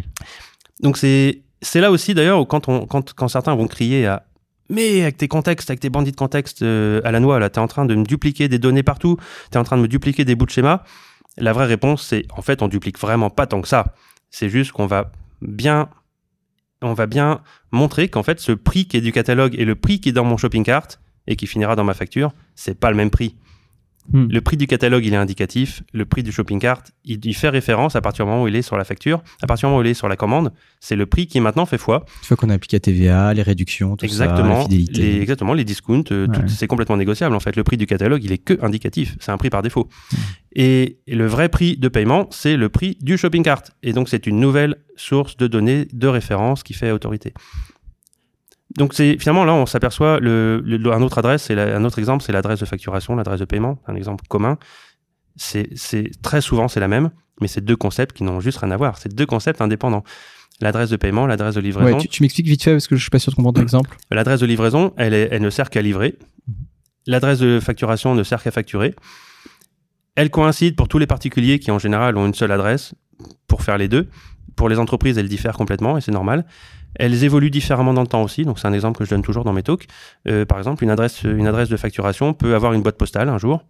Donc, 0.82 0.98
c'est 0.98 1.42
là 1.76 1.92
aussi, 1.92 2.14
d'ailleurs, 2.14 2.46
quand, 2.48 2.68
on, 2.68 2.86
quand, 2.86 3.14
quand 3.14 3.28
certains 3.28 3.56
vont 3.56 3.68
crier 3.68 4.08
à 4.08 4.27
mais 4.70 5.02
avec 5.02 5.18
tes 5.18 5.28
contextes, 5.28 5.70
avec 5.70 5.80
tes 5.80 5.90
bandits 5.90 6.12
de 6.12 6.18
contexte 6.18 6.62
euh, 6.62 7.02
à 7.04 7.12
la 7.12 7.20
noix, 7.20 7.40
là, 7.40 7.50
tu 7.50 7.60
es 7.60 7.62
en 7.62 7.68
train 7.68 7.86
de 7.86 7.96
me 7.96 8.04
dupliquer 8.04 8.48
des 8.48 8.60
données 8.60 8.84
partout, 8.84 9.18
tu 9.52 9.58
es 9.58 9.60
en 9.60 9.64
train 9.64 9.78
de 9.78 9.82
me 9.82 9.88
dupliquer 9.88 10.26
des 10.26 10.36
bouts 10.36 10.46
de 10.46 10.52
schéma. 10.52 10.84
La 11.38 11.54
vraie 11.54 11.66
réponse, 11.66 12.06
c'est 12.08 12.26
en 12.36 12.42
fait, 12.42 12.62
on 12.62 12.68
duplique 12.68 13.00
vraiment 13.00 13.30
pas 13.30 13.48
tant 13.48 13.62
que 13.62 13.68
ça. 13.68 13.94
C'est 14.30 14.50
juste 14.50 14.72
qu'on 14.72 14.88
va 14.88 15.12
bien 15.42 15.90
on 16.82 16.94
va 16.94 17.08
bien 17.08 17.42
montrer 17.72 18.08
qu'en 18.08 18.24
fait, 18.24 18.40
ce 18.40 18.52
prix 18.52 18.86
qui 18.86 18.98
est 18.98 19.02
du 19.02 19.12
catalogue 19.12 19.56
et 19.58 19.66
le 19.66 19.76
prix 19.76 20.00
qui 20.00 20.10
est 20.10 20.14
dans 20.14 20.24
mon 20.24 20.38
shopping 20.38 20.64
cart 20.64 20.88
et 21.26 21.36
qui 21.36 21.48
finira 21.48 21.76
dans 21.76 21.84
ma 21.84 21.94
facture, 21.94 22.34
c'est 22.56 22.80
pas 22.80 22.92
le 22.92 22.98
même 22.98 23.10
prix. 23.10 23.36
Hmm. 24.12 24.28
Le 24.30 24.42
prix 24.42 24.56
du 24.56 24.68
catalogue, 24.68 25.06
il 25.06 25.14
est 25.14 25.18
indicatif. 25.18 25.84
Le 25.94 26.06
prix 26.06 26.24
du 26.24 26.32
shopping 26.32 26.60
cart, 26.60 26.82
il, 27.04 27.20
il, 27.26 27.34
fait 27.36 27.50
référence 27.50 27.96
à 27.96 28.02
partir 28.02 28.26
du 28.26 28.32
moment 28.32 28.44
où 28.44 28.48
il 28.48 28.56
est 28.56 28.62
sur 28.62 28.78
la 28.78 28.86
facture. 28.86 29.22
À 29.42 29.48
partir 29.48 29.68
du 29.68 29.72
moment 29.72 29.82
où 29.82 29.86
il 29.86 29.90
est 29.90 29.94
sur 29.94 30.08
la 30.08 30.16
commande, 30.16 30.54
c'est 30.80 30.96
le 30.96 31.06
prix 31.06 31.28
qui 31.28 31.40
maintenant 31.42 31.66
fait 31.66 31.78
foi. 31.78 32.06
Une 32.22 32.28
fois 32.28 32.38
qu'on 32.38 32.50
a 32.50 32.54
appliqué 32.54 32.78
la 32.78 32.80
TVA, 32.80 33.34
les 33.34 33.42
réductions, 33.42 33.98
tout 33.98 34.06
exactement, 34.06 34.64
ça, 34.64 34.70
la 34.70 34.78
Les, 34.78 35.22
exactement, 35.22 35.54
les 35.54 35.66
discounts, 35.66 36.12
euh, 36.12 36.28
c'est 36.48 36.68
complètement 36.68 36.98
négociable. 36.98 37.36
En 37.36 37.40
fait, 37.40 37.56
le 37.56 37.64
prix 37.64 37.78
du 37.78 37.86
catalogue, 37.86 38.24
il 38.24 38.32
est 38.32 38.38
que 38.38 38.58
indicatif. 38.64 39.18
C'est 39.20 39.32
un 39.32 39.38
prix 39.38 39.50
par 39.50 39.62
défaut. 39.62 39.90
Hmm. 40.12 40.16
Et, 40.56 41.00
le 41.08 41.26
vrai 41.26 41.50
prix 41.50 41.78
de 41.78 41.88
paiement, 41.88 42.28
c'est 42.32 42.58
le 42.58 42.70
prix 42.70 42.98
du 43.02 43.18
shopping 43.18 43.44
cart. 43.44 43.64
Et 43.84 43.94
donc, 43.94 44.08
c'est 44.10 44.28
une 44.28 44.40
nouvelle 44.40 44.78
source 44.96 45.38
de 45.38 45.48
données 45.48 45.88
de 45.92 46.08
référence 46.08 46.64
qui 46.64 46.74
fait 46.74 46.92
autorité 46.92 47.34
donc 48.78 48.94
c'est 48.94 49.18
finalement 49.18 49.44
là 49.44 49.54
on 49.54 49.66
s'aperçoit 49.66 50.20
le, 50.20 50.64
un 50.94 51.02
autre 51.02 51.18
adresse 51.18 51.44
c'est 51.44 51.60
un 51.60 51.84
autre 51.84 51.98
exemple 51.98 52.24
c'est 52.24 52.32
l'adresse 52.32 52.60
de 52.60 52.66
facturation 52.66 53.16
l'adresse 53.16 53.40
de 53.40 53.46
paiement 53.46 53.80
un 53.88 53.96
exemple 53.96 54.26
commun. 54.30 54.58
C'est 55.36 55.68
très 56.22 56.42
souvent 56.42 56.68
c'est 56.68 56.80
la 56.80 56.88
même 56.88 57.10
mais 57.42 57.48
c'est 57.48 57.62
deux 57.62 57.76
concepts 57.76 58.16
qui 58.16 58.24
n'ont 58.24 58.40
juste 58.40 58.60
rien 58.60 58.72
à 58.72 58.78
voir. 58.78 58.98
C'est 58.98 59.14
deux 59.14 59.26
concepts 59.26 59.62
indépendants. 59.62 60.04
L'adresse 60.62 60.90
de 60.90 60.96
paiement 60.96 61.28
l'adresse 61.28 61.56
de 61.56 61.60
livraison. 61.60 61.98
Tu, 61.98 62.24
m'expliques 62.24 62.48
vite 62.48 62.64
fait 62.64 62.72
parce 62.72 62.88
que 62.88 62.96
je 62.96 63.02
suis 63.02 63.10
pas 63.10 63.20
sûr 63.20 63.32
de 63.32 63.36
comprendre 63.36 63.60
l'exemple. 63.60 63.98
L'adresse 64.12 64.40
de 64.40 64.46
livraison 64.46 64.94
elle 64.98 65.16
est, 65.16 65.28
elle 65.32 65.42
ne 65.42 65.50
sert 65.50 65.72
qu'à 65.72 65.82
livrer. 65.82 66.16
L'adresse 67.08 67.40
de 67.40 67.60
facturation 67.60 68.14
ne 68.14 68.24
sert 68.24 68.44
qu'à 68.44 68.52
facturer. 68.52 68.94
Elle 70.16 70.30
coïncide 70.30 70.76
pour 70.76 70.88
tous 70.88 71.00
les 71.00 71.08
particuliers 71.08 71.58
qui 71.58 71.72
en 71.72 71.80
général 71.80 72.16
ont 72.16 72.28
une 72.28 72.34
seule 72.36 72.52
adresse 72.52 72.94
pour 73.48 73.64
faire 73.64 73.80
les 73.80 73.88
deux. 73.88 74.08
Pour 74.56 74.70
les 74.70 74.78
entreprises 74.78 75.18
elle 75.18 75.30
diffère 75.30 75.58
complètement 75.58 75.98
et 75.98 76.02
c'est 76.02 76.12
normal 76.12 76.46
elles 76.96 77.24
évoluent 77.24 77.52
différemment 77.52 77.94
dans 77.94 78.02
le 78.02 78.08
temps 78.08 78.24
aussi. 78.24 78.44
Donc 78.46 78.60
c'est 78.60 78.68
un 78.68 78.74
exemple 78.74 78.98
que 78.98 79.06
je 79.06 79.10
donne 79.10 79.22
toujours 79.22 79.44
dans 79.44 79.54
mes 79.54 79.64
talks. 79.64 79.88
Euh, 80.28 80.46
par 80.46 80.58
exemple, 80.58 80.84
une 80.84 80.90
adresse, 80.90 81.24
une 81.24 81.48
adresse 81.48 81.70
de 81.70 81.78
facturation 81.78 82.34
peut 82.34 82.56
avoir 82.56 82.74
une 82.74 82.82
boîte 82.82 82.98
postale 82.98 83.30
un 83.30 83.38
jour. 83.38 83.64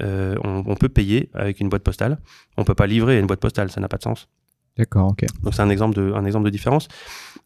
Euh, 0.00 0.34
on, 0.42 0.74
peut 0.74 0.88
payer 0.88 1.30
avec 1.34 1.60
une 1.60 1.68
boîte 1.68 1.82
postale. 1.82 2.18
On 2.56 2.64
peut 2.64 2.74
pas 2.74 2.86
livrer 2.86 3.18
une 3.18 3.26
boîte 3.26 3.40
postale, 3.40 3.70
ça 3.70 3.80
n'a 3.80 3.88
pas 3.88 3.98
de 3.98 4.02
sens. 4.02 4.28
D'accord, 4.76 5.12
ok. 5.12 5.24
Donc 5.42 5.54
c'est 5.54 5.62
un 5.62 5.70
exemple 5.70 5.96
de, 5.96 6.12
un 6.12 6.24
exemple 6.24 6.44
de 6.44 6.50
différence. 6.50 6.88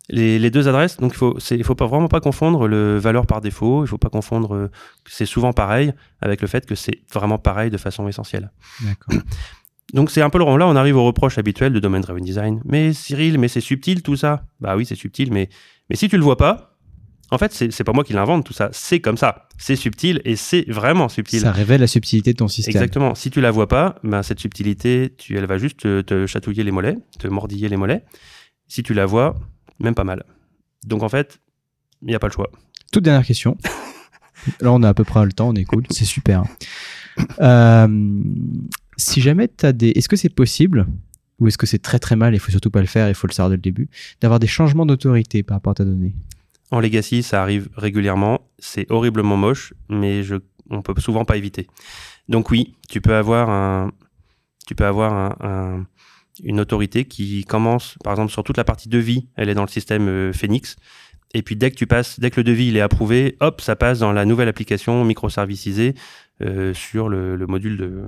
Les, 0.08 0.50
deux 0.50 0.66
adresses, 0.66 0.96
donc 0.96 1.12
il 1.12 1.16
faut, 1.16 1.38
il 1.50 1.62
faut 1.62 1.76
pas 1.76 1.86
vraiment 1.86 2.08
pas 2.08 2.20
confondre 2.20 2.66
le 2.66 2.98
valeur 2.98 3.26
par 3.26 3.40
défaut. 3.40 3.84
Il 3.84 3.88
faut 3.88 3.98
pas 3.98 4.08
confondre 4.08 4.54
euh, 4.54 4.68
que 5.04 5.12
c'est 5.12 5.26
souvent 5.26 5.52
pareil 5.52 5.92
avec 6.20 6.40
le 6.40 6.48
fait 6.48 6.66
que 6.66 6.74
c'est 6.74 7.02
vraiment 7.12 7.38
pareil 7.38 7.70
de 7.70 7.76
façon 7.76 8.08
essentielle. 8.08 8.50
D'accord. 8.82 9.22
Donc 9.92 10.10
c'est 10.10 10.22
un 10.22 10.30
peu 10.30 10.38
le 10.38 10.44
là, 10.44 10.66
on 10.66 10.76
arrive 10.76 10.96
au 10.96 11.04
reproche 11.04 11.38
habituel 11.38 11.72
de 11.72 11.80
Domain 11.80 12.00
Driven 12.00 12.24
Design. 12.24 12.60
Mais 12.64 12.92
Cyril, 12.92 13.38
mais 13.38 13.48
c'est 13.48 13.60
subtil 13.60 14.02
tout 14.02 14.16
ça. 14.16 14.44
Bah 14.60 14.76
oui, 14.76 14.86
c'est 14.86 14.94
subtil, 14.94 15.32
mais, 15.32 15.48
mais 15.88 15.96
si 15.96 16.08
tu 16.08 16.16
le 16.16 16.22
vois 16.22 16.36
pas, 16.36 16.70
en 17.32 17.38
fait, 17.38 17.52
c'est 17.52 17.84
pas 17.84 17.92
moi 17.92 18.02
qui 18.02 18.12
l'invente 18.12 18.44
tout 18.44 18.52
ça. 18.52 18.70
C'est 18.72 19.00
comme 19.00 19.16
ça. 19.16 19.48
C'est 19.56 19.76
subtil 19.76 20.20
et 20.24 20.34
c'est 20.34 20.68
vraiment 20.68 21.08
subtil. 21.08 21.40
Ça 21.40 21.52
révèle 21.52 21.80
la 21.80 21.86
subtilité 21.86 22.32
de 22.32 22.38
ton 22.38 22.48
système. 22.48 22.74
Exactement. 22.74 23.14
Si 23.14 23.30
tu 23.30 23.40
la 23.40 23.52
vois 23.52 23.68
pas, 23.68 23.96
ben 24.02 24.22
cette 24.22 24.40
subtilité, 24.40 25.14
tu, 25.16 25.36
elle 25.36 25.46
va 25.46 25.56
juste 25.56 25.80
te, 26.04 26.26
chatouiller 26.26 26.64
les 26.64 26.72
mollets, 26.72 26.96
te 27.18 27.28
mordiller 27.28 27.68
les 27.68 27.76
mollets. 27.76 28.04
Si 28.66 28.82
tu 28.82 28.94
la 28.94 29.06
vois, 29.06 29.36
même 29.78 29.94
pas 29.94 30.04
mal. 30.04 30.24
Donc 30.84 31.04
en 31.04 31.08
fait, 31.08 31.40
il 32.02 32.08
n'y 32.08 32.14
a 32.16 32.18
pas 32.18 32.26
le 32.26 32.32
choix. 32.32 32.50
Toute 32.92 33.04
dernière 33.04 33.24
question. 33.24 33.56
Là, 34.60 34.72
on 34.72 34.82
a 34.82 34.88
à 34.88 34.94
peu 34.94 35.04
près 35.04 35.24
le 35.24 35.32
temps, 35.32 35.50
on 35.50 35.54
est 35.54 35.64
cool. 35.64 35.84
C'est 35.90 36.04
super. 36.04 36.42
Euh, 37.40 37.86
si 39.00 39.20
jamais 39.20 39.48
tu 39.48 39.72
des. 39.72 39.90
Est-ce 39.90 40.08
que 40.08 40.16
c'est 40.16 40.34
possible, 40.34 40.86
ou 41.38 41.48
est-ce 41.48 41.58
que 41.58 41.66
c'est 41.66 41.80
très 41.80 41.98
très 41.98 42.16
mal, 42.16 42.34
il 42.34 42.40
faut 42.40 42.50
surtout 42.50 42.70
pas 42.70 42.80
le 42.80 42.86
faire, 42.86 43.08
il 43.08 43.14
faut 43.14 43.26
le 43.26 43.32
savoir 43.32 43.50
dès 43.50 43.56
le 43.56 43.62
début, 43.62 43.88
d'avoir 44.20 44.38
des 44.38 44.46
changements 44.46 44.86
d'autorité 44.86 45.42
par 45.42 45.56
rapport 45.56 45.72
à 45.72 45.74
ta 45.74 45.84
donnée? 45.84 46.14
En 46.70 46.80
legacy, 46.80 47.22
ça 47.22 47.42
arrive 47.42 47.68
régulièrement. 47.76 48.42
C'est 48.58 48.90
horriblement 48.90 49.36
moche, 49.36 49.74
mais 49.88 50.22
je, 50.22 50.36
on 50.70 50.82
peut 50.82 50.94
souvent 51.00 51.24
pas 51.24 51.36
éviter. 51.36 51.66
Donc 52.28 52.50
oui, 52.50 52.74
tu 52.88 53.00
peux 53.00 53.14
avoir 53.14 53.90
une 56.44 56.60
autorité 56.60 57.04
qui 57.04 57.44
commence, 57.44 57.96
par 58.04 58.12
exemple, 58.12 58.32
sur 58.32 58.44
toute 58.44 58.56
la 58.56 58.64
partie 58.64 58.88
devis, 58.88 59.28
elle 59.36 59.48
est 59.48 59.54
dans 59.54 59.64
le 59.64 59.68
système 59.68 60.08
euh, 60.08 60.32
Phoenix. 60.32 60.76
Et 61.32 61.42
puis 61.42 61.54
dès 61.56 61.70
que 61.70 61.76
tu 61.76 61.86
passes, 61.86 62.18
dès 62.18 62.30
que 62.30 62.40
le 62.40 62.44
devis 62.44 62.68
il 62.68 62.76
est 62.76 62.80
approuvé, 62.80 63.36
hop, 63.40 63.60
ça 63.60 63.76
passe 63.76 64.00
dans 64.00 64.12
la 64.12 64.24
nouvelle 64.24 64.48
application 64.48 65.04
microservicisée 65.04 65.94
euh, 66.42 66.74
sur 66.74 67.08
le, 67.08 67.36
le 67.36 67.46
module 67.46 67.76
de, 67.76 68.02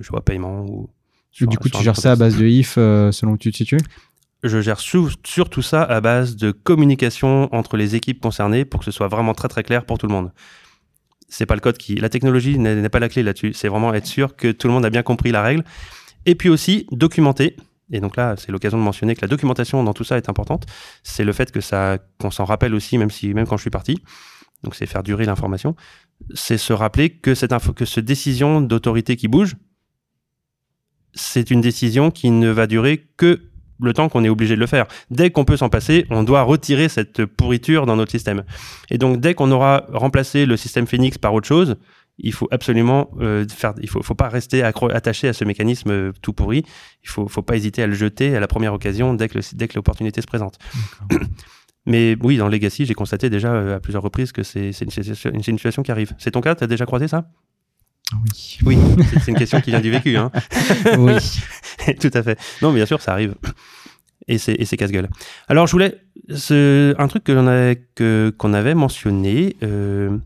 je 0.00 0.08
vois, 0.08 0.24
paiement. 0.24 0.64
Ou 0.66 0.90
sur- 1.30 1.46
du 1.48 1.56
coup, 1.58 1.68
tu 1.68 1.82
gères 1.82 1.96
ça 1.96 2.12
à 2.12 2.16
base 2.16 2.36
de 2.36 2.46
if 2.46 2.74
euh, 2.76 3.12
selon 3.12 3.32
où 3.32 3.38
tu 3.38 3.52
te 3.52 3.56
situes? 3.56 3.80
Je 4.42 4.60
gère 4.60 4.78
surtout 4.80 5.62
ça 5.62 5.82
à 5.82 6.00
base 6.00 6.36
de 6.36 6.50
communication 6.50 7.48
entre 7.54 7.76
les 7.76 7.94
équipes 7.94 8.20
concernées 8.20 8.64
pour 8.64 8.80
que 8.80 8.84
ce 8.84 8.90
soit 8.90 9.08
vraiment 9.08 9.34
très 9.34 9.48
très 9.48 9.62
clair 9.62 9.86
pour 9.86 9.96
tout 9.98 10.06
le 10.06 10.12
monde. 10.12 10.32
C'est 11.28 11.46
pas 11.46 11.54
le 11.54 11.60
code 11.60 11.78
qui, 11.78 11.94
la 11.94 12.08
technologie 12.10 12.58
n'est 12.58 12.88
pas 12.90 12.98
la 12.98 13.08
clé 13.08 13.22
là-dessus. 13.22 13.54
C'est 13.54 13.68
vraiment 13.68 13.94
être 13.94 14.06
sûr 14.06 14.36
que 14.36 14.52
tout 14.52 14.68
le 14.68 14.74
monde 14.74 14.84
a 14.84 14.90
bien 14.90 15.02
compris 15.02 15.30
la 15.32 15.42
règle. 15.42 15.64
Et 16.26 16.34
puis 16.34 16.48
aussi 16.48 16.86
documenter. 16.90 17.56
Et 17.90 18.00
donc 18.00 18.16
là, 18.16 18.34
c'est 18.36 18.50
l'occasion 18.50 18.78
de 18.78 18.82
mentionner 18.82 19.14
que 19.14 19.20
la 19.22 19.28
documentation 19.28 19.82
dans 19.84 19.92
tout 19.92 20.04
ça 20.04 20.16
est 20.16 20.28
importante. 20.28 20.66
C'est 21.02 21.24
le 21.24 21.32
fait 21.32 21.52
que 21.52 21.60
ça, 21.60 21.98
qu'on 22.18 22.30
s'en 22.30 22.44
rappelle 22.44 22.74
aussi, 22.74 22.98
même 22.98 23.10
si, 23.10 23.34
même 23.34 23.46
quand 23.46 23.56
je 23.56 23.62
suis 23.62 23.70
parti. 23.70 24.02
Donc 24.62 24.74
c'est 24.74 24.86
faire 24.86 25.02
durer 25.02 25.26
l'information. 25.26 25.76
C'est 26.34 26.58
se 26.58 26.72
rappeler 26.72 27.10
que 27.10 27.34
cette 27.34 27.52
info, 27.52 27.72
que 27.72 27.84
cette 27.84 28.04
décision 28.04 28.60
d'autorité 28.60 29.16
qui 29.16 29.28
bouge, 29.28 29.56
c'est 31.12 31.50
une 31.50 31.60
décision 31.60 32.10
qui 32.10 32.30
ne 32.30 32.48
va 32.48 32.66
durer 32.66 33.06
que 33.16 33.42
le 33.80 33.92
temps 33.92 34.08
qu'on 34.08 34.24
est 34.24 34.28
obligé 34.28 34.54
de 34.54 34.60
le 34.60 34.66
faire. 34.66 34.86
Dès 35.10 35.30
qu'on 35.30 35.44
peut 35.44 35.56
s'en 35.56 35.68
passer, 35.68 36.06
on 36.10 36.22
doit 36.22 36.42
retirer 36.42 36.88
cette 36.88 37.24
pourriture 37.26 37.86
dans 37.86 37.96
notre 37.96 38.10
système. 38.10 38.44
Et 38.90 38.98
donc, 38.98 39.20
dès 39.20 39.34
qu'on 39.34 39.50
aura 39.50 39.84
remplacé 39.92 40.46
le 40.46 40.56
système 40.56 40.86
Phoenix 40.86 41.18
par 41.18 41.34
autre 41.34 41.46
chose, 41.46 41.76
il 42.18 42.32
faut 42.32 42.48
absolument 42.50 43.10
euh, 43.20 43.44
faire. 43.48 43.74
Il 43.82 43.88
faut, 43.88 44.02
faut 44.02 44.14
pas 44.14 44.28
rester 44.28 44.62
accro- 44.62 44.92
attaché 44.92 45.28
à 45.28 45.32
ce 45.32 45.44
mécanisme 45.44 45.90
euh, 45.90 46.12
tout 46.22 46.32
pourri. 46.32 46.64
Il 47.02 47.08
faut, 47.08 47.26
faut 47.28 47.42
pas 47.42 47.56
hésiter 47.56 47.82
à 47.82 47.86
le 47.86 47.94
jeter 47.94 48.36
à 48.36 48.40
la 48.40 48.46
première 48.46 48.72
occasion 48.74 49.14
dès 49.14 49.28
que, 49.28 49.38
le- 49.38 49.44
dès 49.54 49.66
que 49.68 49.74
l'opportunité 49.74 50.20
se 50.20 50.26
présente. 50.26 50.58
Mais 51.86 52.16
oui, 52.22 52.36
dans 52.38 52.48
Legacy, 52.48 52.86
j'ai 52.86 52.94
constaté 52.94 53.28
déjà 53.28 53.52
euh, 53.52 53.76
à 53.76 53.80
plusieurs 53.80 54.02
reprises 54.02 54.32
que 54.32 54.42
c'est 54.42 54.72
c'est 54.72 54.84
une, 54.86 54.90
situation- 54.90 55.30
une 55.32 55.42
situation 55.42 55.82
qui 55.82 55.90
arrive. 55.90 56.14
C'est 56.18 56.30
ton 56.30 56.40
cas? 56.40 56.54
Tu 56.54 56.64
as 56.64 56.66
déjà 56.66 56.86
croisé 56.86 57.08
ça? 57.08 57.28
Oui. 58.24 58.58
Oui, 58.64 58.78
c'est 59.22 59.30
une 59.30 59.36
question 59.36 59.60
qui 59.60 59.70
vient 59.70 59.80
du 59.80 59.90
vécu. 59.90 60.16
Hein. 60.16 60.30
oui. 60.98 61.14
Tout 62.00 62.10
à 62.14 62.22
fait. 62.22 62.38
Non, 62.62 62.72
bien 62.72 62.86
sûr, 62.86 63.00
ça 63.02 63.12
arrive. 63.12 63.34
Et 64.28 64.38
c'est, 64.38 64.52
et 64.54 64.64
casse-gueule. 64.76 65.08
Alors, 65.48 65.66
je 65.66 65.72
voulais. 65.72 66.00
un 66.30 67.08
truc 67.08 67.24
que 67.24 67.32
l'on 67.32 67.46
avait, 67.46 67.82
que, 67.94 68.32
qu'on 68.38 68.54
avait 68.54 68.74
mentionné, 68.74 69.56
euh, 69.62 70.16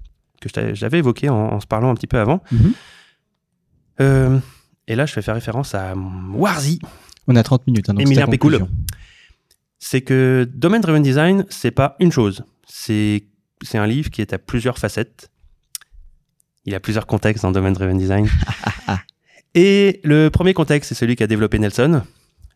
que 0.40 0.74
j'avais 0.74 0.98
évoqué 0.98 1.28
en, 1.28 1.36
en 1.36 1.60
se 1.60 1.66
parlant 1.66 1.90
un 1.90 1.94
petit 1.94 2.06
peu 2.06 2.18
avant. 2.18 2.42
Mhm. 2.52 2.72
Euh, 4.00 4.38
et 4.86 4.94
là, 4.94 5.06
je 5.06 5.14
vais 5.14 5.22
faire 5.22 5.34
référence 5.34 5.74
à 5.74 5.94
Warzy. 6.32 6.80
On 7.26 7.36
a 7.36 7.42
30 7.42 7.66
minutes. 7.66 7.90
Hein, 7.90 7.94
ta 7.94 8.26
Pécoul. 8.26 8.66
C'est 9.78 10.00
que 10.00 10.48
Domain 10.52 10.80
Driven 10.80 11.02
Design, 11.02 11.44
c'est 11.50 11.70
pas 11.70 11.96
une 12.00 12.10
chose. 12.10 12.44
C'est, 12.66 13.24
un 13.74 13.86
livre 13.86 14.10
qui 14.10 14.20
est 14.20 14.32
à 14.32 14.38
plusieurs 14.38 14.78
facettes. 14.78 15.30
Il 16.64 16.74
a 16.74 16.80
plusieurs 16.80 17.06
contextes 17.06 17.42
dans 17.42 17.52
Domain 17.52 17.72
Driven 17.72 17.98
Design. 17.98 18.28
Et 19.54 20.00
le 20.04 20.28
premier 20.28 20.54
contexte, 20.54 20.88
c'est 20.88 20.94
celui 20.94 21.16
qu'a 21.16 21.26
développé 21.26 21.58
Nelson. 21.58 22.02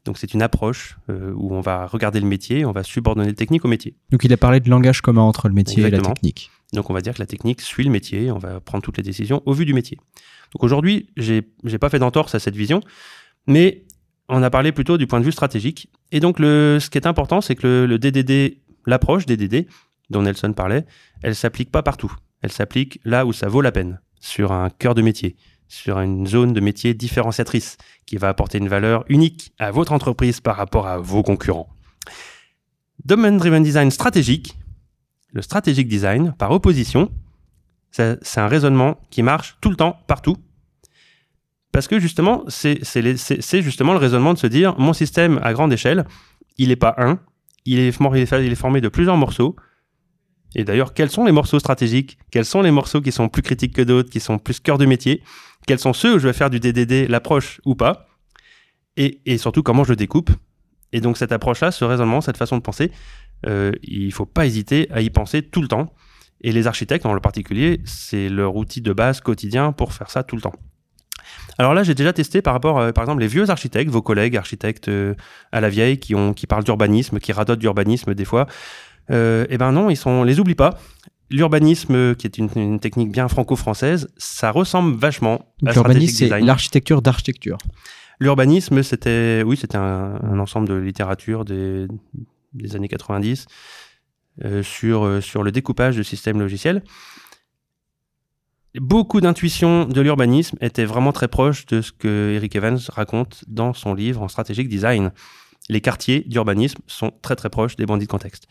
Donc 0.05 0.19
c'est 0.19 0.35
une 0.35 0.43
approche 0.43 0.97
euh, 1.11 1.33
où 1.37 1.55
on 1.55 1.61
va 1.61 1.87
regarder 1.87 2.19
le 2.19 2.27
métier, 2.27 2.65
on 2.65 2.73
va 2.73 2.83
subordonner 2.83 3.29
le 3.29 3.35
technique 3.35 3.65
au 3.65 3.69
métier. 3.69 3.95
Donc 4.11 4.25
il 4.25 4.33
a 4.33 4.37
parlé 4.37 4.59
de 4.59 4.69
langage 4.69 5.01
commun 5.01 5.23
entre 5.23 5.49
le 5.49 5.55
métier 5.55 5.85
et 5.85 5.91
la 5.91 6.01
technique. 6.01 6.51
Donc 6.73 6.91
on 6.91 6.95
va 6.95 7.01
dire 7.01 7.15
que 7.15 7.21
la 7.21 7.27
technique 7.27 7.61
suit 7.61 7.85
le 7.85 7.91
métier, 7.91 8.31
on 8.31 8.39
va 8.39 8.61
prendre 8.61 8.83
toutes 8.83 8.97
les 8.97 9.03
décisions 9.03 9.43
au 9.47 9.53
vu 9.53 9.65
du 9.65 9.75
métier. 9.75 9.99
Donc 10.53 10.65
aujourd'hui, 10.65 11.09
j'ai 11.17 11.43
j'ai 11.65 11.79
pas 11.79 11.89
fait 11.89 11.99
d'entorse 11.99 12.35
à 12.35 12.39
cette 12.39 12.57
vision, 12.57 12.81
mais 13.47 13.85
on 14.29 14.43
a 14.43 14.51
parlé 14.51 14.73
plutôt 14.73 14.97
du 14.97 15.07
point 15.07 15.21
de 15.21 15.25
vue 15.25 15.33
stratégique. 15.33 15.91
Et 16.11 16.21
donc 16.21 16.39
ce 16.39 16.89
qui 16.89 16.99
est 16.99 17.07
important, 17.07 17.41
c'est 17.41 17.55
que 17.55 17.67
le, 17.67 17.87
le 17.87 17.99
DDD, 17.99 18.59
l'approche 18.87 19.27
DDD 19.27 19.67
dont 20.11 20.23
Nelson 20.23 20.53
parlait, 20.53 20.85
elle 21.23 21.35
s'applique 21.35 21.71
pas 21.71 21.83
partout. 21.83 22.15
Elle 22.43 22.53
s'applique 22.53 23.01
là 23.05 23.25
où 23.27 23.33
ça 23.33 23.49
vaut 23.49 23.61
la 23.61 23.73
peine, 23.73 24.01
sur 24.21 24.53
un 24.53 24.69
cœur 24.71 24.95
de 24.95 25.03
métier, 25.03 25.37
sur 25.69 25.99
une 26.01 26.27
zone 26.27 26.53
de 26.53 26.61
métier 26.61 26.93
différenciatrice 26.95 27.77
qui 28.07 28.17
va 28.17 28.29
apporter 28.29 28.59
une 28.59 28.69
valeur 28.69 29.05
unique 29.09 29.53
à 29.59 29.71
votre 29.71 29.93
entreprise 29.93 30.41
par 30.41 30.57
rapport 30.57 30.87
à 30.87 30.99
vos 30.99 31.23
concurrents. 31.23 31.69
Domain 33.05 33.33
Driven 33.33 33.63
Design 33.63 33.91
stratégique, 33.91 34.57
le 35.33 35.43
strategic 35.43 35.89
design, 35.89 36.35
par 36.39 36.51
opposition, 36.51 37.11
c'est 37.91 38.39
un 38.39 38.49
raisonnement 38.49 39.01
qui 39.11 39.23
marche 39.23 39.57
tout 39.61 39.71
le 39.71 39.77
temps, 39.77 39.99
partout. 40.07 40.37
Parce 41.73 41.89
que 41.89 41.99
justement, 41.99 42.45
c'est 42.49 42.83
justement 43.63 43.93
le 43.93 43.99
raisonnement 43.99 44.35
de 44.35 44.39
se 44.39 44.47
dire, 44.47 44.79
mon 44.79 44.93
système 44.93 45.41
à 45.43 45.53
grande 45.53 45.73
échelle, 45.73 46.05
il 46.59 46.69
n'est 46.69 46.77
pas 46.77 46.95
un, 46.99 47.19
il 47.65 47.79
est 47.79 47.93
formé 47.93 48.81
de 48.81 48.89
plusieurs 48.89 49.17
morceaux. 49.17 49.57
Et 50.55 50.65
d'ailleurs, 50.65 50.93
quels 50.93 51.11
sont 51.11 51.25
les 51.25 51.33
morceaux 51.33 51.59
stratégiques? 51.59 52.19
Quels 52.31 52.45
sont 52.45 52.61
les 52.61 52.71
morceaux 52.71 53.01
qui 53.01 53.11
sont 53.11 53.31
plus 53.31 53.41
critiques 53.41 53.75
que 53.75 53.81
d'autres, 53.83 54.11
qui 54.11 54.21
sont 54.21 54.39
plus 54.39 54.61
cœur 54.61 54.77
de 54.77 54.85
métier? 54.85 55.23
Quels 55.67 55.79
sont 55.79 55.95
ceux 55.95 56.17
où 56.17 56.19
je 56.19 56.27
vais 56.27 56.35
faire 56.35 56.51
du 56.51 56.61
DDD, 56.61 57.09
l'approche 57.09 57.61
ou 57.65 57.75
pas? 57.75 58.07
Et, 58.99 59.23
et 59.25 59.39
surtout, 59.39 59.63
comment 59.63 59.85
je 59.85 59.91
le 59.91 59.97
découpe? 59.97 60.31
Et 60.93 61.01
donc, 61.01 61.17
cette 61.17 61.33
approche-là, 61.33 61.73
ce 61.73 61.87
raisonnement, 61.87 62.21
cette 62.21 62.37
façon 62.37 62.59
de 62.59 62.63
penser, 62.63 62.93
euh, 63.47 63.73
il 63.83 64.13
faut 64.13 64.27
pas 64.27 64.47
hésiter 64.47 64.89
à 64.91 65.01
y 65.01 65.11
penser 65.11 65.43
tout 65.43 65.63
le 65.63 65.69
temps. 65.69 65.93
Et 66.43 66.53
les 66.53 66.67
architectes, 66.67 67.07
en 67.07 67.17
particulier, 67.19 67.81
c'est 67.85 68.29
leur 68.29 68.57
outil 68.57 68.81
de 68.81 68.93
base 68.93 69.21
quotidien 69.21 69.73
pour 69.73 69.93
faire 69.93 70.11
ça 70.11 70.25
tout 70.25 70.35
le 70.35 70.43
temps. 70.43 70.55
Alors 71.59 71.75
là, 71.75 71.83
j'ai 71.83 71.95
déjà 71.95 72.13
testé 72.13 72.43
par 72.43 72.55
rapport, 72.55 72.81
à, 72.81 72.93
par 72.93 73.05
exemple, 73.05 73.21
les 73.21 73.29
vieux 73.29 73.49
architectes, 73.51 73.91
vos 73.91 74.03
collègues 74.03 74.37
architectes 74.37 74.89
euh, 74.89 75.15
à 75.53 75.61
la 75.61 75.69
vieille, 75.69 75.99
qui, 75.99 76.15
ont, 76.15 76.33
qui 76.33 76.47
parlent 76.47 76.65
d'urbanisme, 76.65 77.19
qui 77.19 77.33
radotent 77.33 77.59
d'urbanisme 77.59 78.15
des 78.15 78.25
fois. 78.25 78.47
Euh, 79.11 79.47
eh 79.51 79.59
ben 79.59 79.73
non, 79.73 79.91
ils 79.91 79.97
sont, 79.97 80.25
les 80.25 80.41
oublie 80.41 80.55
pas. 80.55 80.79
L'urbanisme, 81.31 81.95
euh, 81.95 82.15
qui 82.15 82.27
est 82.27 82.39
une, 82.39 82.49
une 82.57 82.81
technique 82.81 83.13
bien 83.13 83.29
franco-française, 83.29 84.09
ça 84.17 84.51
ressemble 84.51 84.97
vachement 84.97 85.47
à 85.67 85.73
L'urbanisme, 85.73 86.27
c'est 86.29 86.41
l'architecture 86.41 87.03
d'architecture. 87.03 87.59
L'urbanisme, 88.19 88.83
c'était, 88.83 89.43
oui, 89.45 89.57
c'était 89.57 89.79
un, 89.79 90.19
un 90.23 90.39
ensemble 90.39 90.69
de 90.69 90.75
littérature 90.75 91.45
des, 91.45 91.87
des 92.55 92.77
années 92.77 92.89
90 92.89 93.47
euh, 94.45 94.63
sur, 94.63 95.05
euh, 95.05 95.21
sur 95.21 95.43
le 95.43 95.53
découpage 95.53 95.97
de 95.97 96.03
systèmes 96.03 96.41
logiciels. 96.41 96.83
Beaucoup 98.81 99.21
d'intuitions 99.21 99.85
de 99.85 100.01
l'urbanisme 100.01 100.57
étaient 100.63 100.87
vraiment 100.87 101.13
très 101.13 101.29
proches 101.29 101.67
de 101.67 101.83
ce 101.83 101.93
que 101.93 102.33
Eric 102.35 102.57
Evans 102.57 102.79
raconte 102.89 103.45
dans 103.47 103.75
son 103.75 103.93
livre 103.93 104.23
en 104.23 104.29
stratégique 104.29 104.69
design. 104.69 105.13
Les 105.69 105.83
quartiers 105.83 106.21
d'urbanisme 106.21 106.81
sont 106.87 107.13
très 107.21 107.37
très 107.37 107.51
proches 107.51 107.77
des 107.77 107.85
bandits 107.85 108.07
de 108.07 108.11
contexte. 108.11 108.49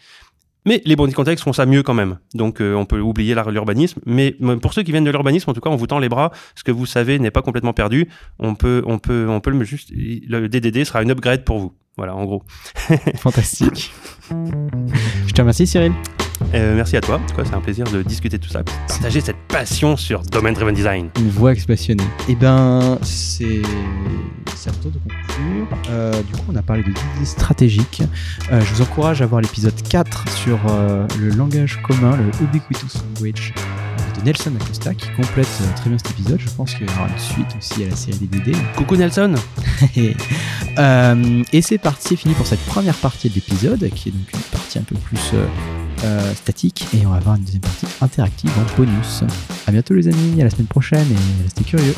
Mais 0.66 0.82
les 0.86 0.96
bandits 0.96 1.12
de 1.12 1.16
contexte 1.16 1.44
font 1.44 1.54
ça 1.54 1.66
mieux 1.66 1.82
quand 1.82 1.96
même. 1.96 2.20
Donc 2.36 2.62
euh, 2.62 2.76
on 2.76 2.86
peut 2.86 3.00
oublier 3.00 3.34
l'urbanisme. 3.34 4.00
Mais 4.06 4.38
pour 4.62 4.74
ceux 4.74 4.84
qui 4.84 4.92
viennent 4.92 5.04
de 5.04 5.10
l'urbanisme, 5.10 5.50
en 5.50 5.54
tout 5.54 5.62
cas, 5.62 5.72
on 5.72 5.76
vous 5.76 5.88
tend 5.88 5.98
les 5.98 6.10
bras. 6.10 6.32
Ce 6.56 6.64
que 6.64 6.72
vous 6.72 6.86
savez 6.86 7.18
n'est 7.18 7.32
pas 7.32 7.42
complètement 7.42 7.74
perdu. 7.74 8.08
On 8.38 8.54
peut, 8.54 8.84
on 8.86 9.00
peut, 9.00 9.26
on 9.28 9.40
peut 9.40 9.50
le 9.50 9.64
juste. 9.64 9.90
Le 9.92 10.48
DDD 10.48 10.84
sera 10.86 11.02
une 11.02 11.10
upgrade 11.10 11.44
pour 11.44 11.58
vous. 11.58 11.74
Voilà, 11.98 12.16
en 12.16 12.26
gros. 12.26 12.44
Fantastique. 13.18 13.92
Je 15.28 15.34
te 15.34 15.42
remercie, 15.42 15.68
Cyril. 15.68 15.94
Euh, 16.54 16.76
merci 16.76 16.98
à 16.98 17.02
toi. 17.02 17.20
C'est 17.36 17.54
un 17.54 17.62
plaisir 17.62 17.86
de 17.92 18.02
discuter 18.02 18.38
de 18.38 18.44
tout 18.44 18.50
ça, 18.50 18.64
partager 18.64 19.22
cette 19.22 19.38
passion 19.48 19.96
sur 19.96 20.22
Domain 20.24 20.52
Driven 20.52 20.74
Design. 20.74 21.10
Une 21.20 21.30
voix 21.30 21.54
passionnée. 21.68 22.04
Eh 22.28 22.36
ben, 22.36 22.98
c'est 23.04 23.62
à 24.66 24.72
de 24.72 25.00
conclure. 25.00 25.68
Euh, 25.90 26.22
du 26.24 26.34
coup, 26.34 26.46
on 26.52 26.56
a 26.56 26.62
parlé 26.62 26.84
de 26.84 26.88
d'idées 26.88 27.26
stratégiques. 27.26 28.04
Euh, 28.52 28.62
je 28.62 28.74
vous 28.74 28.82
encourage 28.82 29.22
à 29.22 29.26
voir 29.26 29.42
l'épisode 29.42 29.80
4 29.90 30.30
sur 30.30 30.60
le 31.20 31.30
langage 31.30 31.82
commun, 31.84 32.18
le 32.18 32.46
Ubiquitous 32.46 33.00
Language 33.16 33.54
de 34.18 34.26
Nelson 34.26 34.52
Acosta 34.60 34.94
qui 34.94 35.08
complète 35.16 35.48
euh, 35.62 35.76
très 35.76 35.90
bien 35.90 35.98
cet 35.98 36.12
épisode. 36.12 36.40
Je 36.40 36.50
pense 36.50 36.74
qu'il 36.74 36.88
y 36.88 36.90
aura 36.90 37.08
une 37.08 37.20
suite 37.20 37.48
aussi 37.58 37.84
à 37.84 37.90
la 37.90 37.96
série 37.96 38.18
des 38.18 38.40
DD. 38.52 38.58
Coucou 38.76 38.96
Nelson. 38.96 39.36
et 39.96 40.16
euh, 40.78 41.44
et 41.52 41.62
c'est 41.62 41.78
parti, 41.78 42.10
c'est 42.10 42.16
fini 42.16 42.34
pour 42.34 42.48
cette 42.48 42.64
première 42.66 42.96
partie 42.96 43.30
de 43.30 43.36
l'épisode 43.36 43.90
qui 43.90 44.10
est 44.10 44.12
donc 44.12 44.34
une 44.34 44.40
partie 44.52 44.80
un 44.80 44.84
peu 44.84 44.96
plus 44.96 45.32
euh, 46.04 46.34
statique 46.34 46.88
et 46.94 47.06
on 47.06 47.10
va 47.10 47.18
avoir 47.18 47.36
une 47.36 47.44
deuxième 47.44 47.62
partie 47.62 47.88
interactive 48.02 48.52
en 48.58 48.78
bonus. 48.78 49.24
À 49.68 49.72
bientôt 49.72 49.94
les 49.94 50.08
amis, 50.08 50.42
à 50.42 50.46
la 50.46 50.50
semaine 50.50 50.68
prochaine 50.68 51.08
et 51.12 51.44
restez 51.44 51.64
curieux. 51.64 51.96